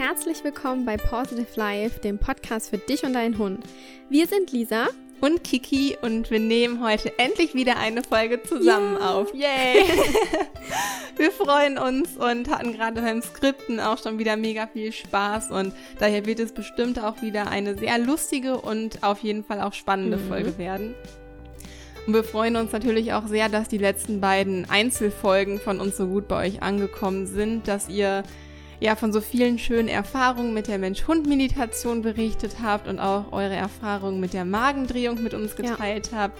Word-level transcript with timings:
herzlich 0.00 0.42
willkommen 0.44 0.86
bei 0.86 0.96
Positive 0.96 1.46
Life, 1.56 2.00
dem 2.00 2.16
Podcast 2.16 2.70
für 2.70 2.78
dich 2.78 3.04
und 3.04 3.12
deinen 3.12 3.36
Hund. 3.36 3.62
Wir 4.08 4.26
sind 4.26 4.50
Lisa 4.50 4.86
und 5.20 5.44
Kiki 5.44 5.94
und 6.00 6.30
wir 6.30 6.40
nehmen 6.40 6.82
heute 6.82 7.18
endlich 7.18 7.52
wieder 7.52 7.76
eine 7.76 8.02
Folge 8.02 8.42
zusammen 8.42 8.96
ja. 8.98 9.10
auf. 9.10 9.34
Yay! 9.34 9.84
wir 11.18 11.30
freuen 11.30 11.76
uns 11.76 12.16
und 12.16 12.48
hatten 12.48 12.72
gerade 12.72 13.02
beim 13.02 13.20
Skripten 13.20 13.78
auch 13.78 13.98
schon 13.98 14.18
wieder 14.18 14.38
mega 14.38 14.68
viel 14.68 14.90
Spaß 14.90 15.50
und 15.50 15.74
daher 15.98 16.24
wird 16.24 16.40
es 16.40 16.52
bestimmt 16.52 16.98
auch 16.98 17.20
wieder 17.20 17.48
eine 17.48 17.76
sehr 17.76 17.98
lustige 17.98 18.56
und 18.56 19.02
auf 19.02 19.18
jeden 19.18 19.44
Fall 19.44 19.60
auch 19.60 19.74
spannende 19.74 20.16
mhm. 20.16 20.28
Folge 20.28 20.56
werden. 20.56 20.94
Und 22.06 22.14
wir 22.14 22.24
freuen 22.24 22.56
uns 22.56 22.72
natürlich 22.72 23.12
auch 23.12 23.26
sehr, 23.26 23.50
dass 23.50 23.68
die 23.68 23.76
letzten 23.76 24.22
beiden 24.22 24.64
Einzelfolgen 24.70 25.60
von 25.60 25.78
uns 25.78 25.98
so 25.98 26.06
gut 26.06 26.26
bei 26.26 26.46
euch 26.46 26.62
angekommen 26.62 27.26
sind, 27.26 27.68
dass 27.68 27.90
ihr 27.90 28.22
ja 28.80 28.96
von 28.96 29.12
so 29.12 29.20
vielen 29.20 29.58
schönen 29.58 29.88
Erfahrungen 29.88 30.54
mit 30.54 30.66
der 30.66 30.78
Mensch-Hund-Meditation 30.78 32.02
berichtet 32.02 32.56
habt 32.62 32.88
und 32.88 32.98
auch 32.98 33.30
eure 33.30 33.54
Erfahrungen 33.54 34.20
mit 34.20 34.32
der 34.32 34.44
Magendrehung 34.44 35.22
mit 35.22 35.34
uns 35.34 35.54
geteilt 35.54 36.10
ja. 36.12 36.18
habt. 36.18 36.38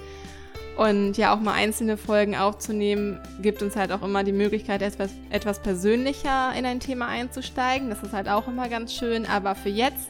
Und 0.76 1.18
ja, 1.18 1.34
auch 1.34 1.40
mal 1.40 1.52
einzelne 1.52 1.98
Folgen 1.98 2.34
aufzunehmen, 2.34 3.20
gibt 3.42 3.62
uns 3.62 3.76
halt 3.76 3.92
auch 3.92 4.02
immer 4.02 4.24
die 4.24 4.32
Möglichkeit, 4.32 4.80
etwas, 4.80 5.10
etwas 5.28 5.60
persönlicher 5.60 6.54
in 6.56 6.64
ein 6.64 6.80
Thema 6.80 7.08
einzusteigen. 7.08 7.90
Das 7.90 8.02
ist 8.02 8.14
halt 8.14 8.28
auch 8.30 8.48
immer 8.48 8.68
ganz 8.70 8.94
schön. 8.94 9.26
Aber 9.26 9.54
für 9.54 9.68
jetzt 9.68 10.08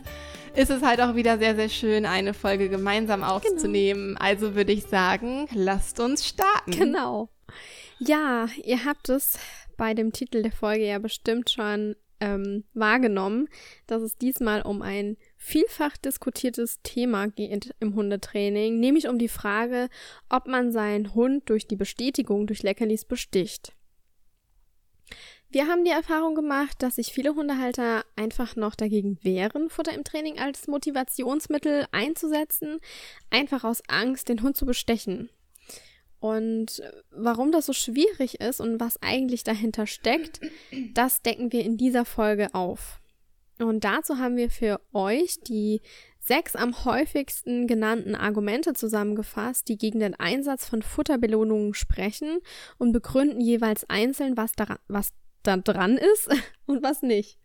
ist 0.54 0.70
es 0.70 0.82
halt 0.82 1.00
auch 1.00 1.16
wieder 1.16 1.38
sehr, 1.38 1.56
sehr 1.56 1.68
schön, 1.68 2.06
eine 2.06 2.34
Folge 2.34 2.68
gemeinsam 2.68 3.22
genau. 3.22 3.34
aufzunehmen. 3.34 4.14
Genau. 4.14 4.20
Also 4.20 4.54
würde 4.54 4.70
ich 4.70 4.84
sagen, 4.84 5.48
lasst 5.52 5.98
uns 5.98 6.28
starten. 6.28 6.70
Genau. 6.70 7.28
Ja, 7.98 8.46
ihr 8.62 8.84
habt 8.84 9.08
es 9.08 9.40
bei 9.76 9.94
dem 9.94 10.12
Titel 10.12 10.42
der 10.42 10.52
Folge 10.52 10.86
ja 10.86 10.98
bestimmt 11.00 11.50
schon 11.50 11.96
ähm, 12.20 12.64
wahrgenommen, 12.74 13.48
dass 13.86 14.02
es 14.02 14.16
diesmal 14.16 14.62
um 14.62 14.82
ein 14.82 15.16
vielfach 15.36 15.96
diskutiertes 15.96 16.80
Thema 16.82 17.28
geht 17.28 17.74
im 17.80 17.94
Hundetraining, 17.94 18.78
nämlich 18.78 19.08
um 19.08 19.18
die 19.18 19.28
Frage, 19.28 19.88
ob 20.28 20.46
man 20.46 20.72
seinen 20.72 21.14
Hund 21.14 21.48
durch 21.48 21.66
die 21.66 21.76
Bestätigung 21.76 22.46
durch 22.46 22.62
Leckerlis 22.62 23.04
besticht. 23.04 23.72
Wir 25.52 25.66
haben 25.66 25.84
die 25.84 25.90
Erfahrung 25.90 26.36
gemacht, 26.36 26.80
dass 26.80 26.94
sich 26.94 27.12
viele 27.12 27.34
Hundehalter 27.34 28.04
einfach 28.14 28.54
noch 28.54 28.76
dagegen 28.76 29.18
wehren, 29.22 29.68
Futter 29.68 29.92
im 29.92 30.04
Training 30.04 30.38
als 30.38 30.68
Motivationsmittel 30.68 31.88
einzusetzen, 31.90 32.78
einfach 33.30 33.64
aus 33.64 33.82
Angst, 33.88 34.28
den 34.28 34.42
Hund 34.42 34.56
zu 34.56 34.64
bestechen. 34.64 35.28
Und 36.20 36.82
warum 37.10 37.50
das 37.50 37.66
so 37.66 37.72
schwierig 37.72 38.40
ist 38.40 38.60
und 38.60 38.78
was 38.78 39.02
eigentlich 39.02 39.42
dahinter 39.42 39.86
steckt, 39.86 40.40
das 40.94 41.22
decken 41.22 41.50
wir 41.50 41.64
in 41.64 41.78
dieser 41.78 42.04
Folge 42.04 42.54
auf. 42.54 43.00
Und 43.58 43.84
dazu 43.84 44.18
haben 44.18 44.36
wir 44.36 44.50
für 44.50 44.80
euch 44.92 45.40
die 45.40 45.80
sechs 46.18 46.54
am 46.54 46.84
häufigsten 46.84 47.66
genannten 47.66 48.14
Argumente 48.14 48.74
zusammengefasst, 48.74 49.68
die 49.68 49.78
gegen 49.78 50.00
den 50.00 50.14
Einsatz 50.14 50.68
von 50.68 50.82
Futterbelohnungen 50.82 51.74
sprechen 51.74 52.40
und 52.78 52.92
begründen 52.92 53.40
jeweils 53.40 53.88
einzeln, 53.88 54.36
was 54.36 54.52
da, 54.52 54.78
was 54.88 55.12
da 55.42 55.56
dran 55.56 55.96
ist 55.96 56.28
und 56.66 56.82
was 56.82 57.02
nicht. 57.02 57.38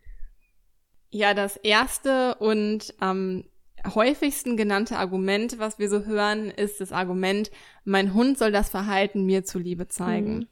Ja, 1.09 1.33
das 1.33 1.55
erste 1.55 2.35
und 2.35 2.93
ähm, 3.01 3.45
häufigsten 3.93 4.57
genannte 4.57 4.97
Argument, 4.97 5.59
was 5.59 5.79
wir 5.79 5.89
so 5.89 6.05
hören, 6.05 6.49
ist 6.49 6.81
das 6.81 6.91
Argument, 6.91 7.51
mein 7.83 8.13
Hund 8.13 8.37
soll 8.37 8.51
das 8.51 8.69
Verhalten 8.69 9.25
mir 9.25 9.43
zuliebe 9.43 9.87
zeigen. 9.87 10.35
Mhm. 10.35 10.47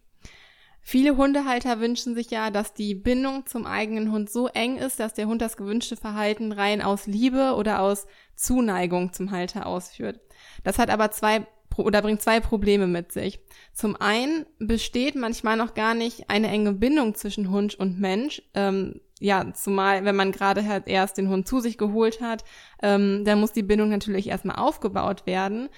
Viele 0.85 1.15
Hundehalter 1.15 1.79
wünschen 1.79 2.13
sich 2.13 2.29
ja, 2.29 2.51
dass 2.51 2.73
die 2.73 2.93
Bindung 2.93 3.45
zum 3.45 3.65
eigenen 3.65 4.11
Hund 4.11 4.29
so 4.29 4.47
eng 4.47 4.75
ist, 4.77 4.99
dass 4.99 5.13
der 5.13 5.27
Hund 5.27 5.41
das 5.41 5.55
gewünschte 5.55 5.95
Verhalten 5.95 6.51
rein 6.51 6.81
aus 6.81 7.07
Liebe 7.07 7.55
oder 7.55 7.79
aus 7.79 8.05
Zuneigung 8.35 9.13
zum 9.13 9.31
Halter 9.31 9.65
ausführt. 9.65 10.19
Das 10.65 10.79
hat 10.79 10.89
aber 10.89 11.09
zwei 11.11 11.47
oder 11.77 12.01
bringt 12.01 12.21
zwei 12.21 12.39
Probleme 12.39 12.85
mit 12.85 13.11
sich. 13.13 13.39
Zum 13.73 13.95
einen 13.95 14.45
besteht 14.59 15.15
manchmal 15.15 15.57
noch 15.57 15.73
gar 15.73 15.95
nicht 15.95 16.29
eine 16.29 16.49
enge 16.49 16.73
Bindung 16.73 17.15
zwischen 17.15 17.49
Hund 17.49 17.75
und 17.75 17.99
Mensch. 17.99 18.43
Ähm, 18.53 18.99
ja, 19.19 19.53
zumal 19.53 20.05
wenn 20.05 20.15
man 20.15 20.31
gerade 20.31 20.67
halt 20.67 20.87
erst 20.87 21.17
den 21.17 21.29
Hund 21.29 21.47
zu 21.47 21.59
sich 21.59 21.77
geholt 21.77 22.21
hat, 22.21 22.43
ähm, 22.81 23.23
dann 23.25 23.39
muss 23.39 23.53
die 23.53 23.63
Bindung 23.63 23.89
natürlich 23.89 24.27
erstmal 24.27 24.57
aufgebaut 24.57 25.25
werden, 25.25 25.69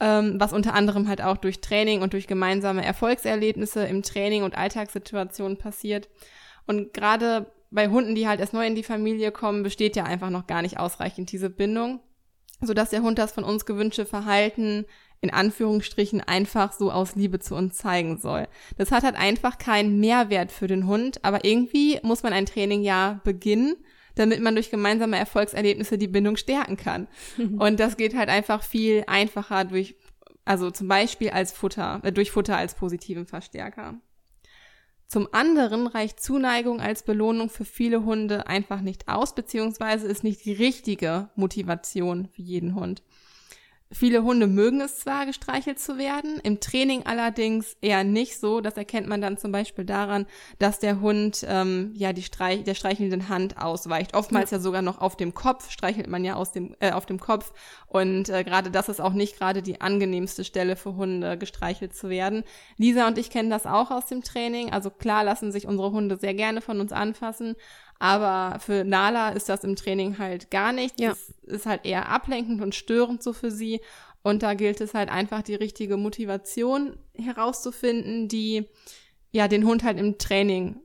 ähm, 0.00 0.36
was 0.38 0.52
unter 0.52 0.74
anderem 0.74 1.08
halt 1.08 1.22
auch 1.22 1.36
durch 1.36 1.60
Training 1.60 2.02
und 2.02 2.12
durch 2.12 2.26
gemeinsame 2.26 2.84
Erfolgserlebnisse 2.84 3.84
im 3.86 4.02
Training 4.02 4.42
und 4.42 4.56
Alltagssituationen 4.56 5.56
passiert. 5.56 6.08
Und 6.66 6.92
gerade 6.92 7.52
bei 7.70 7.88
Hunden, 7.88 8.14
die 8.14 8.26
halt 8.26 8.40
erst 8.40 8.52
neu 8.52 8.66
in 8.66 8.74
die 8.74 8.82
Familie 8.82 9.30
kommen, 9.30 9.62
besteht 9.62 9.96
ja 9.96 10.04
einfach 10.04 10.30
noch 10.30 10.46
gar 10.46 10.62
nicht 10.62 10.78
ausreichend 10.78 11.30
diese 11.32 11.50
Bindung, 11.50 12.00
sodass 12.60 12.90
der 12.90 13.02
Hund 13.02 13.18
das 13.18 13.32
von 13.32 13.44
uns 13.44 13.64
gewünschte 13.64 14.06
Verhalten 14.06 14.86
in 15.22 15.30
Anführungsstrichen 15.30 16.22
einfach 16.22 16.72
so 16.72 16.90
aus 16.90 17.14
Liebe 17.14 17.40
zu 17.40 17.54
uns 17.54 17.76
zeigen 17.76 18.18
soll. 18.18 18.48
Das 18.78 18.90
hat 18.90 19.04
halt 19.04 19.16
einfach 19.16 19.58
keinen 19.58 20.00
Mehrwert 20.00 20.50
für 20.50 20.66
den 20.66 20.86
Hund, 20.86 21.24
aber 21.24 21.44
irgendwie 21.44 21.98
muss 22.02 22.22
man 22.22 22.32
ein 22.32 22.46
Training 22.46 22.82
ja 22.82 23.20
beginnen, 23.24 23.76
damit 24.14 24.40
man 24.40 24.54
durch 24.54 24.70
gemeinsame 24.70 25.18
Erfolgserlebnisse 25.18 25.98
die 25.98 26.08
Bindung 26.08 26.36
stärken 26.36 26.76
kann. 26.76 27.06
Und 27.58 27.80
das 27.80 27.96
geht 27.96 28.16
halt 28.16 28.28
einfach 28.28 28.62
viel 28.62 29.04
einfacher 29.06 29.64
durch, 29.64 29.96
also 30.44 30.70
zum 30.70 30.88
Beispiel 30.88 31.30
als 31.30 31.52
Futter, 31.52 32.00
äh, 32.02 32.12
durch 32.12 32.30
Futter 32.30 32.56
als 32.56 32.74
positiven 32.74 33.26
Verstärker. 33.26 34.00
Zum 35.06 35.28
anderen 35.32 35.88
reicht 35.88 36.20
Zuneigung 36.20 36.80
als 36.80 37.02
Belohnung 37.02 37.50
für 37.50 37.64
viele 37.64 38.04
Hunde 38.04 38.46
einfach 38.46 38.80
nicht 38.80 39.08
aus, 39.08 39.34
beziehungsweise 39.34 40.06
ist 40.06 40.22
nicht 40.22 40.44
die 40.44 40.52
richtige 40.52 41.30
Motivation 41.34 42.28
für 42.28 42.42
jeden 42.42 42.76
Hund. 42.76 43.02
Viele 43.92 44.22
Hunde 44.22 44.46
mögen 44.46 44.80
es 44.80 45.00
zwar, 45.00 45.26
gestreichelt 45.26 45.80
zu 45.80 45.98
werden, 45.98 46.38
im 46.44 46.60
Training 46.60 47.06
allerdings 47.06 47.76
eher 47.80 48.04
nicht 48.04 48.38
so. 48.38 48.60
Das 48.60 48.76
erkennt 48.76 49.08
man 49.08 49.20
dann 49.20 49.36
zum 49.36 49.50
Beispiel 49.50 49.84
daran, 49.84 50.26
dass 50.60 50.78
der 50.78 51.00
Hund 51.00 51.44
ähm, 51.48 51.90
ja 51.96 52.12
die 52.12 52.22
Streich 52.22 52.62
der 52.62 52.74
streichelnden 52.74 53.28
Hand 53.28 53.58
ausweicht. 53.58 54.14
Oftmals 54.14 54.52
ja. 54.52 54.58
ja 54.58 54.62
sogar 54.62 54.82
noch 54.82 55.00
auf 55.00 55.16
dem 55.16 55.34
Kopf, 55.34 55.72
streichelt 55.72 56.06
man 56.06 56.24
ja 56.24 56.36
aus 56.36 56.52
dem, 56.52 56.76
äh, 56.78 56.92
auf 56.92 57.04
dem 57.04 57.18
Kopf. 57.18 57.52
Und 57.88 58.28
äh, 58.28 58.44
gerade 58.44 58.70
das 58.70 58.88
ist 58.88 59.00
auch 59.00 59.12
nicht 59.12 59.36
gerade 59.36 59.60
die 59.60 59.80
angenehmste 59.80 60.44
Stelle 60.44 60.76
für 60.76 60.94
Hunde, 60.94 61.36
gestreichelt 61.36 61.92
zu 61.92 62.08
werden. 62.08 62.44
Lisa 62.76 63.08
und 63.08 63.18
ich 63.18 63.28
kennen 63.28 63.50
das 63.50 63.66
auch 63.66 63.90
aus 63.90 64.06
dem 64.06 64.22
Training. 64.22 64.72
Also 64.72 64.90
klar 64.90 65.24
lassen 65.24 65.50
sich 65.50 65.66
unsere 65.66 65.90
Hunde 65.90 66.16
sehr 66.16 66.34
gerne 66.34 66.60
von 66.60 66.78
uns 66.78 66.92
anfassen. 66.92 67.56
Aber 68.00 68.58
für 68.60 68.82
Nala 68.82 69.28
ist 69.28 69.50
das 69.50 69.62
im 69.62 69.76
Training 69.76 70.18
halt 70.18 70.50
gar 70.50 70.72
nichts. 70.72 71.00
Ja. 71.00 71.10
Das 71.10 71.34
ist 71.42 71.66
halt 71.66 71.84
eher 71.84 72.08
ablenkend 72.08 72.62
und 72.62 72.74
störend 72.74 73.22
so 73.22 73.34
für 73.34 73.50
sie. 73.50 73.80
Und 74.22 74.42
da 74.42 74.54
gilt 74.54 74.80
es 74.80 74.94
halt 74.94 75.10
einfach, 75.10 75.42
die 75.42 75.54
richtige 75.54 75.98
Motivation 75.98 76.96
herauszufinden, 77.14 78.26
die 78.26 78.66
ja 79.32 79.48
den 79.48 79.66
Hund 79.66 79.84
halt 79.84 79.98
im 79.98 80.16
Training, 80.16 80.80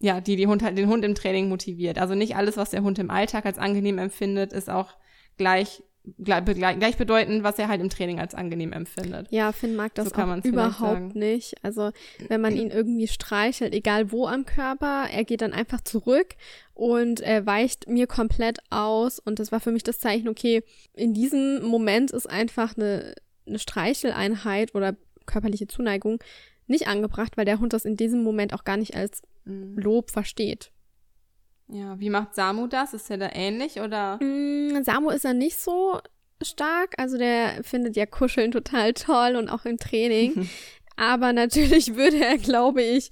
ja, 0.00 0.20
die, 0.20 0.34
die 0.34 0.48
Hund 0.48 0.62
halt, 0.64 0.76
den 0.76 0.88
Hund 0.88 1.04
im 1.04 1.14
Training 1.14 1.48
motiviert. 1.48 1.96
Also 1.96 2.16
nicht 2.16 2.34
alles, 2.34 2.56
was 2.56 2.70
der 2.70 2.82
Hund 2.82 2.98
im 2.98 3.10
Alltag 3.10 3.46
als 3.46 3.58
angenehm 3.58 3.98
empfindet, 3.98 4.52
ist 4.52 4.68
auch 4.68 4.94
gleich 5.36 5.84
gleichbedeutend, 6.22 7.42
was 7.42 7.58
er 7.58 7.68
halt 7.68 7.80
im 7.80 7.88
Training 7.88 8.20
als 8.20 8.34
angenehm 8.34 8.72
empfindet. 8.72 9.26
Ja, 9.30 9.52
Finn 9.52 9.76
mag 9.76 9.94
das 9.94 10.10
so 10.10 10.14
auch 10.14 10.44
überhaupt 10.44 11.14
nicht. 11.14 11.54
Also 11.62 11.90
wenn 12.28 12.40
man 12.40 12.56
ihn 12.56 12.70
irgendwie 12.70 13.08
streichelt, 13.08 13.74
egal 13.74 14.12
wo 14.12 14.26
am 14.26 14.44
Körper, 14.44 15.06
er 15.10 15.24
geht 15.24 15.42
dann 15.42 15.52
einfach 15.52 15.80
zurück 15.80 16.34
und 16.74 17.20
er 17.20 17.46
weicht 17.46 17.88
mir 17.88 18.06
komplett 18.06 18.58
aus. 18.70 19.18
Und 19.18 19.38
das 19.38 19.52
war 19.52 19.60
für 19.60 19.72
mich 19.72 19.82
das 19.82 19.98
Zeichen, 19.98 20.28
okay, 20.28 20.62
in 20.94 21.14
diesem 21.14 21.62
Moment 21.62 22.10
ist 22.10 22.28
einfach 22.28 22.76
eine, 22.76 23.14
eine 23.46 23.58
Streicheleinheit 23.58 24.74
oder 24.74 24.96
körperliche 25.26 25.68
Zuneigung 25.68 26.22
nicht 26.66 26.86
angebracht, 26.86 27.36
weil 27.36 27.44
der 27.44 27.60
Hund 27.60 27.72
das 27.72 27.84
in 27.84 27.96
diesem 27.96 28.22
Moment 28.22 28.54
auch 28.54 28.64
gar 28.64 28.76
nicht 28.76 28.94
als 28.94 29.22
mhm. 29.44 29.76
Lob 29.76 30.10
versteht. 30.10 30.70
Ja, 31.68 31.98
wie 32.00 32.10
macht 32.10 32.34
Samu 32.34 32.66
das? 32.66 32.94
Ist 32.94 33.10
er 33.10 33.18
da 33.18 33.30
ähnlich 33.32 33.80
oder? 33.80 34.18
Mm, 34.22 34.82
Samu 34.82 35.10
ist 35.10 35.24
ja 35.24 35.34
nicht 35.34 35.56
so 35.56 36.00
stark. 36.42 36.94
Also 36.96 37.18
der 37.18 37.62
findet 37.62 37.96
ja 37.96 38.06
Kuscheln 38.06 38.52
total 38.52 38.94
toll 38.94 39.36
und 39.36 39.48
auch 39.48 39.64
im 39.64 39.76
Training. 39.76 40.48
Aber 40.96 41.32
natürlich 41.32 41.94
würde 41.94 42.24
er, 42.24 42.38
glaube 42.38 42.82
ich, 42.82 43.10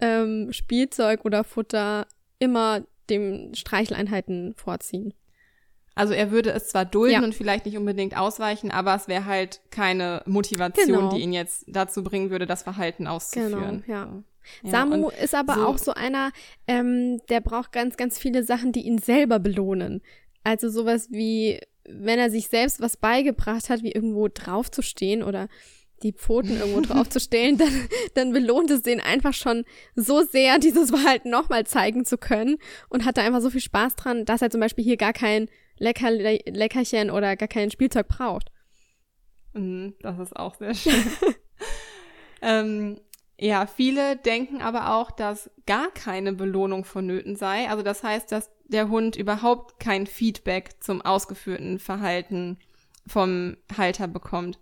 ähm, 0.00 0.52
Spielzeug 0.52 1.24
oder 1.24 1.44
Futter 1.44 2.06
immer 2.38 2.82
dem 3.10 3.54
Streicheleinheiten 3.54 4.54
vorziehen. 4.54 5.14
Also 5.94 6.14
er 6.14 6.30
würde 6.30 6.50
es 6.50 6.68
zwar 6.68 6.84
dulden 6.84 7.14
ja. 7.14 7.24
und 7.24 7.34
vielleicht 7.34 7.66
nicht 7.66 7.76
unbedingt 7.76 8.16
ausweichen, 8.16 8.70
aber 8.70 8.94
es 8.94 9.08
wäre 9.08 9.24
halt 9.24 9.60
keine 9.70 10.22
Motivation, 10.26 10.86
genau. 10.86 11.12
die 11.12 11.22
ihn 11.22 11.32
jetzt 11.32 11.64
dazu 11.66 12.04
bringen 12.04 12.30
würde, 12.30 12.46
das 12.46 12.62
Verhalten 12.62 13.08
auszuführen. 13.08 13.82
Genau, 13.84 13.98
ja. 13.98 14.22
Ja, 14.62 14.70
Samu 14.70 15.10
ist 15.10 15.34
aber 15.34 15.54
so 15.54 15.66
auch 15.66 15.78
so 15.78 15.94
einer, 15.94 16.32
ähm, 16.66 17.20
der 17.28 17.40
braucht 17.40 17.72
ganz, 17.72 17.96
ganz 17.96 18.18
viele 18.18 18.42
Sachen, 18.42 18.72
die 18.72 18.82
ihn 18.82 18.98
selber 18.98 19.38
belohnen. 19.38 20.02
Also 20.44 20.68
sowas 20.68 21.08
wie, 21.10 21.60
wenn 21.88 22.18
er 22.18 22.30
sich 22.30 22.48
selbst 22.48 22.80
was 22.80 22.96
beigebracht 22.96 23.70
hat, 23.70 23.82
wie 23.82 23.92
irgendwo 23.92 24.28
draufzustehen 24.28 25.22
oder 25.22 25.48
die 26.02 26.12
Pfoten 26.12 26.58
irgendwo 26.58 26.80
draufzustellen, 26.92 27.58
dann, 27.58 27.88
dann 28.14 28.32
belohnt 28.32 28.70
es 28.70 28.82
den 28.82 29.00
einfach 29.00 29.34
schon 29.34 29.64
so 29.94 30.22
sehr, 30.22 30.58
dieses 30.58 30.90
Verhalten 30.90 31.30
nochmal 31.30 31.66
zeigen 31.66 32.04
zu 32.04 32.18
können 32.18 32.58
und 32.88 33.04
hat 33.04 33.16
da 33.16 33.22
einfach 33.22 33.40
so 33.40 33.50
viel 33.50 33.60
Spaß 33.60 33.96
dran, 33.96 34.24
dass 34.24 34.42
er 34.42 34.50
zum 34.50 34.60
Beispiel 34.60 34.84
hier 34.84 34.96
gar 34.96 35.12
kein 35.12 35.48
Lecker, 35.78 36.10
Leckerchen 36.10 37.10
oder 37.10 37.36
gar 37.36 37.48
kein 37.48 37.70
Spielzeug 37.70 38.08
braucht. 38.08 38.50
Mhm, 39.52 39.94
das 40.00 40.18
ist 40.18 40.36
auch 40.36 40.54
sehr 40.56 40.74
schön. 40.74 41.04
ähm, 42.42 43.00
ja, 43.40 43.66
viele 43.66 44.16
denken 44.16 44.62
aber 44.62 44.94
auch, 44.94 45.10
dass 45.10 45.50
gar 45.66 45.90
keine 45.90 46.32
Belohnung 46.32 46.84
vonnöten 46.84 47.36
sei. 47.36 47.68
Also 47.68 47.82
das 47.82 48.02
heißt, 48.02 48.32
dass 48.32 48.50
der 48.64 48.88
Hund 48.88 49.16
überhaupt 49.16 49.78
kein 49.78 50.06
Feedback 50.06 50.82
zum 50.82 51.02
ausgeführten 51.02 51.78
Verhalten 51.78 52.58
vom 53.08 53.56
Halter 53.76 54.08
bekommt. 54.08 54.58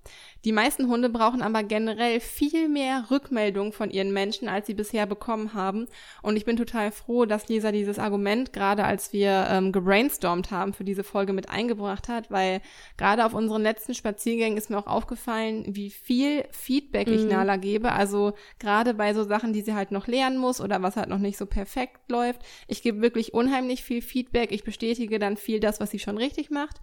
Die 0.46 0.52
meisten 0.52 0.86
Hunde 0.86 1.08
brauchen 1.08 1.42
aber 1.42 1.64
generell 1.64 2.20
viel 2.20 2.68
mehr 2.68 3.06
Rückmeldung 3.10 3.72
von 3.72 3.90
ihren 3.90 4.12
Menschen, 4.12 4.48
als 4.48 4.68
sie 4.68 4.74
bisher 4.74 5.04
bekommen 5.04 5.54
haben. 5.54 5.88
Und 6.22 6.36
ich 6.36 6.44
bin 6.44 6.56
total 6.56 6.92
froh, 6.92 7.26
dass 7.26 7.48
Lisa 7.48 7.72
dieses 7.72 7.98
Argument, 7.98 8.52
gerade 8.52 8.84
als 8.84 9.12
wir 9.12 9.48
ähm, 9.50 9.72
gebrainstormt 9.72 10.52
haben, 10.52 10.72
für 10.72 10.84
diese 10.84 11.02
Folge 11.02 11.32
mit 11.32 11.50
eingebracht 11.50 12.08
hat, 12.08 12.30
weil 12.30 12.60
gerade 12.96 13.26
auf 13.26 13.34
unseren 13.34 13.62
letzten 13.62 13.92
Spaziergängen 13.92 14.56
ist 14.56 14.70
mir 14.70 14.78
auch 14.78 14.86
aufgefallen, 14.86 15.64
wie 15.66 15.90
viel 15.90 16.44
Feedback 16.52 17.08
ich 17.08 17.22
mhm. 17.22 17.30
Nala 17.30 17.56
gebe. 17.56 17.90
Also 17.90 18.34
gerade 18.60 18.94
bei 18.94 19.14
so 19.14 19.24
Sachen, 19.24 19.52
die 19.52 19.62
sie 19.62 19.74
halt 19.74 19.90
noch 19.90 20.06
lernen 20.06 20.38
muss 20.38 20.60
oder 20.60 20.80
was 20.80 20.94
halt 20.94 21.08
noch 21.08 21.18
nicht 21.18 21.38
so 21.38 21.46
perfekt 21.46 22.08
läuft. 22.08 22.40
Ich 22.68 22.82
gebe 22.82 23.02
wirklich 23.02 23.34
unheimlich 23.34 23.82
viel 23.82 24.00
Feedback. 24.00 24.52
Ich 24.52 24.62
bestätige 24.62 25.18
dann 25.18 25.36
viel 25.36 25.58
das, 25.58 25.80
was 25.80 25.90
sie 25.90 25.98
schon 25.98 26.18
richtig 26.18 26.50
macht 26.50 26.80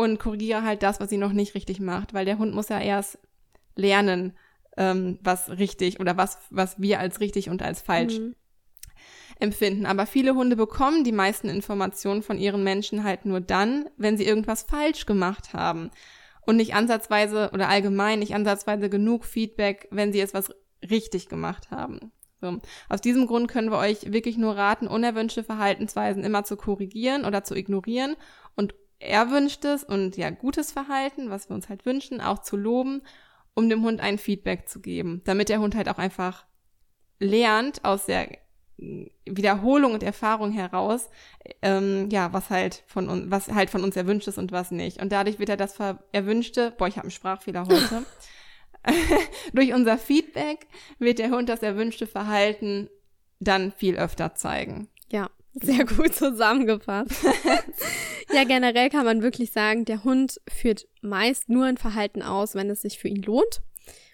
und 0.00 0.18
korrigiere 0.18 0.62
halt 0.62 0.82
das, 0.82 0.98
was 0.98 1.10
sie 1.10 1.18
noch 1.18 1.32
nicht 1.32 1.54
richtig 1.54 1.78
macht, 1.78 2.14
weil 2.14 2.24
der 2.24 2.38
Hund 2.38 2.54
muss 2.54 2.70
ja 2.70 2.80
erst 2.80 3.18
lernen, 3.76 4.32
ähm, 4.78 5.18
was 5.22 5.50
richtig 5.50 6.00
oder 6.00 6.16
was, 6.16 6.38
was 6.48 6.80
wir 6.80 7.00
als 7.00 7.20
richtig 7.20 7.50
und 7.50 7.60
als 7.62 7.82
falsch 7.82 8.18
mhm. 8.18 8.34
empfinden. 9.38 9.84
Aber 9.84 10.06
viele 10.06 10.34
Hunde 10.34 10.56
bekommen 10.56 11.04
die 11.04 11.12
meisten 11.12 11.50
Informationen 11.50 12.22
von 12.22 12.38
ihren 12.38 12.64
Menschen 12.64 13.04
halt 13.04 13.26
nur 13.26 13.40
dann, 13.40 13.90
wenn 13.98 14.16
sie 14.16 14.24
irgendwas 14.24 14.62
falsch 14.62 15.04
gemacht 15.04 15.52
haben 15.52 15.90
und 16.46 16.56
nicht 16.56 16.74
ansatzweise 16.74 17.50
oder 17.52 17.68
allgemein 17.68 18.20
nicht 18.20 18.34
ansatzweise 18.34 18.88
genug 18.88 19.26
Feedback, 19.26 19.86
wenn 19.90 20.14
sie 20.14 20.20
es 20.20 20.32
was 20.32 20.50
richtig 20.88 21.28
gemacht 21.28 21.70
haben. 21.70 22.10
So. 22.40 22.58
Aus 22.88 23.02
diesem 23.02 23.26
Grund 23.26 23.48
können 23.48 23.70
wir 23.70 23.76
euch 23.76 24.12
wirklich 24.14 24.38
nur 24.38 24.56
raten, 24.56 24.86
unerwünschte 24.86 25.44
Verhaltensweisen 25.44 26.24
immer 26.24 26.42
zu 26.44 26.56
korrigieren 26.56 27.26
oder 27.26 27.44
zu 27.44 27.54
ignorieren 27.54 28.16
und 28.56 28.74
erwünschtes 29.00 29.82
und 29.82 30.16
ja 30.16 30.30
gutes 30.30 30.72
Verhalten, 30.72 31.30
was 31.30 31.48
wir 31.48 31.54
uns 31.54 31.68
halt 31.68 31.86
wünschen, 31.86 32.20
auch 32.20 32.40
zu 32.40 32.56
loben, 32.56 33.02
um 33.54 33.68
dem 33.68 33.82
Hund 33.82 34.00
ein 34.00 34.18
Feedback 34.18 34.68
zu 34.68 34.80
geben, 34.80 35.22
damit 35.24 35.48
der 35.48 35.60
Hund 35.60 35.74
halt 35.74 35.88
auch 35.88 35.98
einfach 35.98 36.44
lernt 37.18 37.84
aus 37.84 38.06
der 38.06 38.28
Wiederholung 39.26 39.92
und 39.92 40.02
Erfahrung 40.02 40.52
heraus, 40.52 41.10
ähm, 41.60 42.08
ja, 42.10 42.32
was 42.32 42.48
halt 42.48 42.82
von 42.86 43.08
uns, 43.08 43.30
was 43.30 43.48
halt 43.48 43.68
von 43.68 43.84
uns 43.84 43.96
erwünscht 43.96 44.28
ist 44.28 44.38
und 44.38 44.52
was 44.52 44.70
nicht. 44.70 45.02
Und 45.02 45.12
dadurch 45.12 45.38
wird 45.38 45.50
er 45.50 45.58
das 45.58 45.76
erwünschte, 46.12 46.72
boah, 46.78 46.88
ich 46.88 46.96
habe 46.96 47.04
einen 47.04 47.10
Sprachfehler 47.10 47.66
heute. 47.66 48.04
Durch 49.52 49.74
unser 49.74 49.98
Feedback 49.98 50.66
wird 50.98 51.18
der 51.18 51.30
Hund 51.30 51.50
das 51.50 51.62
erwünschte 51.62 52.06
Verhalten 52.06 52.88
dann 53.38 53.72
viel 53.72 53.96
öfter 53.96 54.34
zeigen. 54.34 54.88
Sehr 55.54 55.84
gut 55.84 56.14
zusammengefasst. 56.14 57.12
ja, 58.32 58.44
generell 58.44 58.88
kann 58.88 59.04
man 59.04 59.22
wirklich 59.22 59.50
sagen, 59.50 59.84
der 59.84 60.04
Hund 60.04 60.40
führt 60.48 60.86
meist 61.02 61.48
nur 61.48 61.66
ein 61.66 61.76
Verhalten 61.76 62.22
aus, 62.22 62.54
wenn 62.54 62.70
es 62.70 62.82
sich 62.82 62.98
für 62.98 63.08
ihn 63.08 63.22
lohnt. 63.22 63.60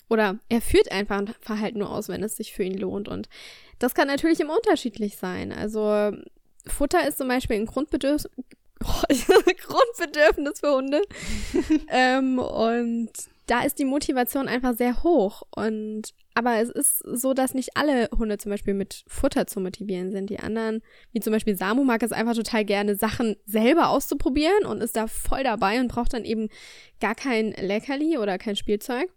Oder 0.09 0.39
er 0.49 0.61
führt 0.61 0.91
einfach 0.91 1.19
ein 1.19 1.35
Verhalten 1.41 1.81
nur 1.81 1.91
aus, 1.91 2.09
wenn 2.09 2.23
es 2.23 2.37
sich 2.37 2.53
für 2.53 2.63
ihn 2.63 2.79
lohnt. 2.79 3.09
Und 3.09 3.29
das 3.79 3.95
kann 3.95 4.07
natürlich 4.09 4.41
immer 4.41 4.57
unterschiedlich 4.57 5.17
sein. 5.17 5.53
Also 5.53 6.13
Futter 6.67 7.07
ist 7.07 7.19
zum 7.19 7.29
Beispiel 7.29 7.57
ein 7.57 7.67
Grundbedürfnis, 7.67 8.31
Grundbedürfnis 8.81 10.61
für 10.61 10.75
Hunde. 10.75 11.03
ähm, 11.89 12.39
und 12.39 13.11
da 13.47 13.63
ist 13.63 13.79
die 13.79 13.85
Motivation 13.85 14.49
einfach 14.49 14.75
sehr 14.77 15.03
hoch. 15.03 15.43
Und 15.51 16.15
aber 16.37 16.61
es 16.61 16.69
ist 16.69 16.99
so, 16.99 17.33
dass 17.33 17.55
nicht 17.55 17.71
alle 17.77 18.11
Hunde 18.17 18.37
zum 18.37 18.51
Beispiel 18.51 18.75
mit 18.75 19.05
Futter 19.07 19.47
zu 19.47 19.59
motivieren 19.59 20.13
sind. 20.13 20.29
Die 20.29 20.39
anderen, 20.39 20.83
wie 21.13 21.21
zum 21.21 21.33
Beispiel 21.33 21.57
Samu, 21.57 21.83
mag 21.83 22.03
es 22.03 22.13
einfach 22.13 22.35
total 22.35 22.67
gerne, 22.67 22.95
Sachen 22.95 23.37
selber 23.47 23.89
auszuprobieren 23.89 24.67
und 24.67 24.83
ist 24.83 24.97
da 24.97 25.07
voll 25.07 25.45
dabei 25.45 25.81
und 25.81 25.89
braucht 25.89 26.13
dann 26.13 26.27
eben 26.27 26.51
gar 27.01 27.15
kein 27.15 27.53
Leckerli 27.53 28.19
oder 28.19 28.37
kein 28.37 28.55
Spielzeug. 28.55 29.11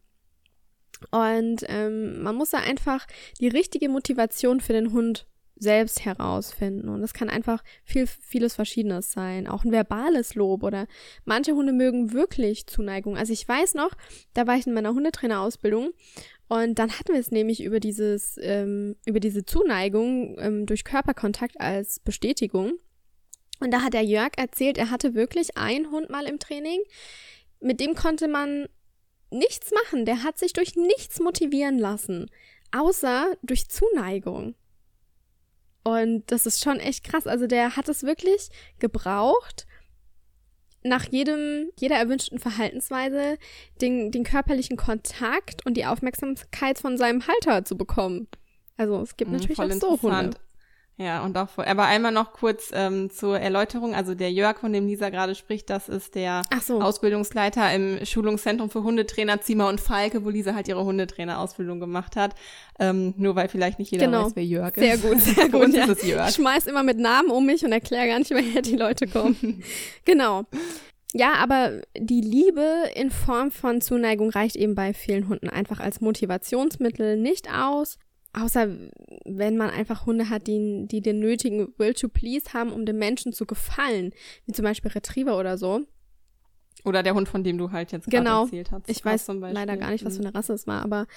Und 1.11 1.65
ähm, 1.67 2.23
man 2.23 2.35
muss 2.35 2.51
da 2.51 2.59
einfach 2.59 3.05
die 3.41 3.49
richtige 3.49 3.89
Motivation 3.89 4.61
für 4.61 4.73
den 4.73 4.93
Hund 4.93 5.27
selbst 5.57 6.05
herausfinden. 6.05 6.87
Und 6.87 7.03
es 7.03 7.13
kann 7.13 7.29
einfach 7.29 7.63
viel, 7.83 8.07
vieles 8.07 8.55
Verschiedenes 8.55 9.11
sein. 9.11 9.45
Auch 9.47 9.65
ein 9.65 9.73
verbales 9.73 10.35
Lob 10.35 10.63
oder 10.63 10.87
manche 11.25 11.51
Hunde 11.51 11.73
mögen 11.73 12.13
wirklich 12.13 12.65
Zuneigung. 12.65 13.17
Also 13.17 13.33
ich 13.33 13.45
weiß 13.45 13.73
noch, 13.73 13.91
da 14.33 14.47
war 14.47 14.55
ich 14.55 14.65
in 14.65 14.73
meiner 14.73 14.93
Hundetrainerausbildung 14.93 15.91
und 16.49 16.79
dann 16.79 16.91
hatten 16.91 17.13
wir 17.13 17.19
es 17.19 17.29
nämlich 17.29 17.63
über 17.63 17.79
dieses, 17.79 18.37
ähm, 18.41 18.95
über 19.05 19.19
diese 19.19 19.45
Zuneigung 19.45 20.35
ähm, 20.39 20.65
durch 20.65 20.83
Körperkontakt 20.83 21.61
als 21.61 21.99
Bestätigung. 21.99 22.73
Und 23.59 23.71
da 23.71 23.83
hat 23.83 23.93
der 23.93 24.03
Jörg 24.03 24.31
erzählt, 24.35 24.79
er 24.79 24.89
hatte 24.89 25.13
wirklich 25.13 25.57
einen 25.57 25.91
Hund 25.91 26.09
mal 26.09 26.25
im 26.25 26.39
Training, 26.39 26.81
mit 27.59 27.79
dem 27.79 27.93
konnte 27.93 28.27
man 28.27 28.67
nichts 29.29 29.71
machen. 29.71 30.05
Der 30.05 30.23
hat 30.23 30.39
sich 30.39 30.53
durch 30.53 30.75
nichts 30.75 31.19
motivieren 31.19 31.77
lassen, 31.77 32.31
außer 32.71 33.37
durch 33.43 33.69
Zuneigung. 33.69 34.55
Und 35.83 36.31
das 36.31 36.47
ist 36.47 36.63
schon 36.63 36.79
echt 36.79 37.03
krass. 37.03 37.27
Also 37.27 37.45
der 37.45 37.75
hat 37.75 37.89
es 37.89 38.01
wirklich 38.01 38.49
gebraucht, 38.79 39.67
nach 40.83 41.05
jedem, 41.05 41.69
jeder 41.77 41.95
erwünschten 41.95 42.39
Verhaltensweise 42.39 43.37
den, 43.81 44.11
den 44.11 44.23
körperlichen 44.23 44.77
Kontakt 44.77 45.65
und 45.65 45.75
die 45.75 45.85
Aufmerksamkeit 45.85 46.79
von 46.79 46.97
seinem 46.97 47.27
Halter 47.27 47.65
zu 47.65 47.77
bekommen. 47.77 48.27
Also 48.77 49.01
es 49.01 49.17
gibt 49.17 49.31
mhm, 49.31 49.37
natürlich 49.37 49.59
auch 49.59 49.71
so 49.71 50.01
Hunde. 50.01 50.31
Ja, 51.01 51.23
und 51.23 51.37
auch 51.37 51.47
voll. 51.47 51.63
Aber 51.63 51.85
einmal 51.85 52.11
noch 52.11 52.33
kurz 52.33 52.71
ähm, 52.73 53.09
zur 53.09 53.39
Erläuterung. 53.39 53.95
Also 53.95 54.15
der 54.15 54.33
Jörg, 54.33 54.59
von 54.59 54.73
dem 54.73 54.85
Lisa 54.85 55.09
gerade 55.09 55.33
spricht, 55.33 55.69
das 55.69 55.87
ist 55.87 56.13
der 56.13 56.43
so. 56.61 56.81
Ausbildungsleiter 56.81 57.73
im 57.73 58.05
Schulungszentrum 58.05 58.69
für 58.69 58.83
Hundetrainer 58.83 59.39
Ziemer 59.39 59.69
und 59.69 59.79
Falke, 59.79 60.25
wo 60.25 60.29
Lisa 60.29 60.53
halt 60.53 60.67
ihre 60.67 60.83
Hundetrainerausbildung 60.83 61.79
gemacht 61.79 62.17
hat. 62.17 62.35
Ähm, 62.79 63.13
nur 63.15 63.37
weil 63.37 63.47
vielleicht 63.47 63.79
nicht 63.79 63.93
jeder 63.93 64.07
genau. 64.07 64.25
weiß, 64.25 64.35
wer 64.35 64.43
Jörg 64.43 64.75
ist. 64.75 64.83
Sehr 64.83 64.97
gut, 64.97 65.21
sehr 65.21 65.47
gut. 65.49 65.73
ja. 65.73 65.85
ist 65.85 66.03
Jörg. 66.03 66.29
Ich 66.29 66.35
schmeiß 66.35 66.67
immer 66.67 66.83
mit 66.83 66.99
Namen 66.99 67.31
um 67.31 67.45
mich 67.45 67.63
und 67.63 67.71
erkläre 67.71 68.07
gar 68.07 68.19
nicht, 68.19 68.31
woher 68.31 68.61
die 68.61 68.75
Leute 68.75 69.07
kommen. 69.07 69.63
genau. 70.03 70.43
Ja, 71.13 71.35
aber 71.35 71.81
die 71.97 72.21
Liebe 72.21 72.89
in 72.93 73.09
Form 73.09 73.51
von 73.51 73.79
Zuneigung 73.79 74.31
reicht 74.31 74.57
eben 74.57 74.75
bei 74.75 74.93
vielen 74.93 75.29
Hunden 75.29 75.49
einfach 75.49 75.79
als 75.79 76.01
Motivationsmittel 76.01 77.15
nicht 77.15 77.49
aus. 77.49 77.97
Außer 78.33 78.67
wenn 79.25 79.57
man 79.57 79.69
einfach 79.69 80.05
Hunde 80.05 80.29
hat, 80.29 80.47
die, 80.47 80.85
die 80.87 81.01
den 81.01 81.19
nötigen 81.19 81.73
Will 81.77 81.93
to 81.93 82.09
Please 82.09 82.53
haben, 82.53 82.71
um 82.71 82.85
dem 82.85 82.97
Menschen 82.97 83.33
zu 83.33 83.45
gefallen, 83.45 84.13
wie 84.45 84.51
zum 84.51 84.63
Beispiel 84.63 84.91
Retriever 84.91 85.37
oder 85.37 85.57
so. 85.57 85.81
Oder 86.85 87.03
der 87.03 87.13
Hund, 87.13 87.27
von 87.27 87.43
dem 87.43 87.57
du 87.57 87.71
halt 87.71 87.91
jetzt 87.91 88.09
genau. 88.09 88.43
erzählt 88.43 88.71
hast. 88.71 88.89
Ich 88.89 89.03
weiß 89.03 89.27
leider 89.27 89.75
gar 89.77 89.91
nicht, 89.91 90.05
was 90.05 90.15
für 90.15 90.21
mhm. 90.21 90.27
eine 90.27 90.35
Rasse 90.35 90.53
es 90.53 90.65
war, 90.65 90.81
aber 90.81 91.07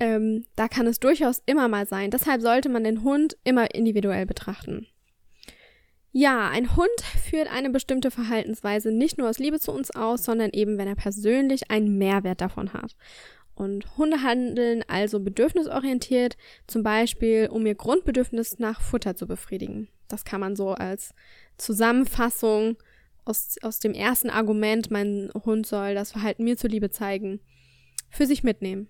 ähm, 0.00 0.44
da 0.56 0.68
kann 0.68 0.86
es 0.86 1.00
durchaus 1.00 1.42
immer 1.44 1.68
mal 1.68 1.86
sein. 1.86 2.10
Deshalb 2.10 2.40
sollte 2.40 2.68
man 2.68 2.84
den 2.84 3.02
Hund 3.02 3.36
immer 3.44 3.74
individuell 3.74 4.24
betrachten. 4.24 4.86
Ja, 6.12 6.48
ein 6.48 6.76
Hund 6.76 7.00
führt 7.22 7.50
eine 7.50 7.70
bestimmte 7.70 8.10
Verhaltensweise 8.10 8.92
nicht 8.92 9.16
nur 9.16 9.30
aus 9.30 9.38
Liebe 9.38 9.58
zu 9.58 9.72
uns 9.72 9.90
aus, 9.90 10.24
sondern 10.24 10.50
eben, 10.50 10.76
wenn 10.76 10.88
er 10.88 10.94
persönlich 10.94 11.70
einen 11.70 11.96
Mehrwert 11.96 12.42
davon 12.42 12.74
hat. 12.74 12.94
Und 13.62 13.96
Hunde 13.96 14.24
handeln 14.24 14.82
also 14.88 15.20
bedürfnisorientiert, 15.20 16.36
zum 16.66 16.82
Beispiel 16.82 17.48
um 17.48 17.64
ihr 17.64 17.76
Grundbedürfnis 17.76 18.58
nach 18.58 18.80
Futter 18.80 19.14
zu 19.14 19.28
befriedigen. 19.28 19.86
Das 20.08 20.24
kann 20.24 20.40
man 20.40 20.56
so 20.56 20.70
als 20.70 21.14
Zusammenfassung 21.58 22.76
aus, 23.24 23.58
aus 23.62 23.78
dem 23.78 23.94
ersten 23.94 24.30
Argument, 24.30 24.90
mein 24.90 25.30
Hund 25.44 25.64
soll 25.64 25.94
das 25.94 26.10
Verhalten 26.10 26.42
mir 26.42 26.56
zuliebe 26.56 26.90
zeigen, 26.90 27.38
für 28.10 28.26
sich 28.26 28.42
mitnehmen. 28.42 28.88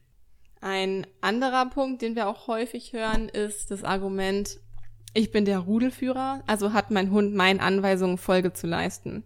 Ein 0.62 1.06
anderer 1.20 1.66
Punkt, 1.66 2.00
den 2.00 2.16
wir 2.16 2.26
auch 2.26 2.46
häufig 2.46 2.94
hören, 2.94 3.28
ist 3.28 3.70
das 3.70 3.84
Argument, 3.84 4.58
ich 5.12 5.30
bin 5.32 5.44
der 5.44 5.58
Rudelführer, 5.58 6.42
also 6.46 6.72
hat 6.72 6.90
mein 6.90 7.10
Hund 7.10 7.34
meinen 7.34 7.60
Anweisungen 7.60 8.16
Folge 8.16 8.54
zu 8.54 8.66
leisten. 8.66 9.22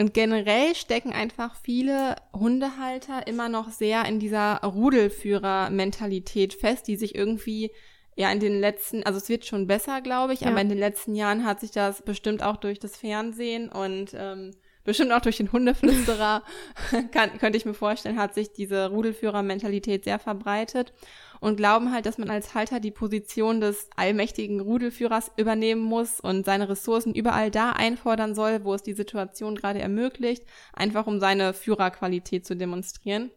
Und 0.00 0.14
generell 0.14 0.74
stecken 0.74 1.12
einfach 1.12 1.54
viele 1.56 2.16
Hundehalter 2.32 3.26
immer 3.26 3.50
noch 3.50 3.68
sehr 3.68 4.06
in 4.06 4.18
dieser 4.18 4.56
Rudelführer-Mentalität 4.62 6.54
fest, 6.54 6.88
die 6.88 6.96
sich 6.96 7.14
irgendwie 7.14 7.70
ja 8.16 8.32
in 8.32 8.40
den 8.40 8.58
letzten, 8.58 9.02
also 9.02 9.18
es 9.18 9.28
wird 9.28 9.44
schon 9.44 9.66
besser, 9.66 10.00
glaube 10.00 10.32
ich, 10.32 10.40
ja. 10.40 10.48
aber 10.48 10.62
in 10.62 10.70
den 10.70 10.78
letzten 10.78 11.14
Jahren 11.14 11.44
hat 11.44 11.60
sich 11.60 11.70
das 11.70 12.00
bestimmt 12.00 12.42
auch 12.42 12.56
durch 12.56 12.78
das 12.78 12.96
Fernsehen 12.96 13.68
und 13.68 14.12
ähm, 14.14 14.52
bestimmt 14.84 15.12
auch 15.12 15.20
durch 15.20 15.36
den 15.36 15.52
Hundeflüsterer, 15.52 16.44
kann, 17.12 17.36
könnte 17.36 17.58
ich 17.58 17.66
mir 17.66 17.74
vorstellen, 17.74 18.18
hat 18.18 18.32
sich 18.32 18.54
diese 18.54 18.88
Rudelführer-Mentalität 18.88 20.04
sehr 20.04 20.18
verbreitet 20.18 20.94
und 21.40 21.56
glauben 21.56 21.92
halt, 21.92 22.06
dass 22.06 22.18
man 22.18 22.30
als 22.30 22.54
Halter 22.54 22.80
die 22.80 22.90
Position 22.90 23.60
des 23.60 23.88
allmächtigen 23.96 24.60
Rudelführers 24.60 25.30
übernehmen 25.36 25.82
muss 25.82 26.20
und 26.20 26.44
seine 26.44 26.68
Ressourcen 26.68 27.14
überall 27.14 27.50
da 27.50 27.72
einfordern 27.72 28.34
soll, 28.34 28.64
wo 28.64 28.74
es 28.74 28.82
die 28.82 28.92
Situation 28.92 29.56
gerade 29.56 29.80
ermöglicht, 29.80 30.44
einfach 30.72 31.06
um 31.06 31.18
seine 31.18 31.54
Führerqualität 31.54 32.46
zu 32.46 32.54
demonstrieren. 32.54 33.30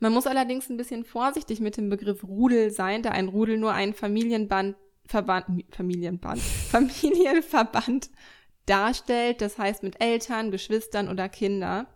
Man 0.00 0.12
muss 0.12 0.26
allerdings 0.26 0.68
ein 0.68 0.76
bisschen 0.76 1.04
vorsichtig 1.04 1.60
mit 1.60 1.76
dem 1.76 1.88
Begriff 1.88 2.22
Rudel 2.22 2.70
sein, 2.70 3.02
da 3.02 3.10
ein 3.10 3.28
Rudel 3.28 3.58
nur 3.58 3.72
ein 3.72 3.94
Familienband, 3.94 4.76
Verband, 5.06 5.64
Familienband, 5.70 6.40
Familienverband 6.70 8.10
darstellt, 8.66 9.40
das 9.40 9.58
heißt 9.58 9.82
mit 9.82 10.00
Eltern, 10.00 10.50
Geschwistern 10.50 11.08
oder 11.08 11.28
Kindern. 11.28 11.86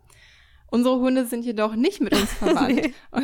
Unsere 0.72 1.00
Hunde 1.00 1.26
sind 1.26 1.44
jedoch 1.44 1.76
nicht 1.76 2.00
mit 2.00 2.14
uns 2.14 2.32
verwandt. 2.38 2.76
nee. 2.76 2.94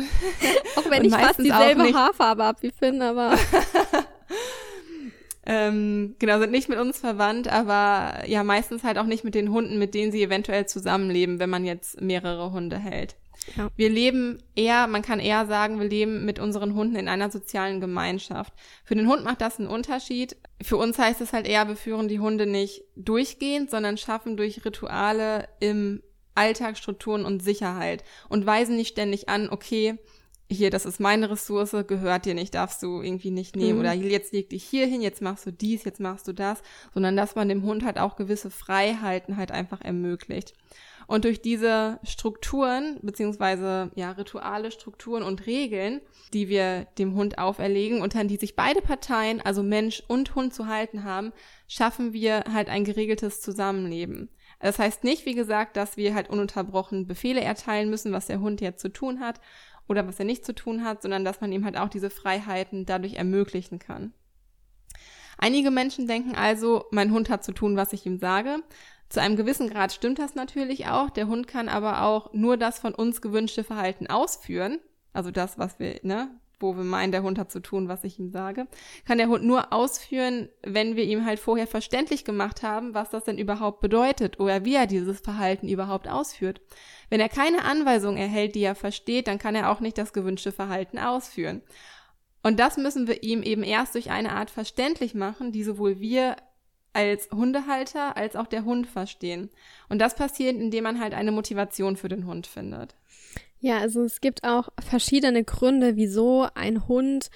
auch 0.75 0.87
wenn 0.87 1.03
ich 1.03 1.11
fast 1.11 1.39
dieselbe 1.39 1.91
Haarfarbe 1.95 2.43
habe 2.43 2.61
wie 2.61 2.69
Finn, 2.69 3.01
aber. 3.01 3.35
ähm, 5.47 6.15
genau, 6.19 6.37
sind 6.37 6.51
nicht 6.51 6.69
mit 6.69 6.77
uns 6.77 6.99
verwandt, 6.99 7.47
aber 7.47 8.23
ja, 8.27 8.43
meistens 8.43 8.83
halt 8.83 8.99
auch 8.99 9.07
nicht 9.07 9.23
mit 9.23 9.33
den 9.33 9.49
Hunden, 9.49 9.79
mit 9.79 9.95
denen 9.95 10.11
sie 10.11 10.21
eventuell 10.21 10.67
zusammenleben, 10.67 11.39
wenn 11.39 11.49
man 11.49 11.65
jetzt 11.65 11.99
mehrere 11.99 12.51
Hunde 12.51 12.77
hält. 12.77 13.15
Ja. 13.55 13.71
Wir 13.75 13.89
leben 13.89 14.43
eher, 14.55 14.85
man 14.85 15.01
kann 15.01 15.19
eher 15.19 15.47
sagen, 15.47 15.79
wir 15.79 15.89
leben 15.89 16.25
mit 16.25 16.37
unseren 16.37 16.75
Hunden 16.75 16.97
in 16.97 17.07
einer 17.07 17.31
sozialen 17.31 17.81
Gemeinschaft. 17.81 18.53
Für 18.83 18.93
den 18.93 19.07
Hund 19.07 19.23
macht 19.23 19.41
das 19.41 19.57
einen 19.57 19.69
Unterschied. 19.69 20.37
Für 20.61 20.77
uns 20.77 20.99
heißt 20.99 21.19
es 21.21 21.33
halt 21.33 21.47
eher, 21.47 21.67
wir 21.67 21.77
führen 21.77 22.09
die 22.09 22.19
Hunde 22.19 22.45
nicht 22.45 22.83
durchgehend, 22.95 23.71
sondern 23.71 23.97
schaffen 23.97 24.37
durch 24.37 24.63
Rituale 24.65 25.47
im 25.59 26.03
Alltagsstrukturen 26.39 27.25
und 27.25 27.43
Sicherheit 27.43 28.03
und 28.29 28.45
weisen 28.45 28.77
nicht 28.77 28.93
ständig 28.93 29.29
an, 29.29 29.49
okay, 29.49 29.97
hier, 30.51 30.71
das 30.71 30.85
ist 30.85 30.99
meine 30.99 31.29
Ressource, 31.29 31.75
gehört 31.85 32.25
dir 32.25 32.33
nicht, 32.33 32.55
darfst 32.55 32.81
du 32.81 33.01
irgendwie 33.01 33.29
nicht 33.29 33.55
nehmen. 33.55 33.73
Mhm. 33.73 33.79
Oder 33.81 33.93
jetzt 33.93 34.33
leg 34.33 34.49
dich 34.49 34.63
hier 34.63 34.87
hin, 34.87 35.01
jetzt 35.01 35.21
machst 35.21 35.45
du 35.45 35.51
dies, 35.51 35.83
jetzt 35.83 35.99
machst 35.99 36.27
du 36.27 36.33
das. 36.33 36.63
Sondern 36.91 37.15
dass 37.15 37.35
man 37.35 37.49
dem 37.49 37.61
Hund 37.63 37.85
halt 37.85 37.99
auch 37.99 38.15
gewisse 38.15 38.49
Freiheiten 38.49 39.37
halt 39.37 39.51
einfach 39.51 39.81
ermöglicht. 39.81 40.55
Und 41.05 41.25
durch 41.25 41.41
diese 41.41 41.99
Strukturen, 42.03 42.99
beziehungsweise 43.01 43.91
ja, 43.95 44.11
Rituale, 44.11 44.71
Strukturen 44.71 45.23
und 45.23 45.45
Regeln, 45.45 46.01
die 46.33 46.49
wir 46.49 46.85
dem 46.97 47.15
Hund 47.15 47.37
auferlegen 47.37 48.01
und 48.01 48.15
an 48.15 48.27
die 48.27 48.37
sich 48.37 48.55
beide 48.55 48.81
Parteien, 48.81 49.41
also 49.41 49.63
Mensch 49.63 50.03
und 50.07 50.35
Hund 50.35 50.53
zu 50.53 50.67
halten 50.67 51.03
haben, 51.03 51.31
schaffen 51.67 52.13
wir 52.13 52.43
halt 52.51 52.69
ein 52.69 52.83
geregeltes 52.83 53.41
Zusammenleben. 53.41 54.29
Das 54.59 54.77
heißt 54.77 55.03
nicht, 55.03 55.25
wie 55.25 55.35
gesagt, 55.35 55.77
dass 55.77 55.97
wir 55.97 56.13
halt 56.13 56.29
ununterbrochen 56.29 57.07
Befehle 57.07 57.41
erteilen 57.41 57.89
müssen, 57.89 58.11
was 58.11 58.27
der 58.27 58.39
Hund 58.41 58.61
jetzt 58.61 58.81
zu 58.81 58.89
tun 58.89 59.19
hat 59.19 59.39
oder 59.87 60.07
was 60.07 60.19
er 60.19 60.25
nicht 60.25 60.45
zu 60.45 60.53
tun 60.53 60.83
hat, 60.83 61.01
sondern 61.01 61.23
dass 61.25 61.41
man 61.41 61.51
ihm 61.51 61.65
halt 61.65 61.77
auch 61.77 61.89
diese 61.89 62.09
Freiheiten 62.09 62.85
dadurch 62.85 63.15
ermöglichen 63.15 63.79
kann. 63.79 64.13
Einige 65.37 65.71
Menschen 65.71 66.07
denken 66.07 66.35
also, 66.35 66.85
mein 66.91 67.11
Hund 67.11 67.29
hat 67.29 67.45
zu 67.45 67.53
tun, 67.53 67.77
was 67.77 67.93
ich 67.93 68.05
ihm 68.05 68.19
sage. 68.19 68.61
Zu 69.07 69.21
einem 69.21 69.37
gewissen 69.37 69.69
Grad 69.69 69.93
stimmt 69.93 70.19
das 70.19 70.35
natürlich 70.35 70.87
auch. 70.87 71.09
Der 71.09 71.27
Hund 71.27 71.47
kann 71.47 71.69
aber 71.69 72.03
auch 72.03 72.33
nur 72.33 72.57
das 72.57 72.79
von 72.79 72.93
uns 72.93 73.21
gewünschte 73.21 73.63
Verhalten 73.63 74.07
ausführen. 74.07 74.79
Also 75.13 75.31
das, 75.31 75.57
was 75.57 75.79
wir, 75.79 75.99
ne, 76.03 76.29
wo 76.59 76.75
wir 76.75 76.83
meinen, 76.83 77.11
der 77.11 77.23
Hund 77.23 77.39
hat 77.39 77.51
zu 77.51 77.59
tun, 77.59 77.87
was 77.87 78.03
ich 78.03 78.19
ihm 78.19 78.29
sage, 78.31 78.67
kann 79.05 79.17
der 79.17 79.27
Hund 79.27 79.43
nur 79.43 79.71
ausführen, 79.73 80.49
wenn 80.63 80.95
wir 80.95 81.03
ihm 81.03 81.25
halt 81.25 81.39
vorher 81.39 81.67
verständlich 81.67 82.25
gemacht 82.25 82.63
haben, 82.63 82.93
was 82.93 83.09
das 83.09 83.23
denn 83.23 83.37
überhaupt 83.37 83.81
bedeutet 83.81 84.39
oder 84.39 84.65
wie 84.65 84.75
er 84.75 84.87
dieses 84.87 85.19
Verhalten 85.19 85.67
überhaupt 85.67 86.07
ausführt. 86.07 86.61
Wenn 87.09 87.19
er 87.19 87.29
keine 87.29 87.63
Anweisung 87.63 88.17
erhält, 88.17 88.55
die 88.55 88.63
er 88.63 88.75
versteht, 88.75 89.27
dann 89.27 89.39
kann 89.39 89.55
er 89.55 89.71
auch 89.71 89.79
nicht 89.79 89.97
das 89.97 90.13
gewünschte 90.13 90.51
Verhalten 90.51 90.99
ausführen. 90.99 91.61
Und 92.43 92.59
das 92.59 92.77
müssen 92.77 93.07
wir 93.07 93.23
ihm 93.23 93.43
eben 93.43 93.63
erst 93.63 93.95
durch 93.95 94.11
eine 94.11 94.31
Art 94.31 94.49
verständlich 94.49 95.13
machen, 95.13 95.51
die 95.51 95.63
sowohl 95.63 95.99
wir 95.99 96.37
als 96.93 97.29
Hundehalter 97.31 98.17
als 98.17 98.35
auch 98.35 98.47
der 98.47 98.65
Hund 98.65 98.87
verstehen. 98.87 99.49
Und 99.89 99.99
das 99.99 100.15
passiert, 100.15 100.55
indem 100.55 100.83
man 100.83 100.99
halt 100.99 101.13
eine 101.13 101.31
Motivation 101.31 101.97
für 101.97 102.09
den 102.09 102.25
Hund 102.25 102.47
findet. 102.47 102.95
Ja, 103.59 103.79
also 103.79 104.03
es 104.03 104.21
gibt 104.21 104.43
auch 104.43 104.69
verschiedene 104.79 105.43
Gründe, 105.43 105.95
wieso 105.95 106.47
ein 106.55 106.87
Hund 106.87 107.29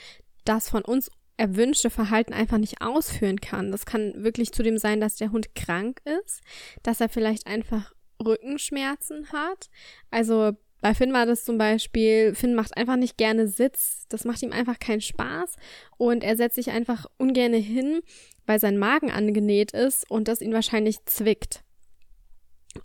das 0.45 0.69
von 0.69 0.83
uns 0.83 1.09
erwünschte 1.37 1.89
Verhalten 1.89 2.33
einfach 2.33 2.57
nicht 2.57 2.81
ausführen 2.81 3.41
kann. 3.41 3.71
Das 3.71 3.85
kann 3.85 4.23
wirklich 4.23 4.51
zudem 4.51 4.77
sein, 4.77 5.01
dass 5.01 5.15
der 5.15 5.31
Hund 5.31 5.55
krank 5.55 6.01
ist, 6.21 6.41
dass 6.83 7.01
er 7.01 7.09
vielleicht 7.09 7.47
einfach 7.47 7.93
Rückenschmerzen 8.23 9.31
hat. 9.31 9.69
Also 10.11 10.53
bei 10.81 10.93
Finn 10.93 11.13
war 11.13 11.25
das 11.25 11.45
zum 11.45 11.57
Beispiel, 11.57 12.35
Finn 12.35 12.55
macht 12.55 12.77
einfach 12.77 12.97
nicht 12.97 13.17
gerne 13.17 13.47
Sitz, 13.47 14.05
das 14.09 14.25
macht 14.25 14.43
ihm 14.43 14.51
einfach 14.51 14.79
keinen 14.79 15.01
Spaß 15.01 15.55
und 15.97 16.23
er 16.23 16.35
setzt 16.35 16.55
sich 16.55 16.71
einfach 16.71 17.05
ungerne 17.17 17.57
hin, 17.57 18.01
weil 18.45 18.59
sein 18.59 18.77
Magen 18.77 19.09
angenäht 19.09 19.71
ist 19.71 20.09
und 20.11 20.27
das 20.27 20.41
ihn 20.41 20.53
wahrscheinlich 20.53 21.03
zwickt. 21.05 21.63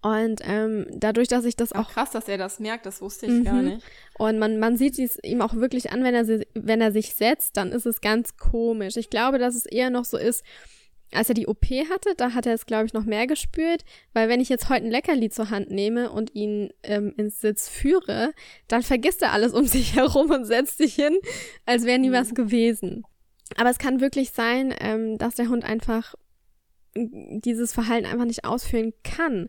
Und 0.03 0.41
ähm, 0.45 0.87
dadurch, 0.91 1.29
dass 1.29 1.45
ich 1.45 1.57
das 1.57 1.73
auch. 1.73 1.87
Ach, 1.89 1.93
krass, 1.93 2.11
dass 2.11 2.29
er 2.29 2.39
das 2.39 2.61
merkt, 2.61 2.87
das 2.87 3.01
wusste 3.01 3.27
ich 3.27 3.33
mhm. 3.33 3.45
gar 3.45 3.63
nicht. 3.63 3.83
Und 4.19 4.39
man, 4.39 4.59
man 4.59 4.77
sieht 4.77 4.99
es 4.99 5.19
ihm 5.23 5.41
auch 5.41 5.55
wirklich 5.55 5.93
an, 5.93 6.05
wenn 6.05 6.15
er, 6.15 6.27
wenn 6.55 6.81
er 6.81 6.93
sich 6.93 7.15
setzt, 7.15 7.57
dann 7.57 7.73
ist 7.73 7.87
es 7.87 8.01
ganz 8.01 8.37
komisch. 8.37 8.97
Ich 8.97 9.11
glaube, 9.11 9.39
dass 9.39 9.55
es 9.55 9.67
eher 9.67 9.91
noch 9.91 10.05
so 10.05 10.17
ist, 10.17 10.45
als 11.13 11.29
er 11.29 11.35
die 11.35 11.47
OP 11.47 11.65
hatte, 11.65 12.15
da 12.17 12.35
hat 12.35 12.47
er 12.47 12.55
es, 12.55 12.67
glaube 12.67 12.87
ich, 12.87 12.93
noch 12.93 13.05
mehr 13.05 13.27
gespürt, 13.27 13.85
weil 14.13 14.29
wenn 14.29 14.41
ich 14.41 14.49
jetzt 14.49 14.69
heute 14.69 14.85
ein 14.85 14.91
Leckerli 14.91 15.31
zur 15.31 15.51
Hand 15.51 15.71
nehme 15.71 16.11
und 16.11 16.35
ihn 16.35 16.71
ähm, 16.83 17.15
ins 17.17 17.41
Sitz 17.41 17.69
führe, 17.69 18.33
dann 18.69 18.83
vergisst 18.83 19.23
er 19.23 19.33
alles 19.33 19.53
um 19.53 19.67
sich 19.67 19.97
herum 19.97 20.31
und 20.31 20.45
setzt 20.45 20.79
sich 20.79 20.95
hin, 20.95 21.17
als 21.65 21.85
wäre 21.85 21.99
nie 21.99 22.11
mhm. 22.11 22.15
was 22.15 22.35
gewesen. 22.35 23.05
Aber 23.57 23.71
es 23.71 23.79
kann 23.79 24.01
wirklich 24.01 24.33
sein, 24.33 24.75
ähm, 24.81 25.17
dass 25.17 25.37
der 25.37 25.49
Hund 25.49 25.65
einfach 25.65 26.15
dieses 27.41 27.73
Verhalten 27.73 28.07
einfach 28.07 28.25
nicht 28.25 28.45
ausführen 28.45 28.93
kann, 29.05 29.49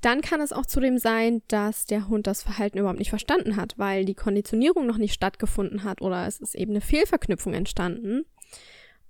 dann 0.00 0.20
kann 0.20 0.40
es 0.40 0.52
auch 0.52 0.66
zudem 0.66 0.98
sein, 0.98 1.42
dass 1.48 1.86
der 1.86 2.08
Hund 2.08 2.26
das 2.26 2.42
Verhalten 2.42 2.78
überhaupt 2.78 2.98
nicht 2.98 3.10
verstanden 3.10 3.56
hat, 3.56 3.74
weil 3.76 4.04
die 4.04 4.14
Konditionierung 4.14 4.86
noch 4.86 4.98
nicht 4.98 5.14
stattgefunden 5.14 5.84
hat 5.84 6.02
oder 6.02 6.26
es 6.26 6.40
ist 6.40 6.54
eben 6.54 6.72
eine 6.72 6.80
Fehlverknüpfung 6.80 7.54
entstanden. 7.54 8.24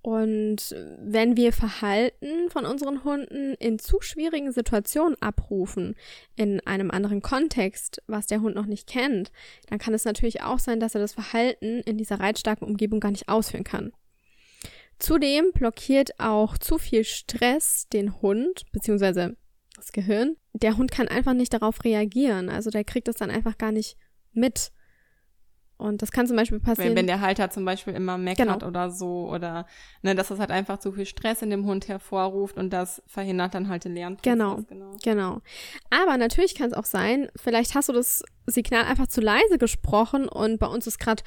Und 0.06 0.76
wenn 1.02 1.36
wir 1.36 1.52
Verhalten 1.52 2.48
von 2.48 2.64
unseren 2.64 3.02
Hunden 3.02 3.54
in 3.54 3.80
zu 3.80 4.00
schwierigen 4.00 4.52
Situationen 4.52 5.20
abrufen, 5.20 5.96
in 6.36 6.64
einem 6.64 6.92
anderen 6.92 7.22
Kontext, 7.22 8.00
was 8.06 8.28
der 8.28 8.40
Hund 8.40 8.54
noch 8.54 8.66
nicht 8.66 8.86
kennt, 8.86 9.32
dann 9.68 9.80
kann 9.80 9.94
es 9.94 10.04
natürlich 10.04 10.42
auch 10.42 10.60
sein, 10.60 10.78
dass 10.78 10.94
er 10.94 11.00
das 11.00 11.14
Verhalten 11.14 11.80
in 11.80 11.98
dieser 11.98 12.20
reizstarken 12.20 12.68
Umgebung 12.68 13.00
gar 13.00 13.10
nicht 13.10 13.28
ausführen 13.28 13.64
kann. 13.64 13.92
Zudem 14.98 15.52
blockiert 15.52 16.18
auch 16.18 16.56
zu 16.58 16.78
viel 16.78 17.04
Stress 17.04 17.86
den 17.92 18.20
Hund, 18.22 18.64
beziehungsweise 18.72 19.36
das 19.76 19.92
Gehirn. 19.92 20.36
Der 20.54 20.76
Hund 20.76 20.90
kann 20.90 21.08
einfach 21.08 21.34
nicht 21.34 21.52
darauf 21.52 21.84
reagieren. 21.84 22.48
Also 22.48 22.70
der 22.70 22.84
kriegt 22.84 23.08
das 23.08 23.16
dann 23.16 23.30
einfach 23.30 23.58
gar 23.58 23.72
nicht 23.72 23.96
mit. 24.32 24.72
Und 25.78 26.00
das 26.00 26.10
kann 26.10 26.26
zum 26.26 26.36
Beispiel 26.36 26.58
passieren. 26.58 26.90
Wenn, 26.90 26.96
wenn 26.96 27.06
der 27.06 27.20
Halter 27.20 27.50
zum 27.50 27.66
Beispiel 27.66 27.92
immer 27.92 28.16
meckert 28.16 28.48
genau. 28.60 28.66
oder 28.66 28.90
so 28.90 29.28
oder 29.28 29.66
ne, 30.02 30.14
dass 30.14 30.28
das 30.28 30.38
halt 30.38 30.50
einfach 30.50 30.78
zu 30.78 30.92
viel 30.92 31.04
Stress 31.04 31.42
in 31.42 31.50
dem 31.50 31.66
Hund 31.66 31.88
hervorruft 31.88 32.56
und 32.56 32.70
das 32.70 33.02
verhindert 33.06 33.54
dann 33.54 33.68
halt 33.68 33.84
den 33.84 33.94
Lernprozess. 33.94 34.32
Genau, 34.32 34.56
genau. 34.68 34.92
Genau. 35.02 35.42
Aber 35.90 36.16
natürlich 36.16 36.54
kann 36.54 36.68
es 36.68 36.72
auch 36.72 36.86
sein, 36.86 37.28
vielleicht 37.36 37.74
hast 37.74 37.90
du 37.90 37.92
das 37.92 38.22
Signal 38.46 38.84
einfach 38.84 39.08
zu 39.08 39.20
leise 39.20 39.58
gesprochen 39.58 40.28
und 40.28 40.58
bei 40.58 40.66
uns 40.66 40.86
ist 40.86 40.98
gerade 40.98 41.22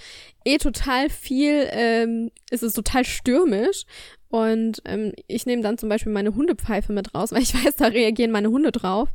eh 0.45 0.57
total 0.57 1.09
viel, 1.09 1.67
ähm, 1.71 2.31
ist 2.49 2.63
es 2.63 2.73
total 2.73 3.05
stürmisch 3.05 3.83
und 4.29 4.81
ähm, 4.85 5.13
ich 5.27 5.45
nehme 5.45 5.61
dann 5.61 5.77
zum 5.77 5.89
Beispiel 5.89 6.11
meine 6.11 6.33
Hundepfeife 6.33 6.91
mit 6.91 7.13
raus, 7.13 7.31
weil 7.33 7.43
ich 7.43 7.53
weiß, 7.53 7.75
da 7.75 7.87
reagieren 7.87 8.31
meine 8.31 8.49
Hunde 8.49 8.71
drauf, 8.71 9.09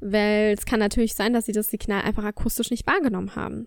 weil 0.00 0.54
es 0.56 0.64
kann 0.64 0.78
natürlich 0.78 1.14
sein, 1.14 1.32
dass 1.32 1.46
sie 1.46 1.52
das 1.52 1.68
Signal 1.68 2.02
einfach 2.02 2.24
akustisch 2.24 2.70
nicht 2.70 2.86
wahrgenommen 2.86 3.34
haben. 3.34 3.66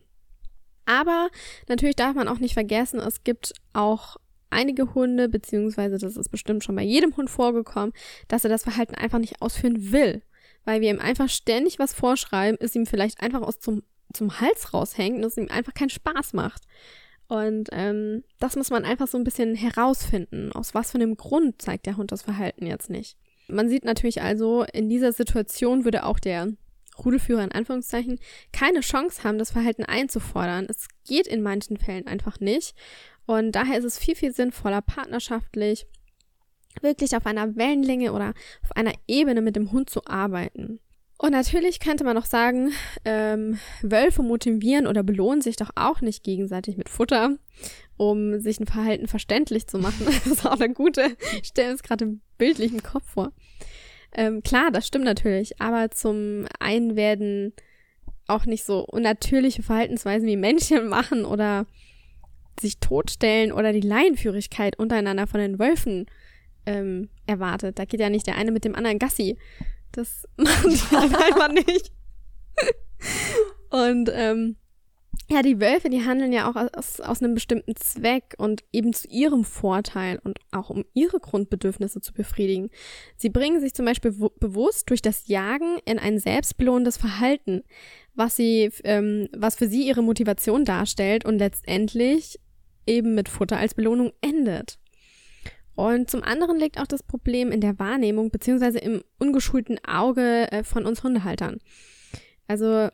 Aber 0.90 1.30
natürlich 1.68 1.96
darf 1.96 2.16
man 2.16 2.28
auch 2.28 2.40
nicht 2.40 2.56
vergessen, 2.56 3.00
es 3.00 3.24
gibt 3.24 3.54
auch 3.74 4.18
einige 4.50 4.96
Hunde, 4.96 5.30
beziehungsweise 5.30 6.00
das 6.00 6.18
ist 6.18 6.30
bestimmt 6.30 6.64
schon 6.64 6.76
bei 6.76 6.82
jedem 6.82 7.16
Hund 7.16 7.30
vorgekommen, 7.30 7.94
dass 8.28 8.44
er 8.44 8.50
das 8.50 8.64
Verhalten 8.64 8.96
einfach 8.96 9.20
nicht 9.20 9.40
ausführen 9.40 9.92
will. 9.92 10.24
Weil 10.66 10.82
wir 10.82 10.90
ihm 10.90 11.00
einfach 11.00 11.30
ständig 11.30 11.78
was 11.78 11.94
vorschreiben, 11.94 12.58
es 12.60 12.76
ihm 12.76 12.88
vielleicht 12.88 13.22
einfach 13.22 13.44
aus 13.44 13.60
zum, 13.60 13.84
zum 14.14 14.42
Hals 14.42 14.74
raushängt 14.74 15.18
und 15.18 15.26
es 15.26 15.38
ihm 15.38 15.50
einfach 15.50 15.76
keinen 15.76 15.92
Spaß 15.92 16.34
macht. 16.34 16.64
Und 17.28 17.70
ähm, 17.72 18.24
das 18.40 18.56
muss 18.56 18.72
man 18.72 18.84
einfach 18.84 19.08
so 19.08 19.20
ein 19.20 19.24
bisschen 19.24 19.54
herausfinden. 19.54 20.52
Aus 20.54 20.74
was 20.74 20.90
für 20.90 20.98
einem 20.98 21.18
Grund 21.18 21.62
zeigt 21.62 21.86
der 21.86 21.98
Hund 21.98 22.12
das 22.12 22.24
Verhalten 22.24 22.66
jetzt 22.66 22.90
nicht. 22.90 23.16
Man 23.48 23.70
sieht 23.70 23.86
natürlich 23.86 24.24
also, 24.24 24.66
in 24.74 24.90
dieser 24.90 25.14
Situation 25.14 25.84
würde 25.86 26.04
auch 26.04 26.20
der 26.20 26.48
Rudelführer 27.04 27.44
in 27.44 27.52
Anführungszeichen 27.52 28.20
keine 28.52 28.82
Chance 28.82 29.24
haben, 29.24 29.38
das 29.38 29.52
Verhalten 29.52 29.84
einzufordern. 29.84 30.68
Es 30.70 30.88
geht 31.08 31.28
in 31.28 31.42
manchen 31.42 31.78
Fällen 31.78 32.08
einfach 32.08 32.40
nicht. 32.40 32.76
Und 33.26 33.54
daher 33.54 33.78
ist 33.78 33.86
es 33.86 34.00
viel, 34.00 34.16
viel 34.16 34.34
sinnvoller, 34.34 34.82
partnerschaftlich 34.82 35.86
wirklich 36.82 37.16
auf 37.16 37.26
einer 37.26 37.56
Wellenlänge 37.56 38.14
oder 38.14 38.34
auf 38.64 38.76
einer 38.76 38.94
Ebene 39.08 39.42
mit 39.42 39.56
dem 39.56 39.72
Hund 39.72 39.90
zu 39.90 40.06
arbeiten. 40.06 40.80
Und 41.22 41.32
natürlich 41.32 41.82
könnte 41.82 42.06
man 42.06 42.16
noch 42.16 42.26
sagen, 42.26 42.72
ähm, 43.04 43.60
Wölfe 43.82 44.24
motivieren 44.24 44.88
oder 44.88 45.04
belohnen 45.04 45.42
sich 45.42 45.58
doch 45.58 45.70
auch 45.76 46.00
nicht 46.00 46.24
gegenseitig 46.24 46.78
mit 46.78 46.88
Futter, 46.88 47.36
um 47.98 48.40
sich 48.40 48.60
ein 48.62 48.68
Verhalten 48.68 49.08
verständlich 49.08 49.68
zu 49.68 49.80
machen. 49.80 50.06
Das 50.06 50.28
ist 50.28 50.46
auch 50.46 50.60
eine 50.60 50.74
gute, 50.74 51.18
ich 51.42 51.50
stelle 51.50 51.74
es 51.74 51.84
gerade 51.84 52.18
bildlich 52.38 52.72
im 52.72 52.82
Kopf 52.82 53.04
vor. 53.06 53.34
Ähm, 54.14 54.42
klar, 54.42 54.72
das 54.72 54.88
stimmt 54.88 55.06
natürlich, 55.06 55.62
aber 55.62 55.92
zum 55.92 56.46
einen 56.60 56.96
werden 56.96 57.54
auch 58.28 58.46
nicht 58.46 58.64
so 58.64 58.86
unnatürliche 58.86 59.64
Verhaltensweisen 59.64 60.28
wie 60.28 60.38
Männchen 60.38 60.88
machen 60.88 61.26
oder 61.26 61.66
sich 62.60 62.80
totstellen 62.80 63.52
oder 63.52 63.74
die 63.74 63.82
Laienführigkeit 63.82 64.78
untereinander 64.78 65.28
von 65.28 65.40
den 65.40 65.60
Wölfen 65.60 66.06
ähm, 66.66 67.10
erwartet. 67.26 67.80
Da 67.80 67.86
geht 67.86 68.00
ja 68.00 68.10
nicht 68.10 68.28
der 68.28 68.36
eine 68.36 68.52
mit 68.52 68.66
dem 68.66 68.76
anderen 68.76 69.00
Gassi. 69.00 69.38
Das 69.92 70.28
machen 70.38 70.70
die 70.70 70.96
einfach 70.96 71.52
nicht. 71.52 71.92
Und 73.70 74.10
ähm, 74.14 74.56
ja, 75.32 75.44
die 75.44 75.62
Wölfe, 75.62 75.90
die 75.90 76.04
handeln 76.04 76.34
ja 76.34 76.50
auch 76.50 76.56
aus, 76.56 77.00
aus 77.00 77.22
einem 77.22 77.36
bestimmten 77.36 77.76
Zweck 77.76 78.34
und 78.38 78.64
eben 78.72 78.94
zu 78.94 79.08
ihrem 79.08 79.44
Vorteil 79.44 80.20
und 80.24 80.40
auch 80.52 80.70
um 80.72 80.86
ihre 80.94 81.20
Grundbedürfnisse 81.20 82.02
zu 82.02 82.14
befriedigen. 82.14 82.70
Sie 83.16 83.30
bringen 83.30 83.62
sich 83.62 83.76
zum 83.76 83.86
Beispiel 83.86 84.12
bewusst 84.40 84.90
durch 84.90 85.02
das 85.02 85.28
Jagen 85.28 85.78
in 85.86 86.00
ein 86.00 86.18
selbstbelohnendes 86.18 86.98
Verhalten, 86.98 87.62
was 88.16 88.36
sie, 88.36 88.72
ähm, 88.84 89.30
was 89.38 89.56
für 89.56 89.68
sie 89.68 89.88
ihre 89.88 90.02
Motivation 90.02 90.66
darstellt 90.66 91.26
und 91.26 91.38
letztendlich 91.38 92.40
eben 92.88 93.14
mit 93.14 93.30
Futter 93.30 93.58
als 93.58 93.76
Belohnung 93.76 94.12
endet. 94.22 94.80
Und 95.76 96.10
zum 96.10 96.24
anderen 96.24 96.58
liegt 96.60 96.80
auch 96.80 96.88
das 96.88 97.04
Problem 97.04 97.52
in 97.52 97.62
der 97.62 97.78
Wahrnehmung 97.80 98.32
beziehungsweise 98.32 98.80
im 98.80 99.04
ungeschulten 99.20 99.80
Auge 99.86 100.52
äh, 100.52 100.64
von 100.64 100.86
uns 100.86 101.04
Hundehaltern. 101.04 101.60
Also 102.48 102.90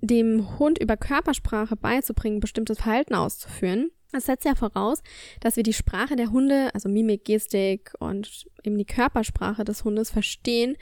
dem 0.00 0.58
Hund 0.58 0.78
über 0.78 0.96
Körpersprache 0.96 1.76
beizubringen, 1.76 2.40
bestimmtes 2.40 2.78
Verhalten 2.78 3.14
auszuführen, 3.14 3.90
das 4.12 4.24
setzt 4.24 4.46
ja 4.46 4.54
voraus, 4.54 5.02
dass 5.40 5.56
wir 5.56 5.62
die 5.62 5.74
Sprache 5.74 6.16
der 6.16 6.30
Hunde, 6.30 6.70
also 6.72 6.88
Mimik, 6.88 7.24
Gestik 7.24 7.92
und 7.98 8.46
eben 8.64 8.78
die 8.78 8.86
Körpersprache 8.86 9.64
des 9.64 9.84
Hundes 9.84 10.10
verstehen 10.10 10.76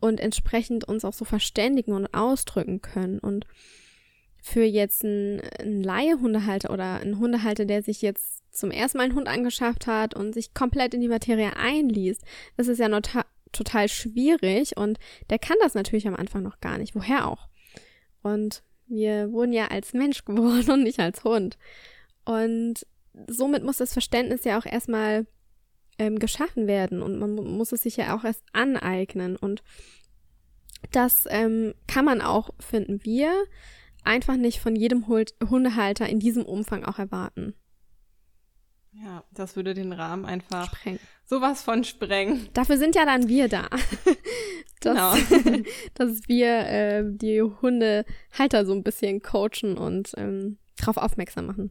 und 0.00 0.18
entsprechend 0.18 0.84
uns 0.84 1.04
auch 1.04 1.12
so 1.12 1.26
verständigen 1.26 1.92
und 1.92 2.14
ausdrücken 2.14 2.80
können. 2.80 3.18
Und 3.18 3.46
für 4.40 4.64
jetzt 4.64 5.04
einen, 5.04 5.42
Laie-Hundehalter 5.62 6.70
oder 6.70 7.00
einen 7.00 7.18
Hundehalter, 7.18 7.66
der 7.66 7.82
sich 7.82 8.00
jetzt 8.00 8.42
zum 8.50 8.70
ersten 8.70 8.96
Mal 8.96 9.04
einen 9.04 9.14
Hund 9.14 9.28
angeschafft 9.28 9.86
hat 9.86 10.14
und 10.14 10.32
sich 10.32 10.54
komplett 10.54 10.94
in 10.94 11.02
die 11.02 11.08
Materie 11.08 11.54
einliest, 11.56 12.24
das 12.56 12.66
ist 12.66 12.78
ja 12.78 12.88
nota- 12.88 13.26
total 13.52 13.88
schwierig 13.88 14.78
und 14.78 14.98
der 15.28 15.38
kann 15.38 15.56
das 15.60 15.74
natürlich 15.74 16.08
am 16.08 16.16
Anfang 16.16 16.42
noch 16.42 16.60
gar 16.60 16.78
nicht. 16.78 16.94
Woher 16.94 17.28
auch? 17.28 17.48
Und 18.22 18.62
wir 18.86 19.32
wurden 19.32 19.52
ja 19.52 19.68
als 19.68 19.92
Mensch 19.92 20.24
geboren 20.24 20.70
und 20.70 20.82
nicht 20.82 21.00
als 21.00 21.24
Hund. 21.24 21.58
Und 22.24 22.86
somit 23.28 23.64
muss 23.64 23.78
das 23.78 23.92
Verständnis 23.92 24.44
ja 24.44 24.58
auch 24.58 24.66
erstmal 24.66 25.26
ähm, 25.98 26.18
geschaffen 26.18 26.66
werden 26.66 27.02
und 27.02 27.18
man 27.18 27.34
muss 27.34 27.72
es 27.72 27.82
sich 27.82 27.96
ja 27.96 28.16
auch 28.16 28.24
erst 28.24 28.44
aneignen. 28.52 29.36
Und 29.36 29.62
das 30.92 31.26
ähm, 31.28 31.74
kann 31.86 32.04
man 32.04 32.20
auch, 32.20 32.50
finden 32.58 33.04
wir, 33.04 33.32
einfach 34.02 34.36
nicht 34.36 34.60
von 34.60 34.76
jedem 34.76 35.06
Hundehalter 35.08 36.08
in 36.08 36.20
diesem 36.20 36.44
Umfang 36.44 36.84
auch 36.84 36.98
erwarten. 36.98 37.54
Ja, 38.92 39.24
das 39.32 39.54
würde 39.54 39.74
den 39.74 39.92
Rahmen 39.92 40.24
einfach 40.24 40.74
sprengen. 40.74 40.98
sowas 41.24 41.62
von 41.62 41.84
sprengen. 41.84 42.48
Dafür 42.54 42.76
sind 42.76 42.96
ja 42.96 43.04
dann 43.04 43.28
wir 43.28 43.48
da. 43.48 43.68
dass, 44.80 45.28
genau. 45.28 45.58
dass 45.94 46.28
wir 46.28 46.58
äh, 46.66 47.04
die 47.06 47.42
Hundehalter 47.42 48.64
so 48.66 48.72
ein 48.72 48.82
bisschen 48.82 49.22
coachen 49.22 49.76
und 49.76 50.12
ähm, 50.16 50.58
darauf 50.76 50.96
aufmerksam 50.96 51.46
machen. 51.46 51.70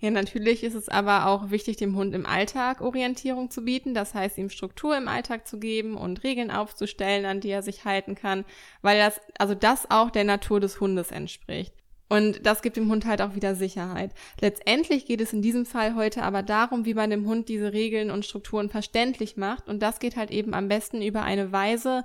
Ja, 0.00 0.10
natürlich 0.10 0.62
ist 0.64 0.74
es 0.74 0.90
aber 0.90 1.26
auch 1.26 1.50
wichtig, 1.50 1.78
dem 1.78 1.96
Hund 1.96 2.14
im 2.14 2.26
Alltag 2.26 2.82
Orientierung 2.82 3.50
zu 3.50 3.64
bieten. 3.64 3.94
Das 3.94 4.12
heißt, 4.12 4.36
ihm 4.36 4.50
Struktur 4.50 4.96
im 4.96 5.08
Alltag 5.08 5.46
zu 5.46 5.58
geben 5.58 5.96
und 5.96 6.22
Regeln 6.24 6.50
aufzustellen, 6.50 7.24
an 7.24 7.40
die 7.40 7.48
er 7.48 7.62
sich 7.62 7.86
halten 7.86 8.14
kann, 8.14 8.44
weil 8.82 8.98
das, 8.98 9.20
also 9.38 9.54
das 9.54 9.90
auch 9.90 10.10
der 10.10 10.24
Natur 10.24 10.60
des 10.60 10.78
Hundes 10.78 11.10
entspricht. 11.10 11.74
Und 12.14 12.46
das 12.46 12.62
gibt 12.62 12.76
dem 12.76 12.90
Hund 12.90 13.06
halt 13.06 13.20
auch 13.22 13.34
wieder 13.34 13.54
Sicherheit. 13.54 14.12
Letztendlich 14.40 15.06
geht 15.06 15.20
es 15.20 15.32
in 15.32 15.42
diesem 15.42 15.66
Fall 15.66 15.94
heute 15.94 16.22
aber 16.22 16.42
darum, 16.42 16.84
wie 16.84 16.94
man 16.94 17.10
dem 17.10 17.26
Hund 17.26 17.48
diese 17.48 17.72
Regeln 17.72 18.10
und 18.10 18.24
Strukturen 18.24 18.68
verständlich 18.68 19.36
macht. 19.36 19.68
Und 19.68 19.82
das 19.82 19.98
geht 19.98 20.16
halt 20.16 20.30
eben 20.30 20.54
am 20.54 20.68
besten 20.68 21.02
über 21.02 21.22
eine 21.22 21.50
Weise, 21.50 22.04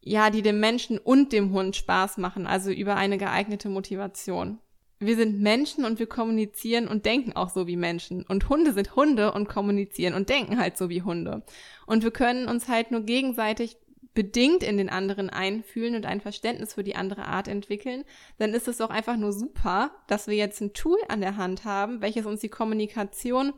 ja, 0.00 0.30
die 0.30 0.42
dem 0.42 0.58
Menschen 0.58 0.98
und 0.98 1.32
dem 1.32 1.52
Hund 1.52 1.76
Spaß 1.76 2.18
machen, 2.18 2.46
also 2.46 2.70
über 2.70 2.96
eine 2.96 3.18
geeignete 3.18 3.68
Motivation 3.68 4.58
wir 5.02 5.16
sind 5.16 5.40
Menschen 5.40 5.86
und 5.86 5.98
wir 5.98 6.06
kommunizieren 6.06 6.86
und 6.86 7.06
denken 7.06 7.32
auch 7.32 7.48
so 7.48 7.66
wie 7.66 7.76
Menschen. 7.76 8.22
Und 8.22 8.50
Hunde 8.50 8.74
sind 8.74 8.94
Hunde 8.96 9.32
und 9.32 9.48
kommunizieren 9.48 10.12
und 10.12 10.28
denken 10.28 10.60
halt 10.60 10.76
so 10.76 10.90
wie 10.90 11.02
Hunde. 11.02 11.42
Und 11.86 12.04
wir 12.04 12.10
können 12.10 12.48
uns 12.48 12.68
halt 12.68 12.90
nur 12.90 13.00
gegenseitig 13.00 13.78
bedingt 14.20 14.62
in 14.62 14.76
den 14.76 14.90
anderen 14.90 15.30
einfühlen 15.30 15.94
und 15.94 16.04
ein 16.04 16.20
Verständnis 16.20 16.74
für 16.74 16.84
die 16.84 16.94
andere 16.94 17.24
Art 17.24 17.48
entwickeln, 17.48 18.04
dann 18.36 18.52
ist 18.52 18.68
es 18.68 18.76
doch 18.76 18.90
einfach 18.90 19.16
nur 19.16 19.32
super, 19.32 19.92
dass 20.08 20.26
wir 20.26 20.34
jetzt 20.34 20.60
ein 20.60 20.74
Tool 20.74 20.98
an 21.08 21.22
der 21.22 21.38
Hand 21.38 21.64
haben, 21.64 22.02
welches 22.02 22.26
uns 22.26 22.40
die 22.40 22.50
Kommunikation 22.50 23.54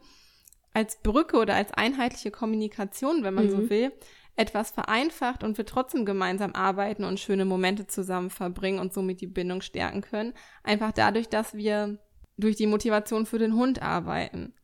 als 0.72 1.02
Brücke 1.02 1.38
oder 1.38 1.56
als 1.56 1.72
einheitliche 1.72 2.30
Kommunikation, 2.30 3.24
wenn 3.24 3.34
man 3.34 3.46
mhm. 3.46 3.50
so 3.50 3.70
will, 3.70 3.90
etwas 4.36 4.70
vereinfacht 4.70 5.42
und 5.42 5.58
wir 5.58 5.66
trotzdem 5.66 6.04
gemeinsam 6.04 6.54
arbeiten 6.54 7.02
und 7.02 7.18
schöne 7.18 7.44
Momente 7.44 7.88
zusammen 7.88 8.30
verbringen 8.30 8.78
und 8.78 8.92
somit 8.92 9.20
die 9.20 9.26
Bindung 9.26 9.62
stärken 9.62 10.00
können. 10.00 10.32
Einfach 10.62 10.92
dadurch, 10.92 11.28
dass 11.28 11.54
wir 11.54 11.98
durch 12.36 12.54
die 12.54 12.68
Motivation 12.68 13.26
für 13.26 13.38
den 13.38 13.54
Hund 13.56 13.82
arbeiten. 13.82 14.54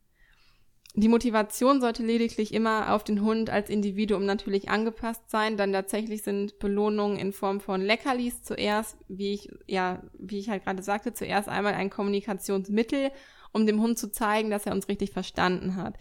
Die 0.95 1.09
Motivation 1.09 1.81
sollte 1.81 2.03
lediglich 2.03 2.53
immer 2.53 2.95
auf 2.95 3.05
den 3.05 3.23
Hund 3.23 3.51
als 3.51 3.71
Individuum 3.71 4.25
natürlich 4.25 4.69
angepasst 4.69 5.31
sein, 5.31 5.57
dann 5.57 5.73
tatsächlich 5.73 6.23
sind 6.23 6.59
Belohnungen 6.59 7.19
in 7.19 7.33
Form 7.33 7.61
von 7.61 7.81
Leckerlis 7.81 8.43
zuerst, 8.43 8.97
wie 9.07 9.35
ich, 9.35 9.49
ja, 9.67 10.03
wie 10.19 10.39
ich 10.39 10.49
halt 10.49 10.65
gerade 10.65 10.83
sagte, 10.83 11.13
zuerst 11.13 11.49
einmal 11.49 11.75
ein 11.75 11.91
Kommunikationsmittel, 11.91 13.13
um 13.53 13.67
dem 13.67 13.81
Hund 13.81 13.99
zu 13.99 14.11
zeigen, 14.11 14.51
dass 14.51 14.67
er 14.67 14.73
uns 14.73 14.89
richtig 14.89 15.13
verstanden 15.13 15.77
hat. 15.77 15.95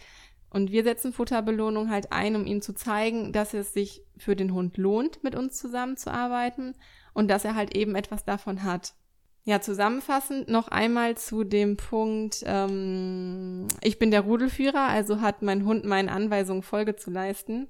Und 0.49 0.71
wir 0.71 0.83
setzen 0.83 1.13
Futterbelohnung 1.13 1.91
halt 1.91 2.11
ein, 2.11 2.35
um 2.35 2.45
ihm 2.45 2.61
zu 2.61 2.73
zeigen, 2.73 3.33
dass 3.33 3.53
es 3.53 3.73
sich 3.73 4.03
für 4.17 4.35
den 4.35 4.53
Hund 4.53 4.77
lohnt, 4.77 5.23
mit 5.23 5.35
uns 5.35 5.57
zusammenzuarbeiten 5.57 6.75
und 7.13 7.27
dass 7.27 7.45
er 7.45 7.55
halt 7.55 7.75
eben 7.75 7.95
etwas 7.95 8.23
davon 8.23 8.63
hat. 8.63 8.93
Ja, 9.47 9.61
zusammenfassend 9.61 10.49
noch 10.49 10.67
einmal 10.67 11.15
zu 11.15 11.45
dem 11.45 11.77
Punkt, 11.77 12.43
ähm, 12.45 13.65
ich 13.81 13.97
bin 13.97 14.11
der 14.11 14.19
Rudelführer, 14.19 14.89
also 14.89 15.21
hat 15.21 15.41
mein 15.41 15.63
Hund 15.63 15.85
meinen 15.85 16.09
Anweisungen 16.09 16.63
Folge 16.63 16.97
zu 16.97 17.11
leisten. 17.11 17.69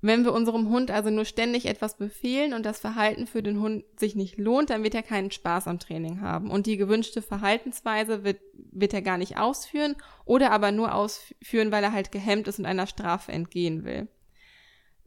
Wenn 0.00 0.24
wir 0.24 0.32
unserem 0.32 0.70
Hund 0.70 0.90
also 0.90 1.10
nur 1.10 1.26
ständig 1.26 1.66
etwas 1.66 1.98
befehlen 1.98 2.54
und 2.54 2.64
das 2.64 2.80
Verhalten 2.80 3.26
für 3.26 3.42
den 3.42 3.60
Hund 3.60 3.84
sich 3.98 4.14
nicht 4.14 4.38
lohnt, 4.38 4.70
dann 4.70 4.82
wird 4.82 4.94
er 4.94 5.02
keinen 5.02 5.30
Spaß 5.30 5.68
am 5.68 5.78
Training 5.78 6.22
haben. 6.22 6.50
Und 6.50 6.64
die 6.64 6.78
gewünschte 6.78 7.20
Verhaltensweise 7.20 8.24
wird, 8.24 8.40
wird 8.54 8.94
er 8.94 9.02
gar 9.02 9.18
nicht 9.18 9.36
ausführen 9.36 9.94
oder 10.24 10.52
aber 10.52 10.72
nur 10.72 10.94
ausführen, 10.94 11.70
weil 11.70 11.84
er 11.84 11.92
halt 11.92 12.12
gehemmt 12.12 12.48
ist 12.48 12.58
und 12.58 12.64
einer 12.64 12.86
Strafe 12.86 13.30
entgehen 13.30 13.84
will. 13.84 14.08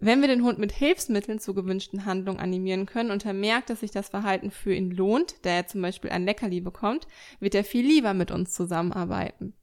Wenn 0.06 0.20
wir 0.20 0.28
den 0.28 0.44
Hund 0.44 0.60
mit 0.60 0.74
Hilfsmitteln 0.74 1.40
zur 1.40 1.56
gewünschten 1.56 2.04
Handlung 2.04 2.38
animieren 2.38 2.86
können 2.86 3.10
und 3.10 3.26
er 3.26 3.32
merkt, 3.32 3.70
dass 3.70 3.80
sich 3.80 3.92
das 3.92 4.10
Verhalten 4.10 4.52
für 4.52 4.74
ihn 4.74 4.92
lohnt, 4.92 5.36
da 5.44 5.52
er 5.52 5.68
zum 5.68 5.82
Beispiel 5.82 6.10
ein 6.10 6.26
Leckerli 6.26 6.60
bekommt, 6.60 7.08
wird 7.40 7.56
er 7.56 7.64
viel 7.64 7.88
lieber 7.88 8.14
mit 8.14 8.30
uns 8.30 8.52
zusammenarbeiten. 8.52 9.54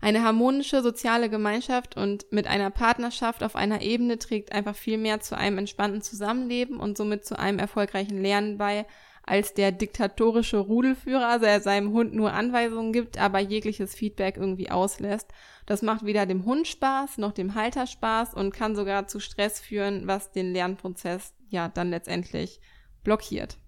Eine 0.00 0.22
harmonische 0.22 0.80
soziale 0.80 1.28
Gemeinschaft 1.28 1.96
und 1.96 2.30
mit 2.30 2.46
einer 2.46 2.70
Partnerschaft 2.70 3.42
auf 3.42 3.56
einer 3.56 3.82
Ebene 3.82 4.16
trägt 4.16 4.52
einfach 4.52 4.76
viel 4.76 4.96
mehr 4.96 5.18
zu 5.18 5.36
einem 5.36 5.58
entspannten 5.58 6.02
Zusammenleben 6.02 6.76
und 6.76 6.96
somit 6.96 7.24
zu 7.24 7.36
einem 7.36 7.58
erfolgreichen 7.58 8.22
Lernen 8.22 8.58
bei, 8.58 8.86
als 9.24 9.54
der 9.54 9.72
diktatorische 9.72 10.58
Rudelführer, 10.58 11.38
der 11.38 11.60
seinem 11.60 11.92
Hund 11.92 12.14
nur 12.14 12.32
Anweisungen 12.32 12.92
gibt, 12.92 13.18
aber 13.18 13.38
jegliches 13.38 13.94
Feedback 13.94 14.36
irgendwie 14.36 14.70
auslässt. 14.70 15.28
Das 15.66 15.82
macht 15.82 16.04
weder 16.04 16.26
dem 16.26 16.44
Hund 16.44 16.66
Spaß 16.66 17.18
noch 17.18 17.32
dem 17.32 17.54
Halter 17.54 17.86
Spaß 17.86 18.34
und 18.34 18.52
kann 18.52 18.74
sogar 18.74 19.06
zu 19.06 19.20
Stress 19.20 19.60
führen, 19.60 20.06
was 20.06 20.32
den 20.32 20.52
Lernprozess 20.52 21.34
ja 21.48 21.68
dann 21.68 21.90
letztendlich 21.90 22.60
blockiert. 23.04 23.58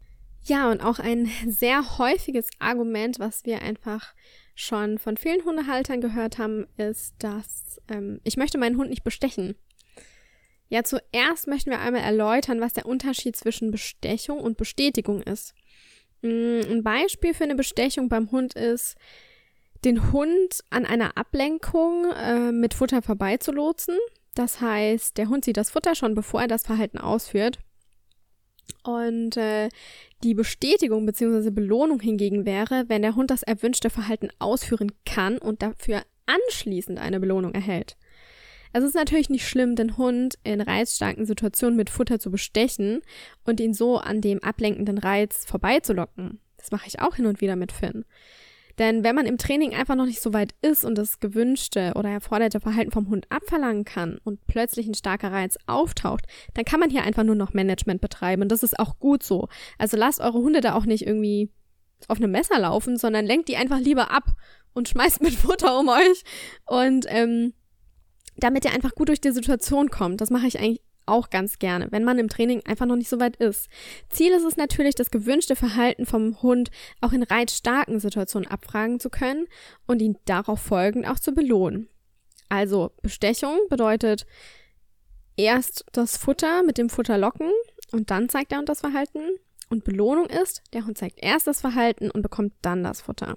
Ja, 0.43 0.71
und 0.71 0.83
auch 0.83 0.99
ein 0.99 1.31
sehr 1.47 1.99
häufiges 1.99 2.49
Argument, 2.59 3.19
was 3.19 3.45
wir 3.45 3.63
einfach 3.63 4.15
schon 4.55 4.99
von 4.99 5.17
vielen 5.17 5.45
Hundehaltern 5.45 6.01
gehört 6.01 6.39
haben, 6.39 6.67
ist, 6.77 7.15
dass 7.19 7.81
ähm, 7.89 8.21
ich 8.25 8.37
möchte 8.37 8.59
meinen 8.59 8.77
Hund 8.77 8.91
nicht 8.91 9.05
bestechen. 9.05 9.57
Ja, 10.75 10.83
zuerst 10.83 11.47
möchten 11.47 11.71
wir 11.71 11.79
einmal 11.79 12.03
erläutern, 12.03 12.61
was 12.61 12.73
der 12.73 12.87
Unterschied 12.87 13.37
zwischen 13.37 13.71
Bestechung 13.71 14.41
und 14.41 14.57
Bestätigung 14.57 15.23
ist. 15.23 15.55
Mm, 16.21 16.63
ein 16.69 16.83
Beispiel 16.83 17.33
für 17.33 17.45
eine 17.45 17.55
Bestechung 17.55 18.09
beim 18.09 18.33
Hund 18.33 18.55
ist, 18.55 18.97
den 19.85 20.11
Hund 20.11 20.65
an 20.71 20.85
einer 20.85 21.17
Ablenkung 21.17 22.07
äh, 22.11 22.51
mit 22.51 22.75
Futter 22.75 23.03
vorbeizulotsen. 23.03 23.97
Das 24.35 24.61
heißt, 24.61 25.17
der 25.17 25.29
Hund 25.29 25.45
sieht 25.45 25.59
das 25.59 25.71
Futter 25.71 25.95
schon, 25.95 26.17
bevor 26.17 26.41
er 26.41 26.49
das 26.49 26.65
Verhalten 26.65 26.99
ausführt. 26.99 27.61
Und 28.83 29.37
äh, 29.37 29.69
die 30.25 30.35
Bestätigung 30.35 31.07
bzw. 31.07 31.51
Belohnung 31.51 32.01
hingegen 32.01 32.47
wäre, 32.47 32.89
wenn 32.89 33.03
der 33.03 33.15
Hund 33.15 33.31
das 33.31 33.45
erwünschte 33.45 33.91
Verhalten 33.91 34.31
ausführen 34.41 34.91
kann 35.07 35.39
und 35.39 35.63
dafür 35.63 36.03
anschließend 36.27 36.99
eine 36.99 37.21
Belohnung 37.21 37.55
erhält. 37.55 37.97
Es 38.77 38.83
ist 38.83 38.97
natürlich 38.97 39.31
nicht 39.31 39.49
schlimm, 39.49 39.77
den 39.77 39.97
Hund 39.97 40.35
in 40.43 40.61
reizstarken 40.61 41.27
Situationen 41.27 41.77
mit 41.77 41.91
Futter 41.91 42.19
zu 42.19 42.33
bestechen 42.33 43.03
und 43.45 43.61
ihn 43.61 43.73
so 43.73 43.99
an 43.99 44.21
dem 44.21 44.43
ablenkenden 44.43 44.99
Reiz 44.99 45.45
vorbeizulocken. 45.45 46.41
Das 46.57 46.73
mache 46.73 46.89
ich 46.89 47.01
auch 47.01 47.15
hin 47.15 47.27
und 47.27 47.41
wieder 47.41 47.55
mit 47.55 47.71
Finn. 47.71 48.05
Denn 48.81 49.05
wenn 49.05 49.15
man 49.15 49.27
im 49.27 49.39
Training 49.39 49.75
einfach 49.77 49.95
noch 49.95 50.07
nicht 50.07 50.21
so 50.21 50.33
weit 50.33 50.57
ist 50.61 50.85
und 50.85 50.99
das 50.99 51.21
gewünschte 51.21 51.93
oder 51.95 52.09
erforderte 52.09 52.59
Verhalten 52.59 52.91
vom 52.91 53.11
Hund 53.11 53.27
abverlangen 53.29 53.85
kann 53.85 54.19
und 54.25 54.45
plötzlich 54.49 54.89
ein 54.89 54.95
starker 54.95 55.31
Reiz 55.31 55.57
auftaucht, 55.67 56.25
dann 56.55 56.65
kann 56.65 56.81
man 56.81 56.91
hier 56.91 57.05
einfach 57.05 57.23
nur 57.23 57.37
noch 57.37 57.55
Management 57.55 58.01
betreiben 58.01 58.43
und 58.43 58.51
das 58.51 58.65
ist 58.65 58.81
auch 58.81 58.99
gut 58.99 59.23
so. 59.23 59.47
Also 59.79 59.97
lasst 59.97 60.19
eure 60.19 60.39
Hunde 60.39 60.61
da 60.61 60.75
auch 60.75 60.85
nicht 60.85 61.07
irgendwie 61.07 61.49
auf 62.09 62.19
einem 62.19 62.33
Messer 62.33 62.59
laufen, 62.59 62.97
sondern 62.97 63.25
lenkt 63.25 63.49
die 63.49 63.57
einfach 63.57 63.79
lieber 63.79 64.11
ab 64.11 64.33
und 64.73 64.89
schmeißt 64.89 65.23
mit 65.23 65.35
Futter 65.35 65.79
um 65.79 65.89
euch 65.91 66.25
und 66.67 67.07
ähm, 67.09 67.53
damit 68.37 68.65
ihr 68.65 68.73
einfach 68.73 68.95
gut 68.95 69.09
durch 69.09 69.21
die 69.21 69.33
Situation 69.33 69.91
kommt. 69.91 70.21
Das 70.21 70.31
mache 70.31 70.47
ich 70.47 70.59
eigentlich 70.59 70.81
auch 71.07 71.31
ganz 71.31 71.59
gerne, 71.59 71.89
wenn 71.91 72.05
man 72.05 72.19
im 72.19 72.29
Training 72.29 72.63
einfach 72.67 72.87
noch 72.87 72.97
nicht 72.97 73.11
so 73.11 73.21
weit 73.21 73.37
ist. 73.37 73.69
Ziel 74.09 74.33
ist 74.33 74.45
es 74.45 74.57
natürlich, 74.57 74.95
das 74.95 75.11
gewünschte 75.11 75.57
Verhalten 75.57 76.07
vom 76.07 76.41
Hund 76.43 76.71
auch 77.01 77.13
in 77.13 77.23
reizstarken 77.23 78.01
Situationen 78.01 78.51
abfragen 78.51 79.01
zu 79.01 79.11
können 79.11 79.47
und 79.87 80.01
ihn 80.01 80.17
darauf 80.25 80.61
folgend 80.61 81.07
auch 81.07 81.19
zu 81.19 81.33
belohnen. 81.33 81.89
Also 82.49 82.93
Bestechung 83.03 83.59
bedeutet 83.69 84.27
erst 85.37 85.85
das 85.93 86.17
Futter 86.17 86.63
mit 86.63 86.79
dem 86.79 86.89
Futter 86.89 87.19
locken 87.19 87.51
und 87.93 88.11
dann 88.11 88.29
zeigt 88.29 88.53
der 88.53 88.59
Hund 88.59 88.69
das 88.69 88.81
Verhalten. 88.81 89.21
Und 89.71 89.85
Belohnung 89.85 90.27
ist, 90.27 90.63
der 90.73 90.87
Hund 90.87 90.99
zeigt 90.99 91.23
erst 91.23 91.47
das 91.47 91.61
Verhalten 91.61 92.11
und 92.11 92.23
bekommt 92.23 92.53
dann 92.63 92.85
das 92.85 93.01
Futter. 93.01 93.37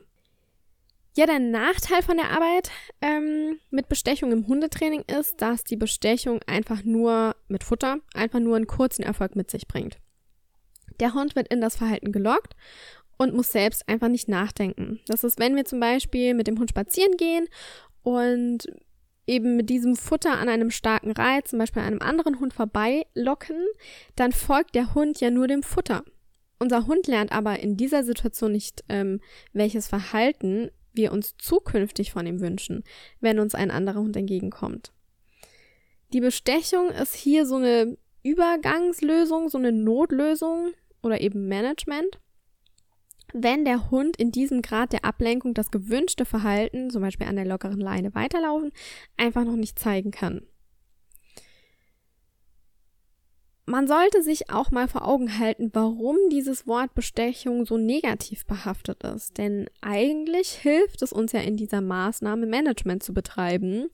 Ja, 1.18 1.26
der 1.26 1.40
Nachteil 1.40 2.04
von 2.04 2.16
der 2.16 2.30
Arbeit 2.30 2.70
ähm, 3.02 3.60
mit 3.72 3.90
Bestechung 3.90 4.32
im 4.32 4.46
Hundetraining 4.46 5.02
ist, 5.08 5.42
dass 5.42 5.64
die 5.64 5.76
Bestechung 5.76 6.42
einfach 6.46 6.84
nur 6.84 7.36
mit 7.48 7.64
Futter 7.64 7.98
einfach 8.14 8.40
nur 8.40 8.56
einen 8.56 8.68
kurzen 8.68 9.02
Erfolg 9.02 9.36
mit 9.36 9.50
sich 9.50 9.68
bringt. 9.68 9.98
Der 11.00 11.16
Hund 11.16 11.36
wird 11.36 11.48
in 11.48 11.60
das 11.60 11.78
Verhalten 11.78 12.12
gelockt 12.12 12.56
und 13.18 13.34
muss 13.34 13.52
selbst 13.52 13.90
einfach 13.90 14.10
nicht 14.10 14.30
nachdenken. 14.30 15.00
Das 15.08 15.24
ist, 15.24 15.40
wenn 15.40 15.56
wir 15.56 15.66
zum 15.66 15.80
Beispiel 15.80 16.36
mit 16.36 16.46
dem 16.46 16.60
Hund 16.60 16.70
spazieren 16.70 17.18
gehen 17.18 17.48
und 18.04 18.68
eben 19.26 19.56
mit 19.56 19.72
diesem 19.72 19.96
Futter 19.96 20.38
an 20.38 20.50
einem 20.50 20.70
starken 20.70 21.14
Reiz, 21.14 21.50
zum 21.50 21.58
Beispiel 21.58 21.82
einem 21.82 22.04
anderen 22.04 22.40
Hund 22.40 22.54
vorbeilocken, 22.54 23.66
dann 24.16 24.34
folgt 24.34 24.76
der 24.76 24.94
Hund 24.94 25.20
ja 25.20 25.32
nur 25.32 25.48
dem 25.48 25.64
Futter. 25.64 26.04
Unser 26.60 26.86
Hund 26.86 27.08
lernt 27.08 27.32
aber 27.32 27.60
in 27.60 27.76
dieser 27.76 28.04
Situation 28.04 28.52
nicht, 28.52 28.84
ähm, 28.88 29.20
welches 29.52 29.88
Verhalten 29.88 30.70
wir 30.98 31.12
uns 31.12 31.38
zukünftig 31.38 32.12
von 32.12 32.28
ihm 32.28 32.42
wünschen, 32.42 32.84
wenn 33.22 33.40
uns 33.40 33.56
ein 33.56 33.72
anderer 33.72 34.02
Hund 34.02 34.18
entgegenkommt. 34.18 34.92
Die 36.14 36.22
Bestechung 36.22 36.90
ist 36.90 37.16
hier 37.16 37.46
so 37.46 37.56
eine 37.56 37.98
Übergangslösung, 38.24 39.50
so 39.50 39.58
eine 39.58 39.72
Notlösung 39.72 40.72
oder 41.02 41.22
eben 41.22 41.48
Management. 41.48 42.20
Wenn 43.34 43.66
der 43.66 43.92
Hund 43.92 44.18
in 44.18 44.32
diesem 44.32 44.62
Grad 44.62 44.94
der 44.94 45.04
Ablenkung 45.04 45.54
das 45.54 45.72
gewünschte 45.72 46.26
Verhalten, 46.26 46.90
zum 46.90 47.02
Beispiel 47.02 47.28
an 47.28 47.36
der 47.36 47.46
lockeren 47.46 47.80
Leine 47.80 48.16
weiterlaufen, 48.16 48.72
einfach 49.18 49.44
noch 49.44 49.58
nicht 49.58 49.78
zeigen 49.78 50.12
kann. 50.12 50.42
Man 53.70 53.86
sollte 53.86 54.24
sich 54.24 54.50
auch 54.50 54.72
mal 54.72 54.88
vor 54.88 55.06
Augen 55.06 55.40
halten, 55.40 55.72
warum 55.74 56.16
dieses 56.32 56.68
Wort 56.68 56.96
Bestechung 56.96 57.66
so 57.66 57.78
negativ 57.78 58.46
behaftet 58.46 59.04
ist. 59.04 59.38
Denn 59.38 59.70
eigentlich 59.82 60.52
hilft 60.52 61.02
es 61.02 61.12
uns 61.12 61.34
ja 61.34 61.42
in 61.42 61.58
dieser 61.58 61.82
Maßnahme, 61.82 62.46
Management 62.46 63.04
zu 63.04 63.14
betreiben 63.14 63.90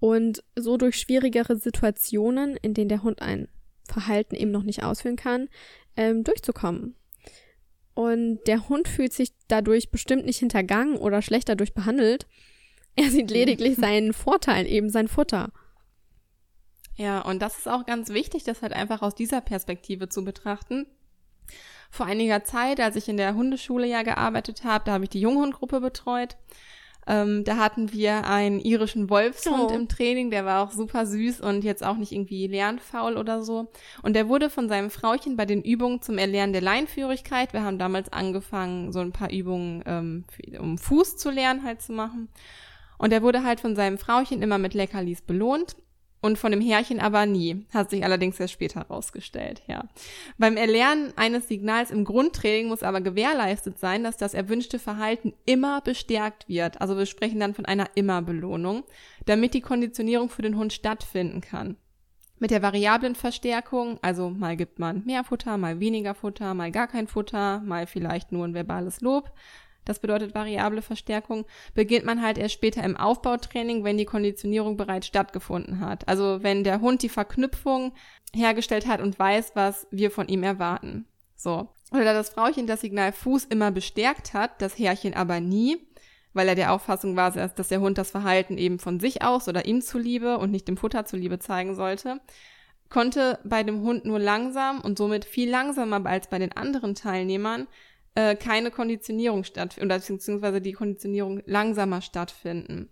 und 0.00 0.42
so 0.56 0.78
durch 0.78 0.96
schwierigere 0.96 1.56
Situationen, 1.56 2.56
in 2.56 2.72
denen 2.72 2.88
der 2.88 3.02
Hund 3.02 3.20
ein 3.20 3.48
Verhalten 3.84 4.34
eben 4.34 4.50
noch 4.50 4.62
nicht 4.62 4.82
ausführen 4.82 5.16
kann, 5.16 5.50
ähm, 5.98 6.24
durchzukommen. 6.24 6.96
Und 7.92 8.40
der 8.46 8.70
Hund 8.70 8.88
fühlt 8.88 9.12
sich 9.12 9.32
dadurch 9.46 9.90
bestimmt 9.90 10.24
nicht 10.24 10.38
hintergangen 10.38 10.96
oder 10.96 11.20
schlecht 11.20 11.50
dadurch 11.50 11.74
behandelt. 11.74 12.26
Er 12.96 13.10
sieht 13.10 13.30
lediglich 13.30 13.76
seinen 13.76 14.14
Vorteil, 14.14 14.66
eben 14.66 14.88
sein 14.88 15.08
Futter. 15.08 15.52
Ja, 16.96 17.20
und 17.20 17.40
das 17.40 17.58
ist 17.58 17.68
auch 17.68 17.86
ganz 17.86 18.10
wichtig, 18.10 18.44
das 18.44 18.62
halt 18.62 18.72
einfach 18.72 19.02
aus 19.02 19.14
dieser 19.14 19.40
Perspektive 19.40 20.08
zu 20.08 20.24
betrachten. 20.24 20.86
Vor 21.90 22.06
einiger 22.06 22.44
Zeit, 22.44 22.80
als 22.80 22.96
ich 22.96 23.08
in 23.08 23.16
der 23.16 23.34
Hundeschule 23.34 23.86
ja 23.86 24.02
gearbeitet 24.02 24.64
habe, 24.64 24.84
da 24.84 24.92
habe 24.92 25.04
ich 25.04 25.10
die 25.10 25.20
Junghundgruppe 25.20 25.80
betreut. 25.80 26.36
Ähm, 27.06 27.42
da 27.44 27.56
hatten 27.56 27.92
wir 27.92 28.26
einen 28.28 28.60
irischen 28.60 29.10
Wolfshund 29.10 29.70
oh. 29.72 29.74
im 29.74 29.88
Training, 29.88 30.30
der 30.30 30.44
war 30.44 30.62
auch 30.62 30.70
super 30.70 31.04
süß 31.04 31.40
und 31.40 31.64
jetzt 31.64 31.84
auch 31.84 31.96
nicht 31.96 32.12
irgendwie 32.12 32.46
lernfaul 32.46 33.16
oder 33.16 33.42
so. 33.42 33.72
Und 34.02 34.14
der 34.14 34.28
wurde 34.28 34.50
von 34.50 34.68
seinem 34.68 34.88
Frauchen 34.88 35.36
bei 35.36 35.44
den 35.44 35.62
Übungen 35.62 36.00
zum 36.00 36.16
Erlernen 36.16 36.52
der 36.52 36.62
Leinführigkeit, 36.62 37.52
wir 37.52 37.64
haben 37.64 37.78
damals 37.78 38.12
angefangen, 38.12 38.92
so 38.92 39.00
ein 39.00 39.10
paar 39.10 39.32
Übungen, 39.32 39.82
ähm, 39.84 40.24
um 40.60 40.78
Fuß 40.78 41.16
zu 41.16 41.30
lernen 41.30 41.64
halt 41.64 41.82
zu 41.82 41.92
machen. 41.92 42.28
Und 42.98 43.10
der 43.10 43.22
wurde 43.22 43.42
halt 43.42 43.58
von 43.58 43.74
seinem 43.74 43.98
Frauchen 43.98 44.40
immer 44.40 44.58
mit 44.58 44.74
Leckerlis 44.74 45.22
belohnt 45.22 45.74
und 46.22 46.38
von 46.38 46.52
dem 46.52 46.60
Härchen 46.60 47.00
aber 47.00 47.26
nie, 47.26 47.66
hat 47.74 47.90
sich 47.90 48.04
allerdings 48.04 48.40
erst 48.40 48.54
später 48.54 48.80
herausgestellt, 48.80 49.62
ja. 49.66 49.84
Beim 50.38 50.56
Erlernen 50.56 51.12
eines 51.16 51.48
Signals 51.48 51.90
im 51.90 52.04
Grundtraining 52.04 52.68
muss 52.68 52.82
aber 52.82 53.00
gewährleistet 53.00 53.78
sein, 53.78 54.04
dass 54.04 54.16
das 54.16 54.32
erwünschte 54.32 54.78
Verhalten 54.78 55.34
immer 55.44 55.80
bestärkt 55.80 56.48
wird. 56.48 56.80
Also 56.80 56.96
wir 56.96 57.06
sprechen 57.06 57.40
dann 57.40 57.54
von 57.54 57.66
einer 57.66 57.90
Immer-Belohnung, 57.96 58.84
damit 59.26 59.52
die 59.52 59.60
Konditionierung 59.60 60.30
für 60.30 60.42
den 60.42 60.56
Hund 60.56 60.72
stattfinden 60.72 61.40
kann. 61.40 61.76
Mit 62.38 62.50
der 62.50 62.62
variablen 62.62 63.14
Verstärkung, 63.14 64.00
also 64.02 64.28
mal 64.28 64.56
gibt 64.56 64.80
man 64.80 65.04
mehr 65.04 65.22
Futter, 65.22 65.56
mal 65.58 65.78
weniger 65.78 66.14
Futter, 66.14 66.54
mal 66.54 66.72
gar 66.72 66.88
kein 66.88 67.06
Futter, 67.06 67.60
mal 67.60 67.86
vielleicht 67.86 68.32
nur 68.32 68.44
ein 68.44 68.54
verbales 68.54 69.00
Lob, 69.00 69.30
das 69.84 69.98
bedeutet 69.98 70.34
variable 70.34 70.82
Verstärkung, 70.82 71.44
beginnt 71.74 72.04
man 72.04 72.22
halt 72.22 72.38
erst 72.38 72.54
später 72.54 72.82
im 72.82 72.96
Aufbautraining, 72.96 73.84
wenn 73.84 73.98
die 73.98 74.04
Konditionierung 74.04 74.76
bereits 74.76 75.06
stattgefunden 75.06 75.80
hat. 75.80 76.08
Also 76.08 76.42
wenn 76.42 76.64
der 76.64 76.80
Hund 76.80 77.02
die 77.02 77.08
Verknüpfung 77.08 77.92
hergestellt 78.34 78.86
hat 78.86 79.00
und 79.00 79.18
weiß, 79.18 79.52
was 79.54 79.86
wir 79.90 80.10
von 80.10 80.28
ihm 80.28 80.42
erwarten. 80.42 81.06
So. 81.36 81.68
Oder 81.90 82.04
da 82.04 82.12
das 82.14 82.30
Frauchen 82.30 82.66
das 82.66 82.80
Signal 82.80 83.12
Fuß 83.12 83.44
immer 83.46 83.70
bestärkt 83.70 84.32
hat, 84.32 84.62
das 84.62 84.78
Herrchen 84.78 85.14
aber 85.14 85.40
nie, 85.40 85.78
weil 86.32 86.48
er 86.48 86.54
der 86.54 86.72
Auffassung 86.72 87.16
war, 87.16 87.32
dass 87.32 87.68
der 87.68 87.80
Hund 87.80 87.98
das 87.98 88.10
Verhalten 88.10 88.56
eben 88.56 88.78
von 88.78 89.00
sich 89.00 89.22
aus 89.22 89.48
oder 89.48 89.66
ihm 89.66 89.82
zuliebe 89.82 90.38
und 90.38 90.50
nicht 90.50 90.68
dem 90.68 90.76
Futter 90.76 91.04
zuliebe 91.04 91.38
zeigen 91.38 91.74
sollte, 91.74 92.20
konnte 92.88 93.38
bei 93.44 93.62
dem 93.62 93.82
Hund 93.82 94.04
nur 94.04 94.18
langsam 94.18 94.80
und 94.80 94.98
somit 94.98 95.24
viel 95.24 95.50
langsamer 95.50 96.04
als 96.06 96.28
bei 96.28 96.38
den 96.38 96.52
anderen 96.52 96.94
Teilnehmern 96.94 97.66
äh, 98.14 98.36
keine 98.36 98.70
Konditionierung 98.70 99.44
stattfinden, 99.44 99.86
oder 99.86 99.98
beziehungsweise 99.98 100.60
die 100.60 100.72
Konditionierung 100.72 101.42
langsamer 101.46 102.02
stattfinden. 102.02 102.90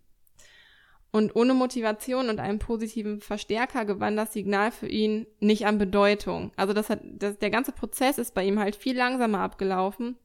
Und 1.13 1.35
ohne 1.35 1.55
Motivation 1.55 2.29
und 2.29 2.39
einen 2.39 2.61
positiven 2.61 3.21
Verstärker 3.21 3.85
gewann 3.85 4.17
das 4.17 4.33
Signal 4.33 4.71
für 4.71 4.87
ihn 4.87 5.27
nicht 5.41 5.67
an 5.67 5.79
Bedeutung. 5.79 6.53
Also 6.57 6.73
das 6.73 6.89
hat, 6.89 7.01
das, 7.05 7.39
der 7.39 7.51
ganze 7.51 7.73
Prozess 7.73 8.17
ist 8.19 8.33
bei 8.33 8.45
ihm 8.45 8.61
halt 8.61 8.77
viel 8.77 8.97
langsamer 8.97 9.41
abgelaufen 9.41 10.17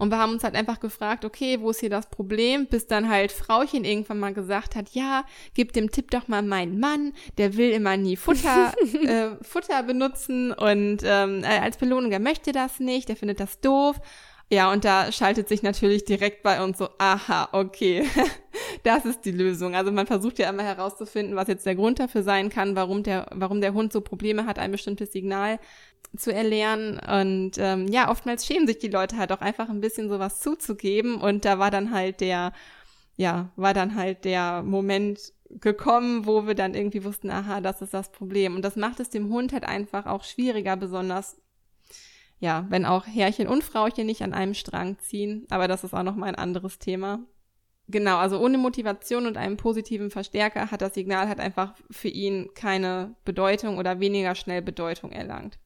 und 0.00 0.08
wir 0.08 0.16
haben 0.16 0.32
uns 0.32 0.44
halt 0.44 0.54
einfach 0.54 0.80
gefragt, 0.80 1.26
okay, 1.26 1.60
wo 1.60 1.70
ist 1.70 1.80
hier 1.80 1.90
das 1.90 2.08
Problem? 2.08 2.66
Bis 2.66 2.86
dann 2.86 3.10
halt 3.10 3.32
Frauchen 3.32 3.84
irgendwann 3.84 4.18
mal 4.18 4.32
gesagt 4.32 4.74
hat, 4.74 4.88
ja, 4.92 5.24
gib 5.54 5.74
dem 5.74 5.90
Tipp 5.90 6.10
doch 6.10 6.26
mal 6.26 6.40
meinen 6.40 6.80
Mann, 6.80 7.12
der 7.36 7.58
will 7.58 7.70
immer 7.70 7.98
nie 7.98 8.16
Futter, 8.16 8.72
äh, 9.04 9.32
Futter 9.42 9.82
benutzen 9.82 10.52
und 10.52 11.00
ähm, 11.04 11.44
äh, 11.44 11.58
als 11.58 11.76
Belohnung, 11.76 12.12
er 12.12 12.18
möchte 12.18 12.52
das 12.52 12.80
nicht, 12.80 13.10
der 13.10 13.16
findet 13.16 13.40
das 13.40 13.60
doof. 13.60 14.00
Ja, 14.52 14.72
und 14.72 14.84
da 14.84 15.12
schaltet 15.12 15.48
sich 15.48 15.62
natürlich 15.62 16.06
direkt 16.06 16.42
bei 16.42 16.64
uns 16.64 16.78
so, 16.78 16.88
aha, 16.98 17.50
okay, 17.52 18.04
das 18.82 19.04
ist 19.04 19.26
die 19.26 19.30
Lösung. 19.30 19.76
Also 19.76 19.92
man 19.92 20.06
versucht 20.06 20.38
ja 20.38 20.48
immer 20.48 20.64
herauszufinden, 20.64 21.36
was 21.36 21.46
jetzt 21.46 21.66
der 21.66 21.76
Grund 21.76 22.00
dafür 22.00 22.22
sein 22.22 22.48
kann, 22.48 22.74
warum 22.74 23.02
der, 23.02 23.26
warum 23.32 23.60
der 23.60 23.74
Hund 23.74 23.92
so 23.92 24.00
Probleme 24.00 24.46
hat, 24.46 24.58
ein 24.58 24.72
bestimmtes 24.72 25.12
Signal 25.12 25.60
zu 26.16 26.32
erlernen. 26.32 26.98
Und 26.98 27.52
ähm, 27.58 27.88
ja, 27.88 28.10
oftmals 28.10 28.46
schämen 28.46 28.66
sich 28.66 28.78
die 28.78 28.88
Leute 28.88 29.16
halt 29.16 29.32
auch 29.32 29.40
einfach 29.40 29.68
ein 29.68 29.80
bisschen 29.80 30.08
sowas 30.08 30.40
zuzugeben. 30.40 31.20
Und 31.20 31.44
da 31.44 31.58
war 31.58 31.70
dann 31.70 31.92
halt 31.92 32.20
der, 32.20 32.52
ja, 33.16 33.50
war 33.56 33.74
dann 33.74 33.94
halt 33.94 34.24
der 34.24 34.62
Moment 34.62 35.32
gekommen, 35.48 36.26
wo 36.26 36.46
wir 36.46 36.54
dann 36.54 36.74
irgendwie 36.74 37.04
wussten, 37.04 37.30
aha, 37.30 37.60
das 37.60 37.82
ist 37.82 37.94
das 37.94 38.12
Problem. 38.12 38.54
Und 38.56 38.62
das 38.62 38.76
macht 38.76 39.00
es 39.00 39.10
dem 39.10 39.32
Hund 39.32 39.52
halt 39.52 39.64
einfach 39.64 40.06
auch 40.06 40.24
schwieriger, 40.24 40.76
besonders 40.76 41.36
ja, 42.40 42.66
wenn 42.70 42.86
auch 42.86 43.06
Herrchen 43.06 43.46
und 43.46 43.62
Frauchen 43.62 44.06
nicht 44.06 44.22
an 44.22 44.32
einem 44.32 44.54
Strang 44.54 44.98
ziehen. 44.98 45.46
Aber 45.50 45.68
das 45.68 45.84
ist 45.84 45.94
auch 45.94 46.02
noch 46.02 46.16
mal 46.16 46.26
ein 46.26 46.34
anderes 46.34 46.78
Thema. 46.78 47.20
Genau, 47.86 48.16
also 48.16 48.40
ohne 48.40 48.56
Motivation 48.56 49.26
und 49.26 49.36
einem 49.36 49.56
positiven 49.56 50.10
Verstärker 50.10 50.70
hat 50.70 50.80
das 50.80 50.94
Signal 50.94 51.28
halt 51.28 51.40
einfach 51.40 51.74
für 51.90 52.08
ihn 52.08 52.48
keine 52.54 53.16
Bedeutung 53.24 53.78
oder 53.78 54.00
weniger 54.00 54.34
schnell 54.34 54.62
Bedeutung 54.62 55.12
erlangt. 55.12 55.58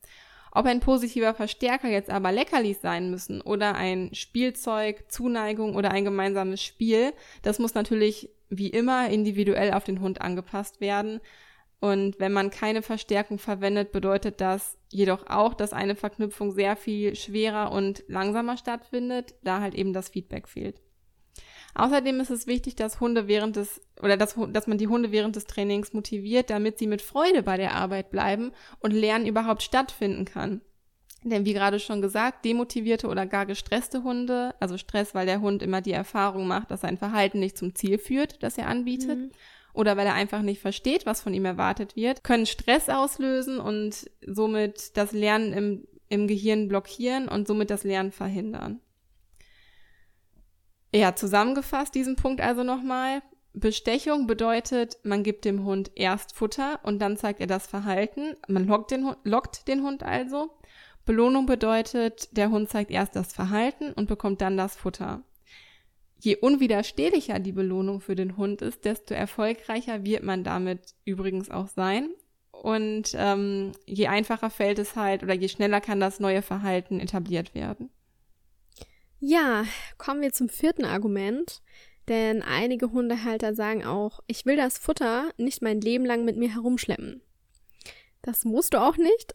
Ob 0.57 0.67
ein 0.67 0.79
positiver 0.79 1.35
Verstärker 1.35 1.89
jetzt 1.89 2.11
aber 2.11 2.31
Leckerlis 2.31 2.81
sein 2.81 3.11
müssen 3.11 3.41
oder 3.41 3.75
ein 3.75 4.15
Spielzeug, 4.15 5.11
Zuneigung 5.11 5.75
oder 5.75 5.91
ein 5.91 6.05
gemeinsames 6.05 6.63
Spiel, 6.63 7.13
das 7.43 7.59
muss 7.59 7.75
natürlich 7.75 8.31
wie 8.49 8.69
immer 8.69 9.11
individuell 9.11 9.73
auf 9.73 9.83
den 9.83 10.01
Hund 10.01 10.21
angepasst 10.21 10.81
werden. 10.81 11.21
Und 11.81 12.21
wenn 12.21 12.33
man 12.33 12.51
keine 12.51 12.83
Verstärkung 12.83 13.39
verwendet, 13.39 13.91
bedeutet 13.91 14.41
das 14.41 14.79
jedoch 14.91 15.27
auch, 15.27 15.55
dass 15.55 15.73
eine 15.73 15.97
Verknüpfung 15.97 16.53
sehr 16.53 16.77
viel 16.77 17.17
schwerer 17.17 17.73
und 17.73 18.05
langsamer 18.07 18.57
stattfindet, 18.57 19.35
da 19.43 19.61
halt 19.61 19.75
eben 19.75 19.93
das 19.93 20.09
Feedback 20.09 20.49
fehlt. 20.49 20.84
Außerdem 21.75 22.21
ist 22.21 22.31
es 22.31 22.47
wichtig, 22.47 22.77
dass 22.77 23.01
Hunde 23.01 23.27
während 23.27 23.57
des 23.57 23.81
oder 24.01 24.17
dass, 24.17 24.37
dass 24.53 24.67
man 24.67 24.79
die 24.79 24.89
Hunde 24.89 25.13
während 25.13 25.37
des 25.37 25.47
Trainings 25.47 25.93
motiviert, 25.93 26.51
damit 26.51 26.79
sie 26.79 26.87
mit 26.87 27.03
Freude 27.03 27.43
bei 27.43 27.57
der 27.57 27.75
Arbeit 27.75 28.11
bleiben 28.11 28.53
und 28.81 28.93
Lernen 28.93 29.27
überhaupt 29.27 29.63
stattfinden 29.63 30.25
kann. 30.25 30.61
Denn 31.25 31.47
wie 31.47 31.55
gerade 31.55 31.81
schon 31.81 32.03
gesagt, 32.03 32.45
demotivierte 32.45 33.09
oder 33.09 33.25
gar 33.27 33.47
gestresste 33.47 34.03
Hunde, 34.03 34.55
also 34.61 34.77
Stress, 34.77 35.15
weil 35.15 35.27
der 35.27 35.41
Hund 35.41 35.63
immer 35.63 35.81
die 35.81 35.93
Erfahrung 35.93 36.47
macht, 36.47 36.71
dass 36.71 36.83
sein 36.83 36.99
Verhalten 36.99 37.41
nicht 37.41 37.57
zum 37.57 37.75
Ziel 37.75 37.99
führt, 37.99 38.43
das 38.43 38.59
er 38.59 38.69
anbietet, 38.69 39.19
mhm. 39.19 39.31
oder 39.73 39.97
weil 39.97 40.07
er 40.07 40.15
einfach 40.15 40.43
nicht 40.43 40.61
versteht, 40.61 41.07
was 41.07 41.23
von 41.23 41.33
ihm 41.33 41.47
erwartet 41.47 41.97
wird, 41.97 42.23
können 42.25 42.45
Stress 42.45 42.91
auslösen 42.91 43.59
und 43.59 44.11
somit 44.27 44.99
das 44.99 45.13
Lernen 45.13 45.55
im, 45.55 45.89
im 46.11 46.29
Gehirn 46.29 46.69
blockieren 46.69 47.29
und 47.29 47.49
somit 47.49 47.71
das 47.71 47.85
Lernen 47.85 48.13
verhindern. 48.13 48.81
Ja, 50.95 51.17
zusammengefasst 51.17 51.93
diesen 51.97 52.15
Punkt 52.15 52.41
also 52.41 52.63
nochmal. 52.63 53.21
Bestechung 53.53 54.29
bedeutet, 54.29 54.97
man 55.03 55.25
gibt 55.25 55.45
dem 55.45 55.65
Hund 55.65 55.91
erst 55.97 56.37
Futter 56.37 56.79
und 56.85 57.01
dann 57.01 57.17
zeigt 57.17 57.41
er 57.41 57.49
das 57.49 57.67
Verhalten. 57.67 58.37
Man 58.47 58.69
lockt 58.69 58.93
den, 58.93 59.05
Hund, 59.05 59.19
lockt 59.25 59.67
den 59.67 59.83
Hund 59.83 60.05
also. 60.05 60.51
Belohnung 61.05 61.47
bedeutet, 61.47 62.29
der 62.37 62.51
Hund 62.51 62.69
zeigt 62.69 62.93
erst 62.93 63.17
das 63.17 63.33
Verhalten 63.33 63.93
und 63.93 64.07
bekommt 64.07 64.41
dann 64.41 64.57
das 64.57 64.77
Futter. 64.77 65.25
Je 66.21 66.37
unwiderstehlicher 66.37 67.41
die 67.41 67.53
Belohnung 67.53 68.01
für 68.01 68.15
den 68.15 68.37
Hund 68.37 68.63
ist, 68.63 68.85
desto 68.85 69.15
erfolgreicher 69.15 70.05
wird 70.05 70.23
man 70.23 70.45
damit 70.45 70.95
übrigens 71.05 71.51
auch 71.51 71.67
sein. 71.67 72.09
Und 72.53 73.17
ähm, 73.17 73.73
je 73.85 74.07
einfacher 74.07 74.49
fällt 74.49 74.79
es 74.79 74.95
halt 74.95 75.25
oder 75.25 75.35
je 75.35 75.49
schneller 75.49 75.81
kann 75.81 75.99
das 75.99 76.21
neue 76.21 76.41
Verhalten 76.41 77.01
etabliert 77.01 77.53
werden. 77.53 77.91
Ja, 79.27 79.65
kommen 79.97 80.21
wir 80.21 80.33
zum 80.33 80.51
vierten 80.51 80.85
Argument. 80.85 81.63
Denn 82.09 82.43
einige 82.43 82.93
Hundehalter 82.93 83.55
sagen 83.55 83.85
auch, 83.85 84.21
ich 84.27 84.45
will 84.45 84.57
das 84.57 84.77
Futter 84.77 85.31
nicht 85.39 85.63
mein 85.63 85.81
Leben 85.81 86.05
lang 86.05 86.27
mit 86.27 86.37
mir 86.37 86.53
herumschleppen. 86.53 87.23
Das 88.21 88.45
musst 88.45 88.75
du 88.75 88.83
auch 88.83 88.99
nicht. 88.99 89.33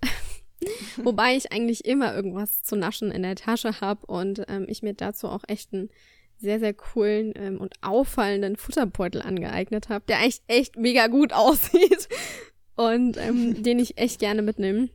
Wobei 0.97 1.35
ich 1.35 1.51
eigentlich 1.51 1.85
immer 1.85 2.13
irgendwas 2.13 2.61
zu 2.61 2.75
naschen 2.75 3.09
in 3.09 3.23
der 3.23 3.35
Tasche 3.35 3.81
habe 3.81 4.05
und 4.05 4.43
ähm, 4.47 4.65
ich 4.67 4.83
mir 4.83 4.93
dazu 4.93 5.27
auch 5.27 5.43
echt 5.47 5.73
einen 5.73 5.89
sehr, 6.37 6.59
sehr 6.59 6.75
coolen 6.75 7.33
ähm, 7.35 7.59
und 7.59 7.73
auffallenden 7.81 8.57
Futterbeutel 8.57 9.23
angeeignet 9.23 9.89
habe, 9.89 10.05
der 10.07 10.19
eigentlich 10.19 10.41
echt 10.47 10.77
mega 10.77 11.07
gut 11.07 11.33
aussieht 11.33 12.07
und 12.75 13.17
ähm, 13.17 13.63
den 13.63 13.79
ich 13.79 13.97
echt 13.97 14.19
gerne 14.19 14.43
mitnehme. 14.43 14.89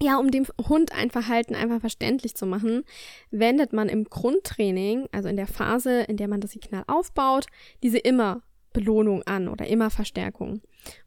Ja, 0.00 0.18
um 0.18 0.30
dem 0.30 0.46
Hund 0.68 0.92
ein 0.92 1.10
Verhalten 1.10 1.54
einfach 1.54 1.80
verständlich 1.80 2.34
zu 2.34 2.44
machen, 2.46 2.84
wendet 3.30 3.72
man 3.72 3.88
im 3.88 4.04
Grundtraining, 4.04 5.08
also 5.10 5.28
in 5.28 5.36
der 5.36 5.46
Phase, 5.46 6.02
in 6.02 6.18
der 6.18 6.28
man 6.28 6.40
das 6.40 6.52
Signal 6.52 6.84
aufbaut, 6.86 7.46
diese 7.82 7.98
immer 7.98 8.42
Belohnung 8.74 9.22
an 9.22 9.48
oder 9.48 9.66
immer 9.66 9.88
Verstärkung. 9.88 10.60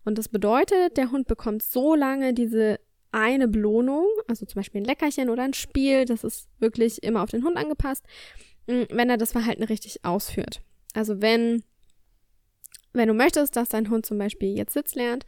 Und 0.05 0.17
das 0.17 0.27
bedeutet, 0.27 0.97
der 0.97 1.11
Hund 1.11 1.27
bekommt 1.27 1.61
so 1.61 1.93
lange 1.93 2.33
diese 2.33 2.79
eine 3.11 3.47
Belohnung, 3.47 4.07
also 4.27 4.45
zum 4.45 4.59
Beispiel 4.59 4.81
ein 4.81 4.85
Leckerchen 4.85 5.29
oder 5.29 5.43
ein 5.43 5.53
Spiel, 5.53 6.05
das 6.05 6.23
ist 6.23 6.47
wirklich 6.59 7.03
immer 7.03 7.21
auf 7.21 7.29
den 7.29 7.43
Hund 7.43 7.57
angepasst, 7.57 8.05
mm, 8.67 8.83
wenn 8.89 9.09
er 9.09 9.17
das 9.17 9.33
Verhalten 9.33 9.63
richtig 9.63 10.03
ausführt. 10.03 10.61
Also 10.93 11.21
wenn, 11.21 11.63
wenn 12.93 13.07
du 13.07 13.13
möchtest, 13.13 13.55
dass 13.55 13.69
dein 13.69 13.89
Hund 13.89 14.05
zum 14.05 14.17
Beispiel 14.17 14.55
jetzt 14.57 14.73
Sitz 14.73 14.95
lernt, 14.95 15.25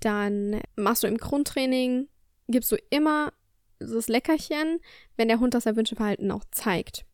dann 0.00 0.60
machst 0.76 1.02
du 1.02 1.08
im 1.08 1.18
Grundtraining 1.18 2.08
gibst 2.50 2.70
du 2.72 2.76
immer 2.90 3.32
das 3.78 4.08
Leckerchen, 4.08 4.80
wenn 5.16 5.28
der 5.28 5.40
Hund 5.40 5.54
das 5.54 5.66
erwünschte 5.66 5.96
Verhalten 5.96 6.30
auch 6.30 6.44
zeigt. 6.50 7.04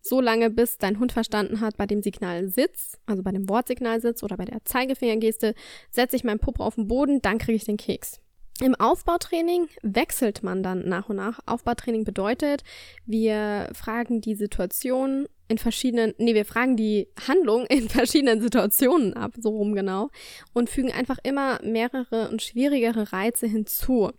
So 0.00 0.20
lange, 0.20 0.50
bis 0.50 0.78
dein 0.78 1.00
Hund 1.00 1.12
verstanden 1.12 1.60
hat, 1.60 1.76
bei 1.76 1.86
dem 1.86 2.00
Signal 2.00 2.48
Sitz, 2.48 2.96
also 3.06 3.22
bei 3.22 3.32
dem 3.32 3.48
Wortsignal 3.48 4.00
Sitz 4.00 4.22
oder 4.22 4.36
bei 4.36 4.44
der 4.44 4.64
Zeigefingergeste, 4.64 5.54
setze 5.90 6.16
ich 6.16 6.24
meinen 6.24 6.38
Puppe 6.38 6.62
auf 6.62 6.76
den 6.76 6.86
Boden, 6.86 7.20
dann 7.22 7.38
kriege 7.38 7.56
ich 7.56 7.64
den 7.64 7.76
Keks. 7.76 8.20
Im 8.62 8.74
Aufbautraining 8.74 9.68
wechselt 9.82 10.42
man 10.42 10.62
dann 10.62 10.88
nach 10.88 11.10
und 11.10 11.16
nach. 11.16 11.40
Aufbautraining 11.44 12.04
bedeutet, 12.04 12.62
wir 13.04 13.68
fragen 13.74 14.22
die 14.22 14.34
Situation 14.34 15.26
in 15.48 15.58
verschiedenen, 15.58 16.14
nee, 16.16 16.34
wir 16.34 16.46
fragen 16.46 16.76
die 16.76 17.08
Handlung 17.28 17.66
in 17.66 17.88
verschiedenen 17.90 18.40
Situationen 18.40 19.12
ab, 19.14 19.32
so 19.38 19.50
rum 19.50 19.74
genau, 19.74 20.08
und 20.54 20.70
fügen 20.70 20.90
einfach 20.90 21.18
immer 21.22 21.60
mehrere 21.62 22.30
und 22.30 22.42
schwierigere 22.42 23.12
Reize 23.12 23.46
hinzu. 23.46 24.12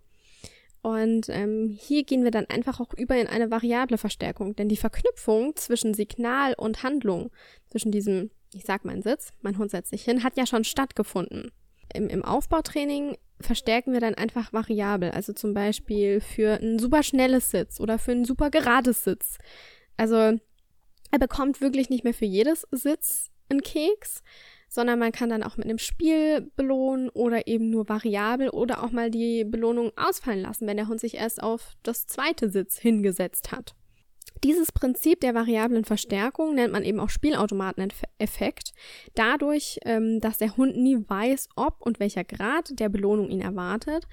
Und 0.82 1.28
ähm, 1.28 1.76
hier 1.78 2.04
gehen 2.04 2.24
wir 2.24 2.30
dann 2.30 2.46
einfach 2.46 2.80
auch 2.80 2.94
über 2.94 3.16
in 3.16 3.26
eine 3.26 3.50
variable 3.50 3.98
Verstärkung, 3.98 4.54
denn 4.54 4.68
die 4.68 4.76
Verknüpfung 4.76 5.56
zwischen 5.56 5.94
Signal 5.94 6.54
und 6.54 6.82
Handlung, 6.82 7.30
zwischen 7.68 7.90
diesem, 7.90 8.30
ich 8.54 8.64
sag 8.64 8.84
meinen 8.84 9.02
Sitz, 9.02 9.30
mein 9.42 9.58
Hund 9.58 9.70
setzt 9.70 9.90
sich 9.90 10.04
hin, 10.04 10.22
hat 10.22 10.36
ja 10.36 10.46
schon 10.46 10.64
stattgefunden. 10.64 11.50
Im, 11.92 12.08
Im 12.08 12.24
Aufbautraining 12.24 13.16
verstärken 13.40 13.92
wir 13.92 14.00
dann 14.00 14.14
einfach 14.14 14.52
variabel, 14.52 15.10
also 15.10 15.32
zum 15.32 15.54
Beispiel 15.54 16.20
für 16.20 16.60
ein 16.60 16.78
super 16.78 17.02
schnelles 17.02 17.50
Sitz 17.50 17.80
oder 17.80 17.98
für 17.98 18.12
ein 18.12 18.24
super 18.24 18.50
gerades 18.50 19.04
Sitz. 19.04 19.38
Also 19.96 20.16
er 21.10 21.18
bekommt 21.18 21.60
wirklich 21.60 21.88
nicht 21.88 22.04
mehr 22.04 22.14
für 22.14 22.24
jedes 22.24 22.66
Sitz 22.70 23.30
einen 23.48 23.62
Keks, 23.62 24.22
sondern 24.68 24.98
man 24.98 25.12
kann 25.12 25.30
dann 25.30 25.42
auch 25.42 25.56
mit 25.56 25.66
einem 25.66 25.78
Spiel 25.78 26.50
belohnen 26.56 27.08
oder 27.10 27.46
eben 27.46 27.70
nur 27.70 27.88
variabel 27.88 28.50
oder 28.50 28.82
auch 28.82 28.90
mal 28.90 29.10
die 29.10 29.44
Belohnung 29.44 29.92
ausfallen 29.96 30.42
lassen, 30.42 30.66
wenn 30.66 30.76
der 30.76 30.88
Hund 30.88 31.00
sich 31.00 31.14
erst 31.14 31.42
auf 31.42 31.72
das 31.82 32.06
zweite 32.06 32.50
Sitz 32.50 32.78
hingesetzt 32.78 33.50
hat. 33.52 33.74
Dieses 34.44 34.70
Prinzip 34.70 35.20
der 35.20 35.34
variablen 35.34 35.84
Verstärkung 35.84 36.54
nennt 36.54 36.72
man 36.72 36.84
eben 36.84 37.00
auch 37.00 37.10
Spielautomateneffekt. 37.10 38.72
Dadurch, 39.14 39.80
ähm, 39.84 40.20
dass 40.20 40.38
der 40.38 40.56
Hund 40.56 40.76
nie 40.76 40.96
weiß, 41.08 41.48
ob 41.56 41.80
und 41.80 41.98
welcher 41.98 42.24
Grad 42.24 42.78
der 42.78 42.88
Belohnung 42.88 43.30
ihn 43.30 43.40
erwartet, 43.40 44.06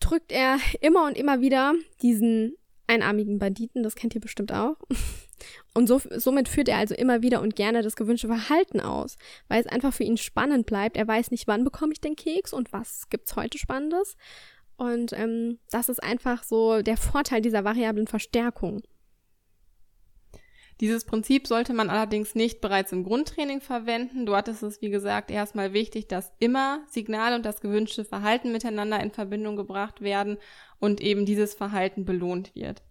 drückt 0.00 0.32
er 0.32 0.58
immer 0.80 1.06
und 1.06 1.16
immer 1.16 1.40
wieder 1.40 1.74
diesen 2.02 2.56
einarmigen 2.92 3.38
Banditen, 3.38 3.82
das 3.82 3.94
kennt 3.94 4.14
ihr 4.14 4.20
bestimmt 4.20 4.52
auch. 4.52 4.76
Und 5.74 5.86
so, 5.88 6.00
somit 6.16 6.48
führt 6.48 6.68
er 6.68 6.78
also 6.78 6.94
immer 6.94 7.22
wieder 7.22 7.40
und 7.40 7.56
gerne 7.56 7.82
das 7.82 7.96
gewünschte 7.96 8.28
Verhalten 8.28 8.78
aus, 8.78 9.16
weil 9.48 9.60
es 9.60 9.66
einfach 9.66 9.92
für 9.92 10.04
ihn 10.04 10.16
spannend 10.16 10.66
bleibt. 10.66 10.96
Er 10.96 11.08
weiß 11.08 11.32
nicht, 11.32 11.48
wann 11.48 11.64
bekomme 11.64 11.92
ich 11.92 12.00
den 12.00 12.14
Keks 12.14 12.52
und 12.52 12.72
was 12.72 13.08
gibt's 13.08 13.34
heute 13.34 13.58
Spannendes. 13.58 14.16
Und 14.76 15.12
ähm, 15.14 15.58
das 15.70 15.88
ist 15.88 16.02
einfach 16.02 16.44
so 16.44 16.82
der 16.82 16.96
Vorteil 16.96 17.40
dieser 17.40 17.64
variablen 17.64 18.06
Verstärkung. 18.06 18.82
Dieses 20.80 21.04
Prinzip 21.04 21.46
sollte 21.46 21.74
man 21.74 21.90
allerdings 21.90 22.34
nicht 22.34 22.60
bereits 22.60 22.92
im 22.92 23.04
Grundtraining 23.04 23.60
verwenden. 23.60 24.26
Dort 24.26 24.48
ist 24.48 24.62
es, 24.62 24.82
wie 24.82 24.90
gesagt, 24.90 25.30
erstmal 25.30 25.72
wichtig, 25.72 26.08
dass 26.08 26.32
immer 26.38 26.80
Signal 26.88 27.34
und 27.34 27.46
das 27.46 27.60
gewünschte 27.60 28.04
Verhalten 28.04 28.50
miteinander 28.52 29.00
in 29.00 29.10
Verbindung 29.10 29.56
gebracht 29.56 30.00
werden 30.00 30.38
und 30.80 31.00
eben 31.00 31.24
dieses 31.24 31.54
Verhalten 31.54 32.04
belohnt 32.04 32.54
wird. 32.54 32.82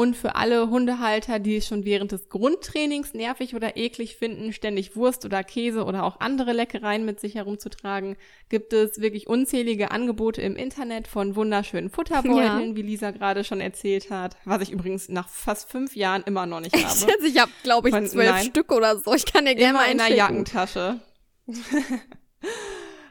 Und 0.00 0.16
für 0.16 0.34
alle 0.34 0.70
Hundehalter, 0.70 1.38
die 1.38 1.58
es 1.58 1.66
schon 1.66 1.84
während 1.84 2.12
des 2.12 2.30
Grundtrainings 2.30 3.12
nervig 3.12 3.54
oder 3.54 3.76
eklig 3.76 4.16
finden, 4.16 4.54
ständig 4.54 4.96
Wurst 4.96 5.26
oder 5.26 5.44
Käse 5.44 5.84
oder 5.84 6.04
auch 6.04 6.20
andere 6.20 6.54
Leckereien 6.54 7.04
mit 7.04 7.20
sich 7.20 7.34
herumzutragen, 7.34 8.16
gibt 8.48 8.72
es 8.72 9.02
wirklich 9.02 9.26
unzählige 9.26 9.90
Angebote 9.90 10.40
im 10.40 10.56
Internet 10.56 11.06
von 11.06 11.36
wunderschönen 11.36 11.90
Futterbeuteln, 11.90 12.70
ja. 12.70 12.76
wie 12.76 12.80
Lisa 12.80 13.10
gerade 13.10 13.44
schon 13.44 13.60
erzählt 13.60 14.08
hat. 14.08 14.38
Was 14.46 14.62
ich 14.62 14.70
übrigens 14.70 15.10
nach 15.10 15.28
fast 15.28 15.70
fünf 15.70 15.94
Jahren 15.94 16.22
immer 16.22 16.46
noch 16.46 16.60
nicht 16.60 16.74
habe. 17.02 17.26
ich 17.26 17.38
habe, 17.38 17.52
glaube 17.62 17.90
ich, 17.90 18.08
zwölf 18.08 18.40
Stück 18.40 18.72
oder 18.72 18.96
so. 18.96 19.12
Ich 19.12 19.26
kann 19.26 19.44
dir 19.44 19.54
gerne 19.54 19.76
mal 19.76 19.90
in 19.90 19.98
der 19.98 20.14
Jackentasche. 20.14 20.98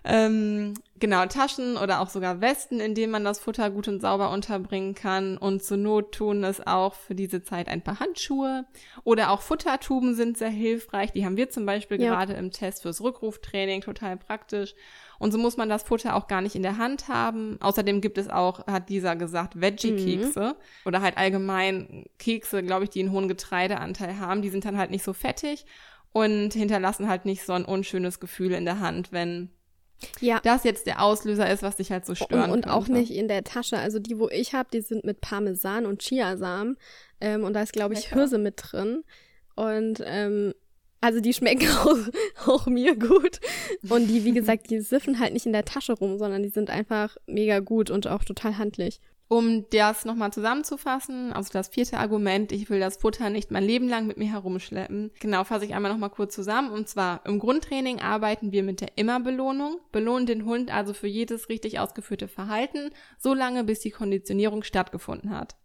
ähm, 0.03 0.73
Genau, 0.99 1.25
Taschen 1.27 1.77
oder 1.77 2.01
auch 2.01 2.09
sogar 2.09 2.41
Westen, 2.41 2.79
in 2.81 2.93
denen 2.93 3.11
man 3.11 3.23
das 3.23 3.39
Futter 3.39 3.69
gut 3.69 3.87
und 3.87 4.01
sauber 4.01 4.31
unterbringen 4.31 4.95
kann. 4.95 5.37
Und 5.37 5.63
zur 5.63 5.77
Not 5.77 6.13
tun 6.13 6.43
es 6.43 6.65
auch 6.65 6.93
für 6.93 7.15
diese 7.15 7.41
Zeit 7.41 7.69
ein 7.69 7.81
paar 7.81 7.99
Handschuhe. 7.99 8.65
Oder 9.05 9.31
auch 9.31 9.41
Futtertuben 9.41 10.13
sind 10.13 10.37
sehr 10.37 10.49
hilfreich. 10.49 11.13
Die 11.13 11.25
haben 11.25 11.37
wir 11.37 11.49
zum 11.49 11.65
Beispiel 11.65 12.01
ja. 12.01 12.09
gerade 12.09 12.33
im 12.33 12.51
Test 12.51 12.81
fürs 12.81 13.01
Rückruftraining, 13.01 13.81
total 13.81 14.17
praktisch. 14.17 14.75
Und 15.19 15.31
so 15.31 15.37
muss 15.37 15.57
man 15.57 15.69
das 15.69 15.83
Futter 15.83 16.15
auch 16.15 16.27
gar 16.27 16.41
nicht 16.41 16.55
in 16.55 16.63
der 16.63 16.77
Hand 16.77 17.07
haben. 17.07 17.57
Außerdem 17.61 18.01
gibt 18.01 18.17
es 18.17 18.29
auch, 18.29 18.67
hat 18.67 18.89
dieser 18.89 19.15
gesagt, 19.15 19.59
Veggie-Kekse. 19.59 20.55
Mhm. 20.55 20.85
Oder 20.85 21.01
halt 21.01 21.17
allgemein 21.17 22.05
Kekse, 22.17 22.61
glaube 22.61 22.83
ich, 22.83 22.89
die 22.89 23.01
einen 23.01 23.11
hohen 23.11 23.29
Getreideanteil 23.29 24.19
haben. 24.19 24.41
Die 24.41 24.49
sind 24.49 24.65
dann 24.65 24.77
halt 24.77 24.91
nicht 24.91 25.03
so 25.03 25.13
fettig 25.13 25.65
und 26.11 26.53
hinterlassen 26.53 27.07
halt 27.07 27.23
nicht 27.23 27.45
so 27.45 27.53
ein 27.53 27.65
unschönes 27.65 28.19
Gefühl 28.19 28.51
in 28.51 28.65
der 28.65 28.79
Hand, 28.79 29.11
wenn 29.11 29.49
ja. 30.19 30.39
das 30.43 30.63
jetzt 30.63 30.87
der 30.87 31.01
Auslöser 31.01 31.49
ist, 31.49 31.63
was 31.63 31.75
dich 31.75 31.91
halt 31.91 32.05
so 32.05 32.15
stört. 32.15 32.49
Und, 32.49 32.65
und 32.65 32.67
auch 32.67 32.87
nicht 32.87 33.11
in 33.11 33.27
der 33.27 33.43
Tasche. 33.43 33.77
Also 33.77 33.99
die, 33.99 34.19
wo 34.19 34.29
ich 34.29 34.53
habe, 34.53 34.69
die 34.71 34.81
sind 34.81 35.03
mit 35.03 35.21
Parmesan 35.21 35.85
und 35.85 36.01
Chiasamen. 36.01 36.77
Ähm, 37.21 37.43
und 37.43 37.53
da 37.53 37.61
ist, 37.61 37.73
glaube 37.73 37.93
ich, 37.93 38.05
Lecker. 38.05 38.15
Hirse 38.15 38.37
mit 38.37 38.55
drin. 38.57 39.03
Und 39.55 40.01
ähm, 40.05 40.53
also 41.01 41.21
die 41.21 41.33
schmecken 41.33 41.67
auch, 41.83 41.97
auch 42.47 42.65
mir 42.67 42.95
gut. 42.97 43.39
Und 43.89 44.07
die, 44.07 44.23
wie 44.25 44.31
gesagt, 44.33 44.69
die 44.69 44.79
siffen 44.79 45.19
halt 45.19 45.33
nicht 45.33 45.45
in 45.45 45.53
der 45.53 45.65
Tasche 45.65 45.93
rum, 45.93 46.17
sondern 46.17 46.43
die 46.43 46.49
sind 46.49 46.69
einfach 46.69 47.17
mega 47.27 47.59
gut 47.59 47.89
und 47.89 48.07
auch 48.07 48.23
total 48.23 48.57
handlich. 48.57 48.99
Um 49.31 49.69
das 49.69 50.05
nochmal 50.05 50.33
zusammenzufassen, 50.33 51.31
also 51.33 51.51
das 51.53 51.67
vierte 51.67 51.99
Argument, 51.99 52.51
ich 52.51 52.67
will 52.71 52.79
das 52.79 52.97
Futter 52.97 53.29
nicht 53.29 53.51
mein 53.51 53.63
Leben 53.63 53.87
lang 53.87 54.07
mit 54.07 54.17
mir 54.17 54.31
herumschleppen. 54.31 55.11
Genau, 55.19 55.43
fasse 55.43 55.65
ich 55.65 55.75
einmal 55.75 55.91
nochmal 55.91 56.09
kurz 56.09 56.33
zusammen. 56.33 56.71
Und 56.71 56.89
zwar 56.89 57.23
im 57.27 57.37
Grundtraining 57.37 57.99
arbeiten 57.99 58.51
wir 58.51 58.63
mit 58.63 58.81
der 58.81 58.97
Immer-Belohnung, 58.97 59.77
belohnen 59.91 60.25
den 60.25 60.45
Hund 60.45 60.73
also 60.73 60.95
für 60.95 61.05
jedes 61.05 61.47
richtig 61.47 61.79
ausgeführte 61.79 62.27
Verhalten, 62.27 62.89
so 63.19 63.35
lange 63.35 63.63
bis 63.63 63.81
die 63.81 63.91
Konditionierung 63.91 64.63
stattgefunden 64.63 65.29
hat. 65.29 65.55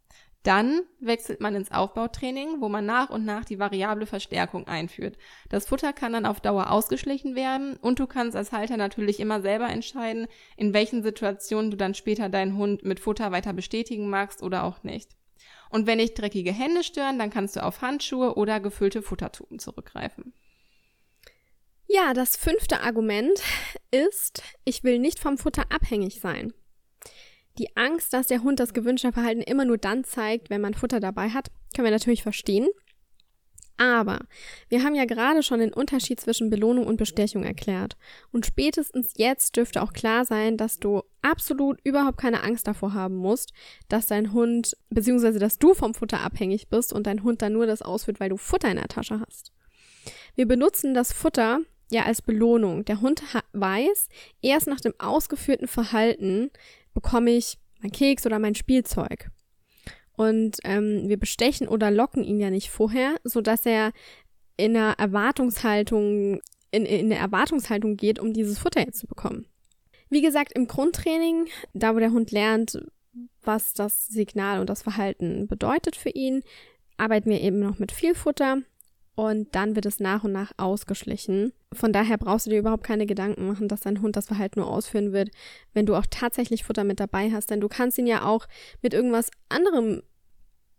Dann 0.44 0.82
wechselt 1.00 1.40
man 1.40 1.54
ins 1.54 1.72
Aufbautraining, 1.72 2.60
wo 2.60 2.68
man 2.68 2.84
nach 2.84 3.08
und 3.08 3.24
nach 3.24 3.46
die 3.46 3.58
variable 3.58 4.04
Verstärkung 4.04 4.68
einführt. 4.68 5.16
Das 5.48 5.66
Futter 5.66 5.94
kann 5.94 6.12
dann 6.12 6.26
auf 6.26 6.40
Dauer 6.40 6.70
ausgeschlichen 6.70 7.34
werden 7.34 7.78
und 7.78 7.98
du 7.98 8.06
kannst 8.06 8.36
als 8.36 8.52
Halter 8.52 8.76
natürlich 8.76 9.20
immer 9.20 9.40
selber 9.40 9.70
entscheiden, 9.70 10.26
in 10.58 10.74
welchen 10.74 11.02
Situationen 11.02 11.70
du 11.70 11.78
dann 11.78 11.94
später 11.94 12.28
deinen 12.28 12.58
Hund 12.58 12.84
mit 12.84 13.00
Futter 13.00 13.32
weiter 13.32 13.54
bestätigen 13.54 14.10
magst 14.10 14.42
oder 14.42 14.64
auch 14.64 14.82
nicht. 14.82 15.16
Und 15.70 15.86
wenn 15.86 15.98
dich 15.98 16.12
dreckige 16.12 16.52
Hände 16.52 16.84
stören, 16.84 17.18
dann 17.18 17.30
kannst 17.30 17.56
du 17.56 17.64
auf 17.64 17.80
Handschuhe 17.80 18.34
oder 18.36 18.60
gefüllte 18.60 19.00
Futtertuben 19.00 19.58
zurückgreifen. 19.58 20.34
Ja, 21.86 22.12
das 22.12 22.36
fünfte 22.36 22.80
Argument 22.80 23.42
ist, 23.90 24.42
ich 24.64 24.84
will 24.84 24.98
nicht 24.98 25.20
vom 25.20 25.38
Futter 25.38 25.64
abhängig 25.70 26.20
sein. 26.20 26.52
Die 27.58 27.76
Angst, 27.76 28.12
dass 28.12 28.26
der 28.26 28.42
Hund 28.42 28.58
das 28.58 28.74
gewünschte 28.74 29.12
Verhalten 29.12 29.40
immer 29.40 29.64
nur 29.64 29.78
dann 29.78 30.04
zeigt, 30.04 30.50
wenn 30.50 30.60
man 30.60 30.74
Futter 30.74 31.00
dabei 31.00 31.30
hat, 31.30 31.50
können 31.74 31.86
wir 31.86 31.92
natürlich 31.92 32.22
verstehen. 32.22 32.68
Aber 33.76 34.20
wir 34.68 34.84
haben 34.84 34.94
ja 34.94 35.04
gerade 35.04 35.42
schon 35.42 35.58
den 35.58 35.72
Unterschied 35.72 36.20
zwischen 36.20 36.48
Belohnung 36.48 36.86
und 36.86 36.96
Bestechung 36.96 37.42
erklärt. 37.42 37.96
Und 38.30 38.46
spätestens 38.46 39.12
jetzt 39.16 39.56
dürfte 39.56 39.82
auch 39.82 39.92
klar 39.92 40.24
sein, 40.24 40.56
dass 40.56 40.78
du 40.78 41.02
absolut 41.22 41.80
überhaupt 41.82 42.18
keine 42.18 42.44
Angst 42.44 42.68
davor 42.68 42.94
haben 42.94 43.16
musst, 43.16 43.52
dass 43.88 44.06
dein 44.06 44.32
Hund, 44.32 44.76
beziehungsweise 44.90 45.40
dass 45.40 45.58
du 45.58 45.74
vom 45.74 45.94
Futter 45.94 46.20
abhängig 46.20 46.68
bist 46.68 46.92
und 46.92 47.06
dein 47.08 47.24
Hund 47.24 47.42
dann 47.42 47.52
nur 47.52 47.66
das 47.66 47.82
ausführt, 47.82 48.20
weil 48.20 48.30
du 48.30 48.36
Futter 48.36 48.70
in 48.70 48.76
der 48.76 48.88
Tasche 48.88 49.20
hast. 49.26 49.52
Wir 50.36 50.46
benutzen 50.46 50.94
das 50.94 51.12
Futter 51.12 51.60
ja 51.90 52.04
als 52.04 52.22
Belohnung. 52.22 52.84
Der 52.84 53.00
Hund 53.00 53.22
weiß, 53.52 54.08
erst 54.40 54.68
nach 54.68 54.80
dem 54.80 54.94
ausgeführten 54.98 55.66
Verhalten 55.66 56.50
bekomme 56.94 57.32
ich 57.32 57.58
mein 57.82 57.92
Keks 57.92 58.24
oder 58.24 58.38
mein 58.38 58.54
Spielzeug. 58.54 59.30
Und 60.16 60.58
ähm, 60.64 61.08
wir 61.08 61.18
bestechen 61.18 61.68
oder 61.68 61.90
locken 61.90 62.22
ihn 62.22 62.40
ja 62.40 62.50
nicht 62.50 62.70
vorher, 62.70 63.16
so 63.24 63.40
dass 63.40 63.66
er 63.66 63.92
in 64.56 64.76
einer 64.76 64.98
Erwartungshaltung, 64.98 66.40
in, 66.70 66.86
in 66.86 67.10
der 67.10 67.18
Erwartungshaltung 67.18 67.96
geht, 67.96 68.18
um 68.20 68.32
dieses 68.32 68.58
Futter 68.58 68.80
jetzt 68.80 69.00
zu 69.00 69.06
bekommen. 69.06 69.46
Wie 70.08 70.22
gesagt, 70.22 70.52
im 70.52 70.68
Grundtraining, 70.68 71.46
da 71.72 71.94
wo 71.94 71.98
der 71.98 72.12
Hund 72.12 72.30
lernt, 72.30 72.80
was 73.42 73.74
das 73.74 74.06
Signal 74.06 74.60
und 74.60 74.70
das 74.70 74.82
Verhalten 74.82 75.48
bedeutet 75.48 75.96
für 75.96 76.10
ihn, 76.10 76.42
arbeiten 76.96 77.30
wir 77.30 77.40
eben 77.40 77.58
noch 77.58 77.78
mit 77.78 77.90
viel 77.90 78.14
Futter 78.14 78.62
und 79.14 79.54
dann 79.54 79.76
wird 79.76 79.86
es 79.86 80.00
nach 80.00 80.24
und 80.24 80.32
nach 80.32 80.52
ausgeschlichen. 80.56 81.52
Von 81.72 81.92
daher 81.92 82.18
brauchst 82.18 82.46
du 82.46 82.50
dir 82.50 82.58
überhaupt 82.58 82.84
keine 82.84 83.06
Gedanken 83.06 83.46
machen, 83.46 83.68
dass 83.68 83.80
dein 83.80 84.02
Hund 84.02 84.16
das 84.16 84.26
Verhalten 84.26 84.60
nur 84.60 84.68
ausführen 84.68 85.12
wird, 85.12 85.30
wenn 85.72 85.86
du 85.86 85.94
auch 85.94 86.06
tatsächlich 86.10 86.64
Futter 86.64 86.84
mit 86.84 86.98
dabei 86.98 87.30
hast. 87.30 87.50
Denn 87.50 87.60
du 87.60 87.68
kannst 87.68 87.98
ihn 87.98 88.06
ja 88.06 88.24
auch 88.24 88.46
mit 88.82 88.92
irgendwas 88.92 89.30
anderem 89.48 90.02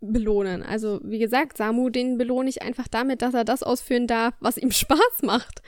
belohnen. 0.00 0.62
Also 0.62 1.00
wie 1.02 1.18
gesagt, 1.18 1.56
Samu, 1.56 1.88
den 1.88 2.18
belohne 2.18 2.50
ich 2.50 2.62
einfach 2.62 2.88
damit, 2.88 3.22
dass 3.22 3.32
er 3.32 3.44
das 3.44 3.62
ausführen 3.62 4.06
darf, 4.06 4.34
was 4.40 4.58
ihm 4.58 4.70
Spaß 4.72 5.22
macht. 5.22 5.62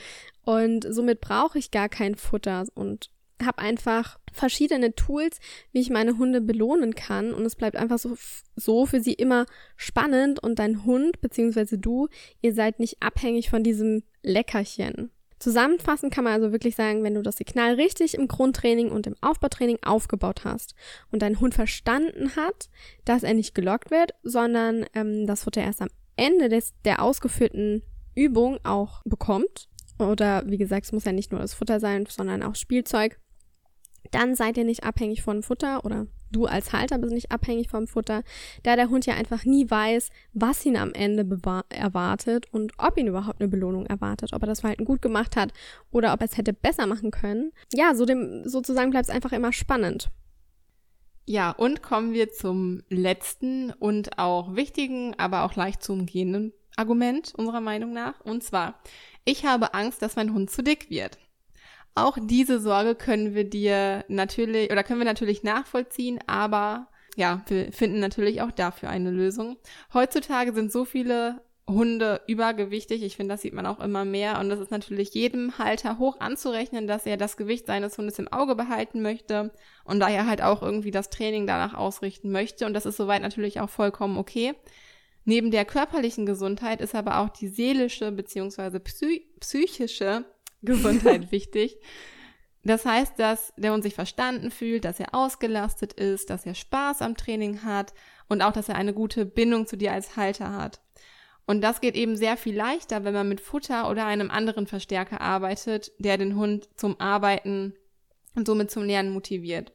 Und 0.44 0.86
somit 0.88 1.20
brauche 1.20 1.58
ich 1.58 1.70
gar 1.70 1.88
kein 1.88 2.16
Futter. 2.16 2.66
Und 2.74 3.10
habe 3.44 3.58
einfach 3.58 4.18
verschiedene 4.32 4.94
Tools, 4.94 5.38
wie 5.72 5.80
ich 5.80 5.90
meine 5.90 6.18
Hunde 6.18 6.40
belohnen 6.40 6.94
kann. 6.94 7.32
Und 7.32 7.44
es 7.44 7.56
bleibt 7.56 7.76
einfach 7.76 7.98
so, 7.98 8.16
so 8.56 8.86
für 8.86 9.00
sie 9.00 9.14
immer 9.14 9.46
spannend. 9.76 10.42
Und 10.42 10.58
dein 10.58 10.84
Hund 10.84 11.20
beziehungsweise 11.20 11.78
du, 11.78 12.08
ihr 12.40 12.54
seid 12.54 12.80
nicht 12.80 13.02
abhängig 13.02 13.50
von 13.50 13.62
diesem 13.62 14.02
Leckerchen. 14.22 15.10
Zusammenfassend 15.38 16.12
kann 16.12 16.24
man 16.24 16.32
also 16.32 16.50
wirklich 16.50 16.74
sagen, 16.74 17.04
wenn 17.04 17.14
du 17.14 17.22
das 17.22 17.36
Signal 17.36 17.74
richtig 17.74 18.14
im 18.14 18.26
Grundtraining 18.26 18.90
und 18.90 19.06
im 19.06 19.14
Aufbautraining 19.20 19.78
aufgebaut 19.82 20.40
hast 20.44 20.74
und 21.12 21.22
dein 21.22 21.38
Hund 21.38 21.54
verstanden 21.54 22.34
hat, 22.34 22.68
dass 23.04 23.22
er 23.22 23.34
nicht 23.34 23.54
gelockt 23.54 23.92
wird, 23.92 24.14
sondern 24.24 24.86
ähm, 24.94 25.28
das 25.28 25.44
Futter 25.44 25.62
erst 25.62 25.80
am 25.80 25.90
Ende 26.16 26.48
des, 26.48 26.72
der 26.84 27.02
ausgeführten 27.02 27.82
Übung 28.16 28.58
auch 28.64 29.02
bekommt, 29.04 29.68
oder 29.98 30.44
wie 30.46 30.58
gesagt, 30.58 30.86
es 30.86 30.92
muss 30.92 31.04
ja 31.04 31.12
nicht 31.12 31.32
nur 31.32 31.40
das 31.40 31.54
Futter 31.54 31.80
sein, 31.80 32.06
sondern 32.08 32.42
auch 32.42 32.54
Spielzeug, 32.54 33.18
dann 34.10 34.34
seid 34.34 34.56
ihr 34.56 34.64
nicht 34.64 34.84
abhängig 34.84 35.22
von 35.22 35.42
Futter 35.42 35.84
oder 35.84 36.06
du 36.30 36.46
als 36.46 36.72
Halter 36.72 36.98
bist 36.98 37.12
nicht 37.12 37.32
abhängig 37.32 37.68
vom 37.68 37.86
Futter, 37.86 38.22
da 38.62 38.76
der 38.76 38.90
Hund 38.90 39.06
ja 39.06 39.14
einfach 39.14 39.44
nie 39.44 39.70
weiß, 39.70 40.10
was 40.32 40.64
ihn 40.66 40.76
am 40.76 40.92
Ende 40.92 41.26
erwartet 41.70 42.46
und 42.52 42.72
ob 42.78 42.98
ihn 42.98 43.06
überhaupt 43.06 43.40
eine 43.40 43.48
Belohnung 43.48 43.86
erwartet, 43.86 44.32
ob 44.32 44.42
er 44.42 44.48
das 44.48 44.60
Verhalten 44.60 44.84
gut 44.84 45.02
gemacht 45.02 45.36
hat 45.36 45.52
oder 45.90 46.12
ob 46.12 46.20
er 46.20 46.26
es 46.26 46.36
hätte 46.36 46.52
besser 46.52 46.86
machen 46.86 47.10
können. 47.10 47.52
Ja, 47.72 47.94
so 47.94 48.04
dem, 48.04 48.42
sozusagen 48.46 48.90
bleibt 48.90 49.08
es 49.08 49.14
einfach 49.14 49.32
immer 49.32 49.52
spannend. 49.52 50.10
Ja, 51.26 51.50
und 51.50 51.82
kommen 51.82 52.14
wir 52.14 52.30
zum 52.30 52.82
letzten 52.88 53.70
und 53.70 54.18
auch 54.18 54.56
wichtigen, 54.56 55.14
aber 55.18 55.44
auch 55.44 55.56
leicht 55.56 55.82
zu 55.82 55.92
umgehenden 55.92 56.54
Argument 56.76 57.34
unserer 57.36 57.60
Meinung 57.60 57.92
nach. 57.92 58.20
Und 58.20 58.42
zwar, 58.42 58.80
ich 59.26 59.44
habe 59.44 59.74
Angst, 59.74 60.00
dass 60.00 60.16
mein 60.16 60.32
Hund 60.32 60.50
zu 60.50 60.62
dick 60.62 60.88
wird. 60.88 61.18
Auch 62.04 62.16
diese 62.20 62.60
Sorge 62.60 62.94
können 62.94 63.34
wir 63.34 63.44
dir 63.44 64.04
natürlich 64.08 64.70
oder 64.70 64.82
können 64.84 65.00
wir 65.00 65.04
natürlich 65.04 65.42
nachvollziehen, 65.42 66.18
aber 66.26 66.88
ja, 67.16 67.42
wir 67.48 67.72
finden 67.72 67.98
natürlich 67.98 68.42
auch 68.42 68.52
dafür 68.52 68.90
eine 68.90 69.10
Lösung. 69.10 69.56
Heutzutage 69.92 70.52
sind 70.52 70.70
so 70.70 70.84
viele 70.84 71.42
Hunde 71.68 72.20
übergewichtig. 72.26 73.02
Ich 73.02 73.16
finde, 73.16 73.34
das 73.34 73.42
sieht 73.42 73.52
man 73.52 73.66
auch 73.66 73.80
immer 73.80 74.04
mehr. 74.04 74.38
Und 74.40 74.48
das 74.48 74.58
ist 74.58 74.70
natürlich 74.70 75.10
jedem 75.14 75.58
Halter 75.58 75.98
hoch 75.98 76.18
anzurechnen, 76.20 76.86
dass 76.86 77.06
er 77.06 77.16
das 77.16 77.36
Gewicht 77.36 77.66
seines 77.66 77.98
Hundes 77.98 78.18
im 78.18 78.28
Auge 78.28 78.54
behalten 78.54 79.02
möchte 79.02 79.52
und 79.84 80.00
daher 80.00 80.26
halt 80.26 80.42
auch 80.42 80.62
irgendwie 80.62 80.90
das 80.90 81.10
Training 81.10 81.46
danach 81.46 81.74
ausrichten 81.74 82.30
möchte. 82.30 82.66
Und 82.66 82.74
das 82.74 82.86
ist 82.86 82.96
soweit 82.96 83.22
natürlich 83.22 83.60
auch 83.60 83.70
vollkommen 83.70 84.16
okay. 84.16 84.54
Neben 85.24 85.50
der 85.50 85.66
körperlichen 85.66 86.24
Gesundheit 86.24 86.80
ist 86.80 86.94
aber 86.94 87.18
auch 87.18 87.28
die 87.28 87.48
seelische 87.48 88.12
bzw. 88.12 88.78
psychische 89.40 90.24
Gesundheit 90.62 91.32
wichtig. 91.32 91.78
Das 92.64 92.84
heißt, 92.84 93.18
dass 93.18 93.52
der 93.56 93.72
Hund 93.72 93.82
sich 93.82 93.94
verstanden 93.94 94.50
fühlt, 94.50 94.84
dass 94.84 95.00
er 95.00 95.14
ausgelastet 95.14 95.92
ist, 95.92 96.28
dass 96.28 96.44
er 96.44 96.54
Spaß 96.54 97.02
am 97.02 97.16
Training 97.16 97.62
hat 97.62 97.94
und 98.28 98.42
auch, 98.42 98.52
dass 98.52 98.68
er 98.68 98.74
eine 98.74 98.92
gute 98.92 99.24
Bindung 99.24 99.66
zu 99.66 99.76
dir 99.76 99.92
als 99.92 100.16
Halter 100.16 100.52
hat. 100.52 100.80
Und 101.46 101.62
das 101.62 101.80
geht 101.80 101.94
eben 101.94 102.16
sehr 102.16 102.36
viel 102.36 102.54
leichter, 102.54 103.04
wenn 103.04 103.14
man 103.14 103.28
mit 103.28 103.40
Futter 103.40 103.88
oder 103.88 104.04
einem 104.04 104.30
anderen 104.30 104.66
Verstärker 104.66 105.22
arbeitet, 105.22 105.92
der 105.98 106.18
den 106.18 106.36
Hund 106.36 106.68
zum 106.76 107.00
Arbeiten 107.00 107.74
und 108.34 108.46
somit 108.46 108.70
zum 108.70 108.84
Lernen 108.84 109.12
motiviert. 109.12 109.72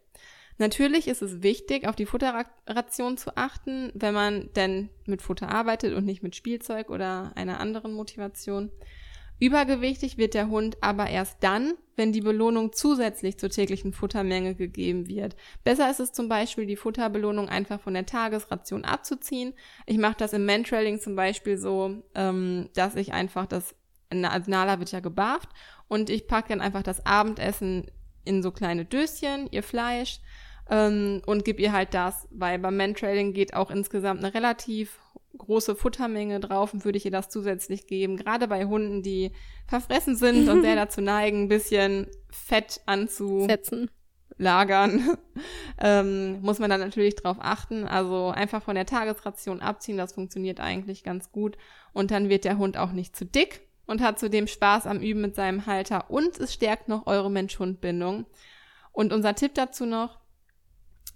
Natürlich 0.59 1.07
ist 1.07 1.23
es 1.23 1.41
wichtig, 1.41 1.87
auf 1.87 1.95
die 1.95 2.05
Futterration 2.05 3.17
zu 3.17 3.35
achten, 3.35 3.91
wenn 3.95 4.13
man 4.13 4.53
denn 4.53 4.89
mit 5.07 5.23
Futter 5.23 5.49
arbeitet 5.49 5.95
und 5.95 6.05
nicht 6.05 6.21
mit 6.21 6.35
Spielzeug 6.35 6.91
oder 6.91 7.31
einer 7.35 7.59
anderen 7.59 7.93
Motivation. 7.93 8.71
Übergewichtig 9.43 10.17
wird 10.17 10.35
der 10.35 10.47
Hund 10.47 10.77
aber 10.79 11.09
erst 11.09 11.43
dann, 11.43 11.73
wenn 11.97 12.13
die 12.13 12.21
Belohnung 12.21 12.71
zusätzlich 12.71 13.37
zur 13.37 13.49
täglichen 13.49 13.91
Futtermenge 13.91 14.55
gegeben 14.55 15.09
wird. 15.09 15.35
Besser 15.65 15.91
ist 15.91 15.99
es 15.99 16.13
zum 16.13 16.29
Beispiel, 16.29 16.65
die 16.65 16.77
Futterbelohnung 16.77 17.49
einfach 17.49 17.81
von 17.81 17.93
der 17.93 18.05
Tagesration 18.05 18.85
abzuziehen. 18.85 19.53
Ich 19.85 19.97
mache 19.97 20.15
das 20.17 20.31
im 20.31 20.45
Mantrailing 20.45 21.01
zum 21.01 21.17
Beispiel 21.17 21.57
so, 21.57 21.93
ähm, 22.15 22.69
dass 22.73 22.95
ich 22.95 23.11
einfach 23.11 23.45
das, 23.45 23.75
also 24.09 24.49
Nala 24.49 24.79
wird 24.79 24.93
ja 24.93 25.01
gebarft 25.01 25.49
und 25.89 26.09
ich 26.09 26.25
packe 26.27 26.47
dann 26.47 26.61
einfach 26.61 26.83
das 26.83 27.05
Abendessen 27.05 27.91
in 28.23 28.43
so 28.43 28.51
kleine 28.51 28.85
Döschen 28.85 29.49
ihr 29.51 29.63
Fleisch 29.63 30.21
ähm, 30.69 31.21
und 31.25 31.43
gib 31.43 31.59
ihr 31.59 31.73
halt 31.73 31.93
das, 31.93 32.29
weil 32.31 32.59
beim 32.59 32.77
Mantrailing 32.77 33.33
geht 33.33 33.55
auch 33.55 33.71
insgesamt 33.71 34.23
eine 34.23 34.33
relativ 34.33 35.01
große 35.37 35.75
Futtermenge 35.75 36.39
drauf 36.39 36.73
und 36.73 36.85
würde 36.85 36.97
ich 36.97 37.05
ihr 37.05 37.11
das 37.11 37.29
zusätzlich 37.29 37.87
geben. 37.87 38.17
Gerade 38.17 38.47
bei 38.47 38.65
Hunden, 38.65 39.01
die 39.01 39.31
verfressen 39.67 40.15
sind 40.15 40.47
und 40.49 40.61
sehr 40.61 40.75
dazu 40.77 41.01
neigen, 41.01 41.43
ein 41.43 41.49
bisschen 41.49 42.07
Fett 42.29 42.81
anzusetzen. 42.85 43.89
Lagern, 44.37 45.17
ähm, 45.81 46.41
muss 46.41 46.59
man 46.59 46.69
dann 46.69 46.79
natürlich 46.79 47.15
drauf 47.15 47.37
achten. 47.39 47.85
Also 47.85 48.29
einfach 48.29 48.63
von 48.63 48.75
der 48.75 48.85
Tagesration 48.85 49.61
abziehen, 49.61 49.97
das 49.97 50.13
funktioniert 50.13 50.59
eigentlich 50.59 51.03
ganz 51.03 51.31
gut. 51.31 51.57
Und 51.93 52.11
dann 52.11 52.29
wird 52.29 52.45
der 52.45 52.57
Hund 52.57 52.77
auch 52.77 52.91
nicht 52.91 53.15
zu 53.15 53.25
dick 53.25 53.61
und 53.85 54.01
hat 54.01 54.19
zudem 54.19 54.47
Spaß 54.47 54.87
am 54.87 55.01
Üben 55.01 55.21
mit 55.21 55.35
seinem 55.35 55.65
Halter 55.65 56.09
und 56.09 56.39
es 56.39 56.53
stärkt 56.53 56.87
noch 56.87 57.05
eure 57.05 57.29
Mensch-Hund-Bindung. 57.29 58.25
Und 58.91 59.11
unser 59.11 59.35
Tipp 59.35 59.53
dazu 59.55 59.85
noch, 59.85 60.19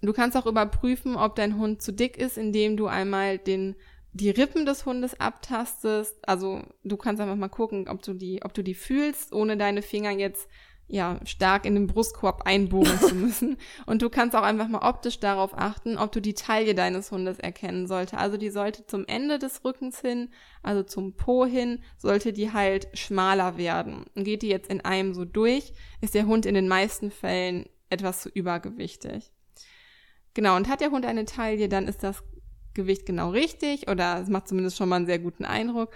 du 0.02 0.12
kannst 0.12 0.36
auch 0.36 0.46
überprüfen, 0.46 1.16
ob 1.16 1.36
dein 1.36 1.58
Hund 1.58 1.82
zu 1.82 1.92
dick 1.92 2.16
ist, 2.16 2.36
indem 2.36 2.76
du 2.76 2.86
einmal 2.86 3.38
den 3.38 3.76
die 4.18 4.30
Rippen 4.30 4.66
des 4.66 4.84
Hundes 4.84 5.18
abtastest. 5.20 6.16
Also 6.28 6.62
du 6.84 6.96
kannst 6.96 7.20
einfach 7.20 7.36
mal 7.36 7.48
gucken, 7.48 7.88
ob 7.88 8.02
du 8.02 8.14
die, 8.14 8.42
ob 8.42 8.54
du 8.54 8.62
die 8.62 8.74
fühlst, 8.74 9.32
ohne 9.32 9.56
deine 9.56 9.82
Finger 9.82 10.10
jetzt 10.10 10.48
ja 10.90 11.20
stark 11.24 11.66
in 11.66 11.74
den 11.74 11.86
Brustkorb 11.86 12.42
einbohren 12.46 12.98
zu 12.98 13.14
müssen. 13.14 13.58
Und 13.86 14.02
du 14.02 14.08
kannst 14.08 14.34
auch 14.34 14.42
einfach 14.42 14.68
mal 14.68 14.88
optisch 14.88 15.20
darauf 15.20 15.56
achten, 15.56 15.98
ob 15.98 16.12
du 16.12 16.20
die 16.20 16.34
Taille 16.34 16.74
deines 16.74 17.10
Hundes 17.12 17.38
erkennen 17.38 17.86
sollte. 17.86 18.18
Also 18.18 18.36
die 18.36 18.50
sollte 18.50 18.86
zum 18.86 19.06
Ende 19.06 19.38
des 19.38 19.64
Rückens 19.64 20.00
hin, 20.00 20.30
also 20.62 20.82
zum 20.82 21.14
Po 21.14 21.44
hin, 21.44 21.82
sollte 21.98 22.32
die 22.32 22.52
halt 22.52 22.88
schmaler 22.94 23.58
werden. 23.58 24.06
Und 24.14 24.24
geht 24.24 24.42
die 24.42 24.48
jetzt 24.48 24.70
in 24.70 24.80
einem 24.80 25.14
so 25.14 25.24
durch, 25.24 25.72
ist 26.00 26.14
der 26.14 26.26
Hund 26.26 26.46
in 26.46 26.54
den 26.54 26.68
meisten 26.68 27.10
Fällen 27.10 27.66
etwas 27.90 28.22
zu 28.22 28.30
übergewichtig. 28.30 29.30
Genau, 30.34 30.56
und 30.56 30.68
hat 30.68 30.80
der 30.80 30.90
Hund 30.90 31.04
eine 31.04 31.24
Taille, 31.24 31.68
dann 31.68 31.88
ist 31.88 32.02
das 32.02 32.22
Gewicht 32.78 33.04
genau 33.06 33.30
richtig 33.30 33.90
oder 33.90 34.20
es 34.22 34.28
macht 34.28 34.48
zumindest 34.48 34.76
schon 34.76 34.88
mal 34.88 34.96
einen 34.96 35.06
sehr 35.06 35.18
guten 35.18 35.44
Eindruck. 35.44 35.90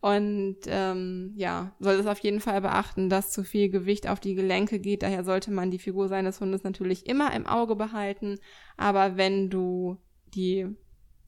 Und 0.00 0.58
ähm, 0.68 1.32
ja, 1.34 1.72
soll 1.80 1.94
es 1.94 2.06
auf 2.06 2.20
jeden 2.20 2.40
Fall 2.40 2.60
beachten, 2.60 3.10
dass 3.10 3.32
zu 3.32 3.42
viel 3.42 3.68
Gewicht 3.68 4.08
auf 4.08 4.20
die 4.20 4.36
Gelenke 4.36 4.78
geht. 4.78 5.02
Daher 5.02 5.24
sollte 5.24 5.50
man 5.50 5.72
die 5.72 5.80
Figur 5.80 6.06
seines 6.06 6.40
Hundes 6.40 6.62
natürlich 6.62 7.06
immer 7.08 7.34
im 7.34 7.46
Auge 7.46 7.74
behalten. 7.74 8.38
Aber 8.76 9.16
wenn 9.16 9.50
du 9.50 9.96
die 10.34 10.68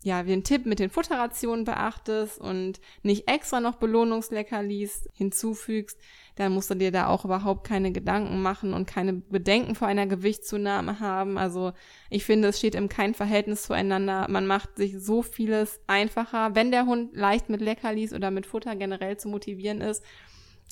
ja, 0.02 0.22
den 0.22 0.44
Tipp 0.44 0.64
mit 0.64 0.78
den 0.78 0.88
Futterrationen 0.88 1.64
beachtest 1.64 2.40
und 2.40 2.80
nicht 3.02 3.28
extra 3.28 3.60
noch 3.60 3.76
Belohnungsleckerlis 3.76 5.08
hinzufügst, 5.12 5.98
dann 6.36 6.52
musst 6.52 6.70
du 6.70 6.74
dir 6.74 6.90
da 6.90 7.08
auch 7.08 7.26
überhaupt 7.26 7.66
keine 7.66 7.92
Gedanken 7.92 8.40
machen 8.40 8.72
und 8.72 8.86
keine 8.86 9.12
Bedenken 9.12 9.74
vor 9.74 9.88
einer 9.88 10.06
Gewichtszunahme 10.06 11.00
haben. 11.00 11.36
Also 11.36 11.72
ich 12.08 12.24
finde, 12.24 12.48
es 12.48 12.58
steht 12.58 12.74
im 12.74 12.88
kein 12.88 13.12
Verhältnis 13.12 13.64
zueinander. 13.64 14.26
Man 14.30 14.46
macht 14.46 14.76
sich 14.76 14.98
so 14.98 15.22
vieles 15.22 15.80
einfacher. 15.86 16.54
Wenn 16.54 16.70
der 16.70 16.86
Hund 16.86 17.14
leicht 17.14 17.50
mit 17.50 17.60
Leckerlis 17.60 18.14
oder 18.14 18.30
mit 18.30 18.46
Futter 18.46 18.76
generell 18.76 19.18
zu 19.18 19.28
motivieren 19.28 19.82
ist, 19.82 20.02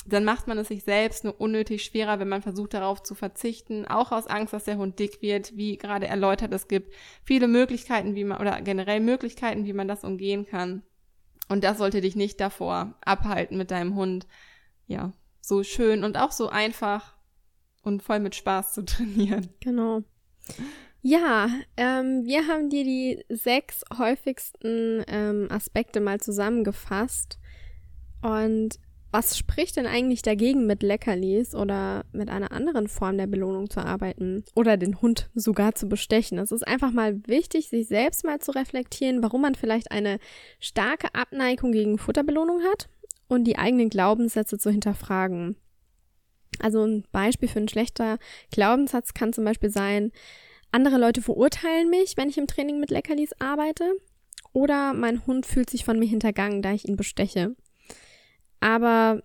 dann 0.05 0.23
macht 0.23 0.47
man 0.47 0.57
es 0.57 0.69
sich 0.69 0.83
selbst 0.83 1.23
nur 1.23 1.39
unnötig 1.39 1.83
schwerer, 1.83 2.19
wenn 2.19 2.29
man 2.29 2.41
versucht 2.41 2.73
darauf 2.73 3.03
zu 3.03 3.15
verzichten, 3.15 3.85
auch 3.85 4.11
aus 4.11 4.27
Angst, 4.27 4.53
dass 4.53 4.63
der 4.63 4.77
Hund 4.77 4.97
dick 4.99 5.21
wird, 5.21 5.55
wie 5.55 5.77
gerade 5.77 6.07
erläutert, 6.07 6.53
es 6.53 6.67
gibt 6.67 6.93
viele 7.23 7.47
Möglichkeiten, 7.47 8.15
wie 8.15 8.23
man, 8.23 8.39
oder 8.39 8.61
generell 8.61 9.01
Möglichkeiten, 9.01 9.65
wie 9.65 9.73
man 9.73 9.87
das 9.87 10.03
umgehen 10.03 10.45
kann. 10.45 10.83
Und 11.49 11.63
das 11.63 11.77
sollte 11.79 12.01
dich 12.01 12.15
nicht 12.15 12.39
davor 12.39 12.95
abhalten, 13.01 13.57
mit 13.57 13.71
deinem 13.71 13.95
Hund, 13.95 14.27
ja, 14.87 15.11
so 15.41 15.63
schön 15.63 16.03
und 16.03 16.17
auch 16.17 16.31
so 16.31 16.49
einfach 16.49 17.15
und 17.83 18.03
voll 18.03 18.19
mit 18.19 18.35
Spaß 18.35 18.73
zu 18.73 18.85
trainieren. 18.85 19.49
Genau. 19.59 20.03
Ja, 21.01 21.49
ähm, 21.77 22.25
wir 22.25 22.47
haben 22.47 22.69
dir 22.69 22.83
die 22.83 23.23
sechs 23.29 23.83
häufigsten 23.97 25.03
ähm, 25.07 25.47
Aspekte 25.49 26.01
mal 26.01 26.19
zusammengefasst. 26.19 27.39
Und 28.21 28.79
was 29.11 29.37
spricht 29.37 29.77
denn 29.77 29.87
eigentlich 29.87 30.21
dagegen, 30.21 30.67
mit 30.67 30.83
Leckerlis 30.83 31.55
oder 31.55 32.05
mit 32.11 32.29
einer 32.29 32.51
anderen 32.51 32.87
Form 32.87 33.17
der 33.17 33.27
Belohnung 33.27 33.69
zu 33.69 33.79
arbeiten 33.79 34.43
oder 34.55 34.77
den 34.77 35.01
Hund 35.01 35.29
sogar 35.33 35.73
zu 35.75 35.87
bestechen? 35.87 36.37
Es 36.37 36.51
ist 36.51 36.67
einfach 36.67 36.91
mal 36.91 37.19
wichtig, 37.25 37.69
sich 37.69 37.87
selbst 37.87 38.23
mal 38.23 38.39
zu 38.39 38.51
reflektieren, 38.51 39.23
warum 39.23 39.41
man 39.41 39.55
vielleicht 39.55 39.91
eine 39.91 40.19
starke 40.59 41.13
Abneigung 41.15 41.71
gegen 41.71 41.97
Futterbelohnung 41.97 42.61
hat 42.71 42.89
und 43.27 43.45
die 43.45 43.57
eigenen 43.57 43.89
Glaubenssätze 43.89 44.57
zu 44.57 44.69
hinterfragen. 44.69 45.55
Also 46.59 46.83
ein 46.83 47.03
Beispiel 47.11 47.49
für 47.49 47.59
ein 47.59 47.69
schlechter 47.69 48.19
Glaubenssatz 48.51 49.13
kann 49.13 49.33
zum 49.33 49.45
Beispiel 49.45 49.69
sein, 49.69 50.11
andere 50.71 50.97
Leute 50.97 51.21
verurteilen 51.21 51.89
mich, 51.89 52.15
wenn 52.15 52.29
ich 52.29 52.37
im 52.37 52.47
Training 52.47 52.79
mit 52.79 52.91
Leckerlis 52.91 53.31
arbeite. 53.39 53.95
Oder 54.53 54.93
mein 54.93 55.25
Hund 55.25 55.45
fühlt 55.45 55.69
sich 55.69 55.85
von 55.85 55.97
mir 55.99 56.07
hintergangen, 56.07 56.61
da 56.61 56.73
ich 56.73 56.87
ihn 56.87 56.95
besteche. 56.95 57.55
Aber 58.59 59.21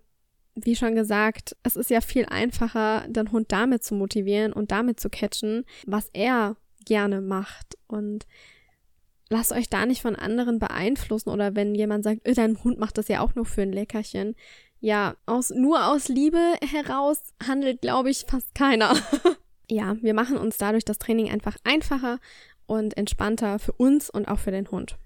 wie 0.55 0.77
schon 0.77 0.95
gesagt, 0.95 1.57
es 1.63 1.77
ist 1.77 1.91
ja 1.91 2.01
viel 2.01 2.27
einfacher, 2.27 3.07
den 3.09 3.33
Hund 3.33 3.51
damit 3.51 3.83
zu 3.83 3.95
motivieren 3.95 4.53
und 4.53 4.71
damit 4.71 5.01
zu 5.01 5.11
catchen, 5.11 5.65
was 5.87 6.11
er 6.13 6.57
gerne 6.85 7.21
macht. 7.21 7.77
Und 7.89 8.27
lasst 9.29 9.53
euch 9.53 9.69
da 9.69 9.87
nicht 9.87 10.03
von 10.03 10.17
anderen 10.17 10.59
beeinflussen 10.59 11.31
oder 11.31 11.57
wenn 11.57 11.75
jemand 11.75 12.05
sagt, 12.05 12.27
äh, 12.27 12.35
dein 12.35 12.63
Hund 12.63 12.79
macht 12.79 12.99
das 12.99 13.09
ja 13.09 13.21
auch 13.21 13.35
nur 13.35 13.47
für 13.47 13.63
ein 13.63 13.73
Leckerchen. 13.73 14.37
Ja, 14.81 15.17
aus, 15.27 15.51
nur 15.51 15.89
aus 15.89 16.09
Liebe 16.09 16.55
heraus 16.63 17.19
handelt, 17.47 17.81
glaube 17.81 18.11
ich, 18.11 18.27
fast 18.29 18.55
keiner. 18.55 18.95
ja, 19.69 19.97
wir 20.03 20.15
machen 20.15 20.37
uns 20.37 20.59
dadurch 20.59 20.85
das 20.85 20.99
Training 20.99 21.31
einfach 21.31 21.57
einfacher 21.65 22.19
und 22.67 22.97
entspannter 22.97 23.59
für 23.59 23.73
uns 23.73 24.11
und 24.11 24.29
auch 24.29 24.39
für 24.39 24.51
den 24.51 24.71
Hund. 24.71 24.97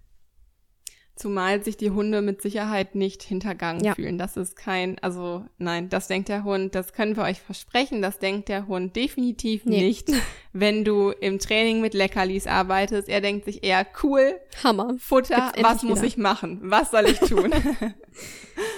Zumal 1.19 1.65
sich 1.65 1.77
die 1.77 1.91
Hunde 1.91 2.23
mit 2.23 2.41
Sicherheit 2.43 2.95
nicht 2.95 3.25
hintergangen 3.25 3.83
ja. 3.83 3.95
fühlen. 3.95 4.19
Das 4.19 4.37
ist 4.37 4.55
kein, 4.55 4.99
also 5.01 5.45
nein, 5.59 5.89
das 5.89 6.07
denkt 6.07 6.29
der 6.29 6.45
Hund, 6.45 6.77
das 6.77 6.93
können 6.93 7.17
wir 7.17 7.25
euch 7.25 7.41
versprechen, 7.41 8.03
das 8.03 8.21
denkt 8.21 8.49
der 8.49 8.69
Hund 8.69 8.95
definitiv 8.95 9.65
nee. 9.65 9.83
nicht, 9.83 10.13
wenn 10.53 10.85
du 10.85 11.11
im 11.11 11.41
Training 11.41 11.81
mit 11.81 11.93
Leckerlis 11.93 12.47
arbeitest. 12.47 13.09
Er 13.09 13.21
denkt 13.21 13.47
sich 13.47 13.65
eher, 13.65 13.85
cool, 14.03 14.37
Hammer, 14.63 14.95
Futter, 14.99 15.53
was 15.61 15.83
muss 15.83 15.99
wieder. 15.99 16.07
ich 16.07 16.17
machen? 16.19 16.61
Was 16.63 16.93
soll 16.93 17.07
ich 17.07 17.19
tun? 17.19 17.53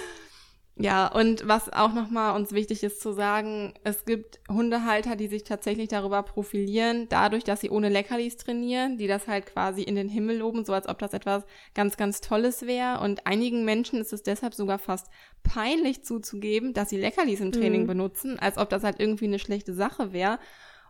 Ja, 0.83 1.07
und 1.07 1.47
was 1.47 1.71
auch 1.71 1.93
nochmal 1.93 2.35
uns 2.35 2.51
wichtig 2.51 2.83
ist 2.83 3.01
zu 3.01 3.13
sagen, 3.13 3.73
es 3.83 4.05
gibt 4.05 4.39
Hundehalter, 4.49 5.15
die 5.15 5.27
sich 5.27 5.43
tatsächlich 5.43 5.89
darüber 5.89 6.23
profilieren, 6.23 7.07
dadurch, 7.09 7.43
dass 7.43 7.61
sie 7.61 7.69
ohne 7.69 7.89
Leckerlis 7.89 8.37
trainieren, 8.37 8.97
die 8.97 9.07
das 9.07 9.27
halt 9.27 9.45
quasi 9.45 9.83
in 9.83 9.95
den 9.95 10.09
Himmel 10.09 10.37
loben, 10.37 10.65
so 10.65 10.73
als 10.73 10.87
ob 10.87 10.99
das 10.99 11.13
etwas 11.13 11.43
ganz, 11.75 11.97
ganz 11.97 12.21
Tolles 12.21 12.65
wäre. 12.65 12.99
Und 12.99 13.27
einigen 13.27 13.65
Menschen 13.65 13.99
ist 13.99 14.13
es 14.13 14.23
deshalb 14.23 14.53
sogar 14.53 14.79
fast 14.79 15.07
peinlich 15.43 16.03
zuzugeben, 16.03 16.73
dass 16.73 16.89
sie 16.89 16.97
Leckerlis 16.97 17.39
im 17.39 17.51
Training 17.51 17.83
mhm. 17.83 17.87
benutzen, 17.87 18.39
als 18.39 18.57
ob 18.57 18.69
das 18.69 18.83
halt 18.83 18.99
irgendwie 18.99 19.25
eine 19.25 19.39
schlechte 19.39 19.73
Sache 19.73 20.13
wäre. 20.13 20.39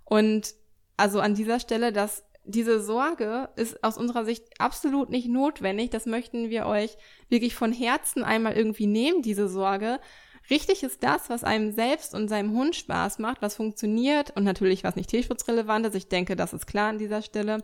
Und 0.06 0.56
also 0.98 1.20
an 1.20 1.36
dieser 1.36 1.60
Stelle, 1.60 1.92
dass 1.92 2.24
diese 2.44 2.82
Sorge 2.82 3.50
ist 3.56 3.84
aus 3.84 3.98
unserer 3.98 4.26
Sicht 4.26 4.46
absolut 4.60 5.10
nicht 5.10 5.28
notwendig. 5.28 5.90
Das 5.92 6.06
möchten 6.06 6.50
wir 6.50 6.66
euch 6.66 6.98
wirklich 7.30 7.56
von 7.56 7.72
Herzen 7.72 8.24
einmal 8.24 8.54
irgendwie 8.54 8.88
nehmen, 8.88 9.22
diese 9.22 9.48
Sorge. 9.48 10.00
Richtig 10.50 10.84
ist 10.84 11.04
das, 11.04 11.30
was 11.30 11.44
einem 11.44 11.72
selbst 11.72 12.16
und 12.16 12.28
seinem 12.28 12.52
Hund 12.54 12.76
Spaß 12.76 13.20
macht, 13.20 13.42
was 13.42 13.56
funktioniert 13.56 14.36
und 14.36 14.44
natürlich 14.44 14.84
was 14.84 14.96
nicht 14.96 15.10
tierschutzrelevant 15.10 15.86
ist. 15.86 15.96
Ich 15.96 16.10
denke, 16.10 16.36
das 16.36 16.54
ist 16.54 16.66
klar 16.66 16.90
an 16.90 16.98
dieser 16.98 17.22
Stelle. 17.22 17.64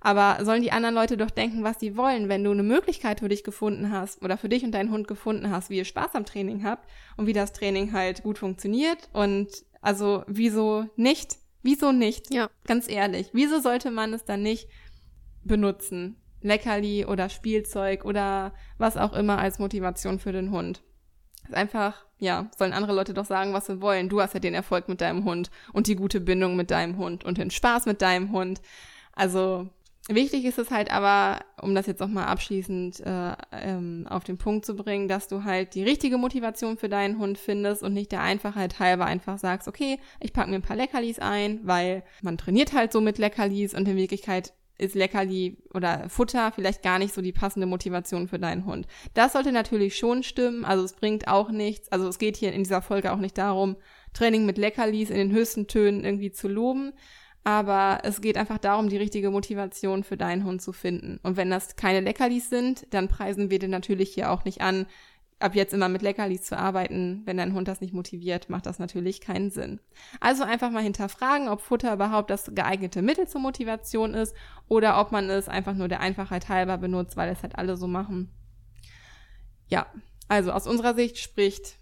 Aber 0.00 0.44
sollen 0.44 0.62
die 0.62 0.72
anderen 0.72 0.94
Leute 0.94 1.16
doch 1.16 1.30
denken, 1.30 1.64
was 1.64 1.80
sie 1.80 1.96
wollen, 1.96 2.28
wenn 2.28 2.44
du 2.44 2.50
eine 2.50 2.62
Möglichkeit 2.62 3.20
für 3.20 3.28
dich 3.28 3.44
gefunden 3.44 3.90
hast 3.90 4.22
oder 4.22 4.36
für 4.36 4.48
dich 4.48 4.64
und 4.64 4.72
deinen 4.72 4.90
Hund 4.90 5.08
gefunden 5.08 5.50
hast, 5.50 5.70
wie 5.70 5.78
ihr 5.78 5.84
Spaß 5.84 6.14
am 6.14 6.26
Training 6.26 6.64
habt 6.64 6.88
und 7.16 7.26
wie 7.26 7.32
das 7.32 7.52
Training 7.52 7.92
halt 7.92 8.22
gut 8.22 8.38
funktioniert 8.38 9.08
und 9.12 9.48
also 9.80 10.24
wieso 10.26 10.86
nicht? 10.96 11.38
Wieso 11.66 11.90
nicht? 11.90 12.32
Ja. 12.32 12.48
Ganz 12.64 12.88
ehrlich. 12.88 13.30
Wieso 13.32 13.58
sollte 13.58 13.90
man 13.90 14.14
es 14.14 14.24
dann 14.24 14.40
nicht 14.40 14.68
benutzen? 15.42 16.16
Leckerli 16.40 17.04
oder 17.04 17.28
Spielzeug 17.28 18.04
oder 18.04 18.54
was 18.78 18.96
auch 18.96 19.12
immer 19.12 19.38
als 19.38 19.58
Motivation 19.58 20.20
für 20.20 20.30
den 20.30 20.52
Hund. 20.52 20.84
ist 21.42 21.54
einfach, 21.54 22.06
ja, 22.18 22.52
sollen 22.56 22.72
andere 22.72 22.94
Leute 22.94 23.14
doch 23.14 23.24
sagen, 23.24 23.52
was 23.52 23.66
sie 23.66 23.80
wollen. 23.80 24.08
Du 24.08 24.20
hast 24.20 24.32
ja 24.32 24.38
den 24.38 24.54
Erfolg 24.54 24.88
mit 24.88 25.00
deinem 25.00 25.24
Hund 25.24 25.50
und 25.72 25.88
die 25.88 25.96
gute 25.96 26.20
Bindung 26.20 26.54
mit 26.54 26.70
deinem 26.70 26.98
Hund 26.98 27.24
und 27.24 27.36
den 27.36 27.50
Spaß 27.50 27.86
mit 27.86 28.00
deinem 28.00 28.30
Hund. 28.30 28.62
Also 29.12 29.68
Wichtig 30.08 30.44
ist 30.44 30.58
es 30.58 30.70
halt 30.70 30.92
aber, 30.92 31.40
um 31.60 31.74
das 31.74 31.86
jetzt 31.86 32.00
auch 32.00 32.08
mal 32.08 32.26
abschließend 32.26 33.00
äh, 33.00 33.32
ähm, 33.50 34.06
auf 34.08 34.22
den 34.22 34.38
Punkt 34.38 34.64
zu 34.64 34.76
bringen, 34.76 35.08
dass 35.08 35.26
du 35.26 35.42
halt 35.42 35.74
die 35.74 35.82
richtige 35.82 36.16
Motivation 36.16 36.76
für 36.76 36.88
deinen 36.88 37.18
Hund 37.18 37.38
findest 37.38 37.82
und 37.82 37.92
nicht 37.92 38.12
der 38.12 38.22
Einfachheit 38.22 38.78
halber 38.78 39.06
einfach 39.06 39.38
sagst, 39.38 39.66
okay, 39.66 39.98
ich 40.20 40.32
packe 40.32 40.50
mir 40.50 40.56
ein 40.56 40.62
paar 40.62 40.76
Leckerlis 40.76 41.18
ein, 41.18 41.60
weil 41.64 42.04
man 42.22 42.38
trainiert 42.38 42.72
halt 42.72 42.92
so 42.92 43.00
mit 43.00 43.18
Leckerlis 43.18 43.74
und 43.74 43.88
in 43.88 43.96
Wirklichkeit 43.96 44.52
ist 44.78 44.94
Leckerli 44.94 45.56
oder 45.74 46.08
Futter 46.08 46.52
vielleicht 46.52 46.82
gar 46.82 47.00
nicht 47.00 47.14
so 47.14 47.20
die 47.20 47.32
passende 47.32 47.66
Motivation 47.66 48.28
für 48.28 48.38
deinen 48.38 48.64
Hund. 48.64 48.86
Das 49.14 49.32
sollte 49.32 49.50
natürlich 49.50 49.96
schon 49.96 50.22
stimmen, 50.22 50.64
also 50.64 50.84
es 50.84 50.92
bringt 50.92 51.26
auch 51.26 51.50
nichts, 51.50 51.90
also 51.90 52.06
es 52.06 52.18
geht 52.18 52.36
hier 52.36 52.52
in 52.52 52.62
dieser 52.62 52.82
Folge 52.82 53.12
auch 53.12 53.18
nicht 53.18 53.38
darum, 53.38 53.76
Training 54.12 54.46
mit 54.46 54.58
Leckerlis 54.58 55.10
in 55.10 55.16
den 55.16 55.32
höchsten 55.32 55.66
Tönen 55.66 56.04
irgendwie 56.04 56.30
zu 56.30 56.46
loben. 56.48 56.92
Aber 57.46 58.00
es 58.02 58.20
geht 58.20 58.38
einfach 58.38 58.58
darum, 58.58 58.88
die 58.88 58.96
richtige 58.96 59.30
Motivation 59.30 60.02
für 60.02 60.16
deinen 60.16 60.42
Hund 60.42 60.60
zu 60.60 60.72
finden. 60.72 61.20
Und 61.22 61.36
wenn 61.36 61.48
das 61.48 61.76
keine 61.76 62.00
Leckerlis 62.00 62.50
sind, 62.50 62.92
dann 62.92 63.06
preisen 63.06 63.50
wir 63.50 63.60
dir 63.60 63.68
natürlich 63.68 64.12
hier 64.12 64.32
auch 64.32 64.44
nicht 64.44 64.62
an, 64.62 64.86
ab 65.38 65.54
jetzt 65.54 65.72
immer 65.72 65.88
mit 65.88 66.02
Leckerlis 66.02 66.42
zu 66.42 66.58
arbeiten, 66.58 67.22
wenn 67.24 67.36
dein 67.36 67.54
Hund 67.54 67.68
das 67.68 67.80
nicht 67.80 67.94
motiviert, 67.94 68.50
macht 68.50 68.66
das 68.66 68.80
natürlich 68.80 69.20
keinen 69.20 69.52
Sinn. 69.52 69.78
Also 70.18 70.42
einfach 70.42 70.72
mal 70.72 70.82
hinterfragen, 70.82 71.48
ob 71.48 71.60
Futter 71.60 71.92
überhaupt 71.92 72.30
das 72.30 72.50
geeignete 72.52 73.00
Mittel 73.00 73.28
zur 73.28 73.42
Motivation 73.42 74.12
ist 74.14 74.34
oder 74.66 75.00
ob 75.00 75.12
man 75.12 75.30
es 75.30 75.48
einfach 75.48 75.74
nur 75.74 75.86
der 75.86 76.00
Einfachheit 76.00 76.48
halber 76.48 76.78
benutzt, 76.78 77.16
weil 77.16 77.30
es 77.30 77.44
halt 77.44 77.56
alle 77.56 77.76
so 77.76 77.86
machen. 77.86 78.28
Ja, 79.68 79.86
also 80.26 80.50
aus 80.50 80.66
unserer 80.66 80.94
Sicht 80.96 81.18
spricht 81.18 81.78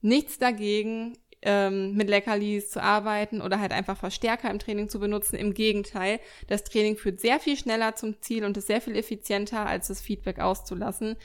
nichts 0.00 0.38
dagegen, 0.38 1.16
ähm, 1.44 1.94
mit 1.94 2.08
Leckerlis 2.08 2.70
zu 2.70 2.82
arbeiten 2.82 3.40
oder 3.40 3.60
halt 3.60 3.72
einfach 3.72 3.96
Verstärker 3.96 4.50
im 4.50 4.58
Training 4.58 4.88
zu 4.88 4.98
benutzen. 4.98 5.36
Im 5.36 5.54
Gegenteil, 5.54 6.20
das 6.48 6.64
Training 6.64 6.96
führt 6.96 7.20
sehr 7.20 7.40
viel 7.40 7.56
schneller 7.56 7.94
zum 7.94 8.20
Ziel 8.20 8.44
und 8.44 8.56
ist 8.56 8.66
sehr 8.66 8.80
viel 8.80 8.96
effizienter, 8.96 9.66
als 9.66 9.88
das 9.88 10.00
Feedback 10.00 10.40
auszulassen. 10.40 11.16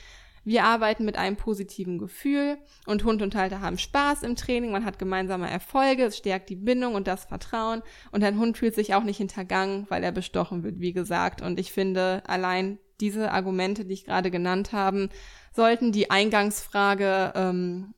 Wir 0.44 0.64
arbeiten 0.64 1.04
mit 1.04 1.18
einem 1.18 1.36
positiven 1.36 1.98
Gefühl 1.98 2.56
und 2.86 3.04
Hund 3.04 3.20
und 3.20 3.34
Halter 3.34 3.60
haben 3.60 3.76
Spaß 3.76 4.22
im 4.22 4.36
Training, 4.36 4.72
man 4.72 4.86
hat 4.86 4.98
gemeinsame 4.98 5.50
Erfolge, 5.50 6.04
es 6.04 6.16
stärkt 6.16 6.48
die 6.48 6.56
Bindung 6.56 6.94
und 6.94 7.06
das 7.06 7.26
Vertrauen 7.26 7.82
und 8.10 8.22
dein 8.22 8.38
Hund 8.38 8.56
fühlt 8.56 8.74
sich 8.74 8.94
auch 8.94 9.02
nicht 9.02 9.18
hintergangen, 9.18 9.86
weil 9.90 10.02
er 10.02 10.12
bestochen 10.12 10.62
wird, 10.62 10.80
wie 10.80 10.94
gesagt. 10.94 11.42
Und 11.42 11.60
ich 11.60 11.72
finde, 11.72 12.22
allein 12.26 12.78
diese 13.00 13.32
Argumente, 13.32 13.84
die 13.84 13.94
ich 13.94 14.04
gerade 14.04 14.30
genannt 14.30 14.72
habe, 14.72 15.10
sollten 15.54 15.92
die 15.92 16.10
Eingangsfrage, 16.10 17.32
ähm, 17.34 17.94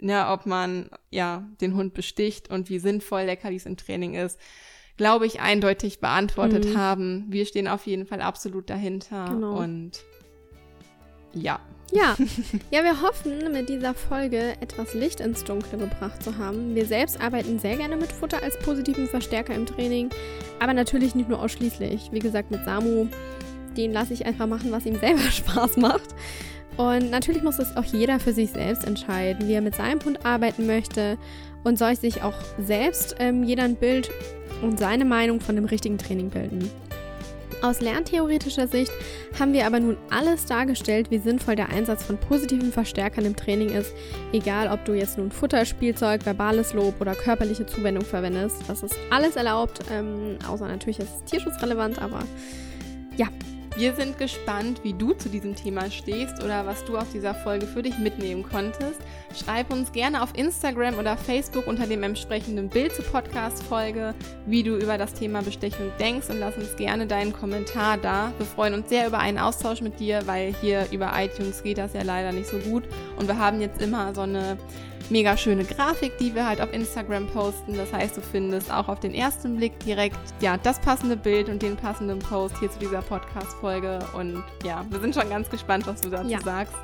ja, 0.00 0.32
ob 0.32 0.46
man 0.46 0.90
ja 1.10 1.48
den 1.60 1.74
Hund 1.74 1.94
besticht 1.94 2.50
und 2.50 2.68
wie 2.68 2.78
sinnvoll 2.78 3.22
Leckerlis 3.22 3.66
im 3.66 3.76
Training 3.76 4.14
ist, 4.14 4.38
glaube 4.96 5.26
ich, 5.26 5.40
eindeutig 5.40 6.00
beantwortet 6.00 6.66
mhm. 6.66 6.76
haben. 6.76 7.26
Wir 7.28 7.46
stehen 7.46 7.68
auf 7.68 7.86
jeden 7.86 8.06
Fall 8.06 8.20
absolut 8.20 8.70
dahinter 8.70 9.26
genau. 9.26 9.58
und 9.58 10.04
ja. 11.32 11.60
Ja. 11.92 12.16
ja, 12.70 12.82
wir 12.82 13.02
hoffen, 13.02 13.52
mit 13.52 13.68
dieser 13.68 13.94
Folge 13.94 14.56
etwas 14.60 14.94
Licht 14.94 15.20
ins 15.20 15.44
Dunkle 15.44 15.78
gebracht 15.78 16.22
zu 16.22 16.38
haben. 16.38 16.74
Wir 16.74 16.86
selbst 16.86 17.20
arbeiten 17.20 17.58
sehr 17.58 17.76
gerne 17.76 17.96
mit 17.96 18.10
Futter 18.10 18.42
als 18.42 18.58
positiven 18.60 19.06
Verstärker 19.06 19.54
im 19.54 19.66
Training, 19.66 20.10
aber 20.60 20.74
natürlich 20.74 21.14
nicht 21.14 21.28
nur 21.28 21.40
ausschließlich. 21.40 22.10
Wie 22.10 22.18
gesagt, 22.18 22.50
mit 22.50 22.64
Samu, 22.64 23.06
den 23.76 23.92
lasse 23.92 24.14
ich 24.14 24.26
einfach 24.26 24.46
machen, 24.46 24.72
was 24.72 24.86
ihm 24.86 24.98
selber 24.98 25.20
Spaß 25.30 25.76
macht. 25.76 26.14
Und 26.76 27.10
natürlich 27.10 27.42
muss 27.42 27.58
es 27.58 27.76
auch 27.76 27.84
jeder 27.84 28.18
für 28.18 28.32
sich 28.32 28.50
selbst 28.50 28.84
entscheiden, 28.84 29.48
wie 29.48 29.52
er 29.52 29.60
mit 29.60 29.76
seinem 29.76 30.04
Hund 30.04 30.24
arbeiten 30.26 30.66
möchte 30.66 31.18
und 31.62 31.78
soll 31.78 31.96
sich 31.96 32.22
auch 32.22 32.34
selbst 32.58 33.16
ähm, 33.18 33.44
jeder 33.44 33.64
ein 33.64 33.76
Bild 33.76 34.10
und 34.62 34.78
seine 34.78 35.04
Meinung 35.04 35.40
von 35.40 35.56
dem 35.56 35.64
richtigen 35.64 35.98
Training 35.98 36.30
bilden. 36.30 36.70
Aus 37.62 37.80
lerntheoretischer 37.80 38.68
Sicht 38.68 38.92
haben 39.38 39.54
wir 39.54 39.66
aber 39.66 39.80
nun 39.80 39.96
alles 40.10 40.44
dargestellt, 40.44 41.10
wie 41.10 41.18
sinnvoll 41.18 41.56
der 41.56 41.70
Einsatz 41.70 42.02
von 42.02 42.18
positiven 42.18 42.72
Verstärkern 42.72 43.24
im 43.24 43.36
Training 43.36 43.70
ist, 43.70 43.94
egal 44.32 44.68
ob 44.68 44.84
du 44.84 44.92
jetzt 44.92 45.16
nun 45.16 45.30
Futterspielzeug, 45.30 46.26
verbales 46.26 46.74
Lob 46.74 47.00
oder 47.00 47.14
körperliche 47.14 47.64
Zuwendung 47.64 48.04
verwendest. 48.04 48.56
Das 48.68 48.82
ist 48.82 48.94
alles 49.10 49.36
erlaubt, 49.36 49.78
ähm, 49.90 50.36
außer 50.46 50.68
natürlich 50.68 50.98
ist 50.98 51.08
es 51.08 51.24
tierschutzrelevant, 51.24 52.02
aber 52.02 52.20
ja, 53.16 53.28
wir 53.76 53.94
sind 53.94 54.18
gespannt, 54.18 54.80
wie 54.84 54.92
du 54.92 55.12
zu 55.14 55.28
diesem 55.28 55.56
Thema 55.56 55.90
stehst 55.90 56.42
oder 56.44 56.64
was 56.64 56.84
du 56.84 56.96
aus 56.96 57.10
dieser 57.12 57.34
Folge 57.34 57.66
für 57.66 57.82
dich 57.82 57.98
mitnehmen 57.98 58.44
konntest. 58.44 59.00
Schreib 59.34 59.72
uns 59.72 59.90
gerne 59.90 60.22
auf 60.22 60.30
Instagram 60.36 60.96
oder 60.98 61.16
Facebook 61.16 61.66
unter 61.66 61.86
dem 61.86 62.04
entsprechenden 62.04 62.68
Bild 62.68 62.94
zur 62.94 63.04
Podcast-Folge, 63.04 64.14
wie 64.46 64.62
du 64.62 64.76
über 64.76 64.96
das 64.96 65.12
Thema 65.12 65.42
Bestechung 65.42 65.90
denkst 65.98 66.30
und 66.30 66.38
lass 66.38 66.56
uns 66.56 66.76
gerne 66.76 67.06
deinen 67.06 67.32
Kommentar 67.32 67.98
da. 67.98 68.32
Wir 68.38 68.46
freuen 68.46 68.74
uns 68.74 68.88
sehr 68.88 69.08
über 69.08 69.18
einen 69.18 69.38
Austausch 69.38 69.80
mit 69.80 69.98
dir, 69.98 70.22
weil 70.26 70.54
hier 70.60 70.86
über 70.92 71.10
iTunes 71.16 71.62
geht 71.62 71.78
das 71.78 71.94
ja 71.94 72.02
leider 72.02 72.30
nicht 72.30 72.48
so 72.48 72.58
gut 72.58 72.84
und 73.16 73.26
wir 73.26 73.38
haben 73.38 73.60
jetzt 73.60 73.82
immer 73.82 74.14
so 74.14 74.20
eine 74.20 74.56
mega 75.10 75.36
schöne 75.36 75.64
Grafik, 75.64 76.16
die 76.18 76.34
wir 76.34 76.46
halt 76.46 76.60
auf 76.60 76.72
Instagram 76.72 77.26
posten. 77.28 77.76
Das 77.76 77.92
heißt, 77.92 78.16
du 78.16 78.20
findest 78.20 78.72
auch 78.72 78.88
auf 78.88 79.00
den 79.00 79.14
ersten 79.14 79.56
Blick 79.56 79.78
direkt 79.80 80.18
ja 80.40 80.56
das 80.56 80.80
passende 80.80 81.16
Bild 81.16 81.48
und 81.48 81.62
den 81.62 81.76
passenden 81.76 82.18
Post 82.18 82.58
hier 82.58 82.70
zu 82.70 82.78
dieser 82.78 83.02
Podcast-Folge. 83.02 83.98
Und 84.16 84.42
ja, 84.64 84.84
wir 84.90 85.00
sind 85.00 85.14
schon 85.14 85.28
ganz 85.28 85.50
gespannt, 85.50 85.86
was 85.86 86.00
du 86.00 86.10
dazu 86.10 86.30
ja. 86.30 86.40
sagst. 86.40 86.74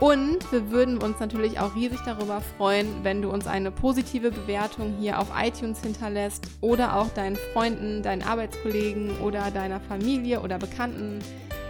Und 0.00 0.38
wir 0.50 0.70
würden 0.70 0.98
uns 0.98 1.20
natürlich 1.20 1.60
auch 1.60 1.74
riesig 1.76 2.00
darüber 2.04 2.40
freuen, 2.40 2.88
wenn 3.04 3.22
du 3.22 3.30
uns 3.30 3.46
eine 3.46 3.70
positive 3.70 4.32
Bewertung 4.32 4.94
hier 5.00 5.18
auf 5.18 5.28
iTunes 5.40 5.80
hinterlässt 5.80 6.44
oder 6.60 6.96
auch 6.96 7.08
deinen 7.10 7.36
Freunden, 7.52 8.02
deinen 8.02 8.22
Arbeitskollegen 8.22 9.18
oder 9.20 9.50
deiner 9.50 9.80
Familie 9.80 10.40
oder 10.40 10.58
Bekannten 10.58 11.20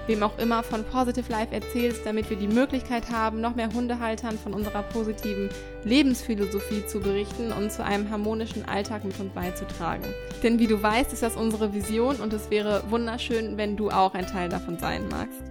wem 0.07 0.23
auch 0.23 0.39
immer 0.39 0.63
von 0.63 0.85
Positive 0.85 1.31
Life 1.31 1.55
erzählst, 1.55 2.05
damit 2.05 2.31
wir 2.31 2.37
die 2.37 2.49
Möglichkeit 2.49 3.11
haben, 3.11 3.41
noch 3.41 3.55
mehr 3.55 3.73
Hundehaltern 3.73 4.39
von 4.39 4.55
unserer 4.55 4.83
positiven 4.83 5.49
Lebensphilosophie 5.85 6.87
zu 6.87 7.01
berichten 7.01 7.53
und 7.53 7.73
zu 7.73 7.85
einem 7.85 8.11
harmonischen 8.11 8.67
Alltag 8.69 9.05
mit 9.05 9.19
uns 9.21 9.33
beizutragen. 9.33 10.05
Denn 10.43 10.59
wie 10.59 10.67
du 10.67 10.83
weißt, 10.83 11.13
ist 11.13 11.23
das 11.23 11.37
unsere 11.37 11.73
Vision 11.73 12.17
und 12.17 12.33
es 12.33 12.51
wäre 12.51 12.83
wunderschön, 12.91 13.57
wenn 13.57 13.77
du 13.77 13.91
auch 13.91 14.15
ein 14.15 14.27
Teil 14.27 14.49
davon 14.49 14.79
sein 14.79 15.09
magst. 15.09 15.43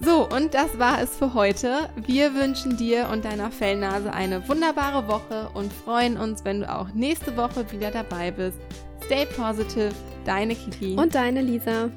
So, 0.00 0.28
und 0.28 0.52
das 0.52 0.78
war 0.78 1.00
es 1.00 1.16
für 1.16 1.32
heute. 1.32 1.88
Wir 1.96 2.34
wünschen 2.34 2.76
dir 2.76 3.08
und 3.10 3.24
deiner 3.24 3.50
Fellnase 3.50 4.12
eine 4.12 4.46
wunderbare 4.48 5.08
Woche 5.08 5.48
und 5.54 5.72
freuen 5.72 6.18
uns, 6.18 6.44
wenn 6.44 6.60
du 6.60 6.70
auch 6.70 6.88
nächste 6.92 7.36
Woche 7.36 7.70
wieder 7.72 7.90
dabei 7.90 8.30
bist. 8.30 8.58
Stay 9.06 9.26
positive, 9.26 9.92
deine 10.24 10.54
Kiki. 10.54 10.96
Und 10.96 11.14
deine 11.14 11.40
Lisa. 11.40 11.90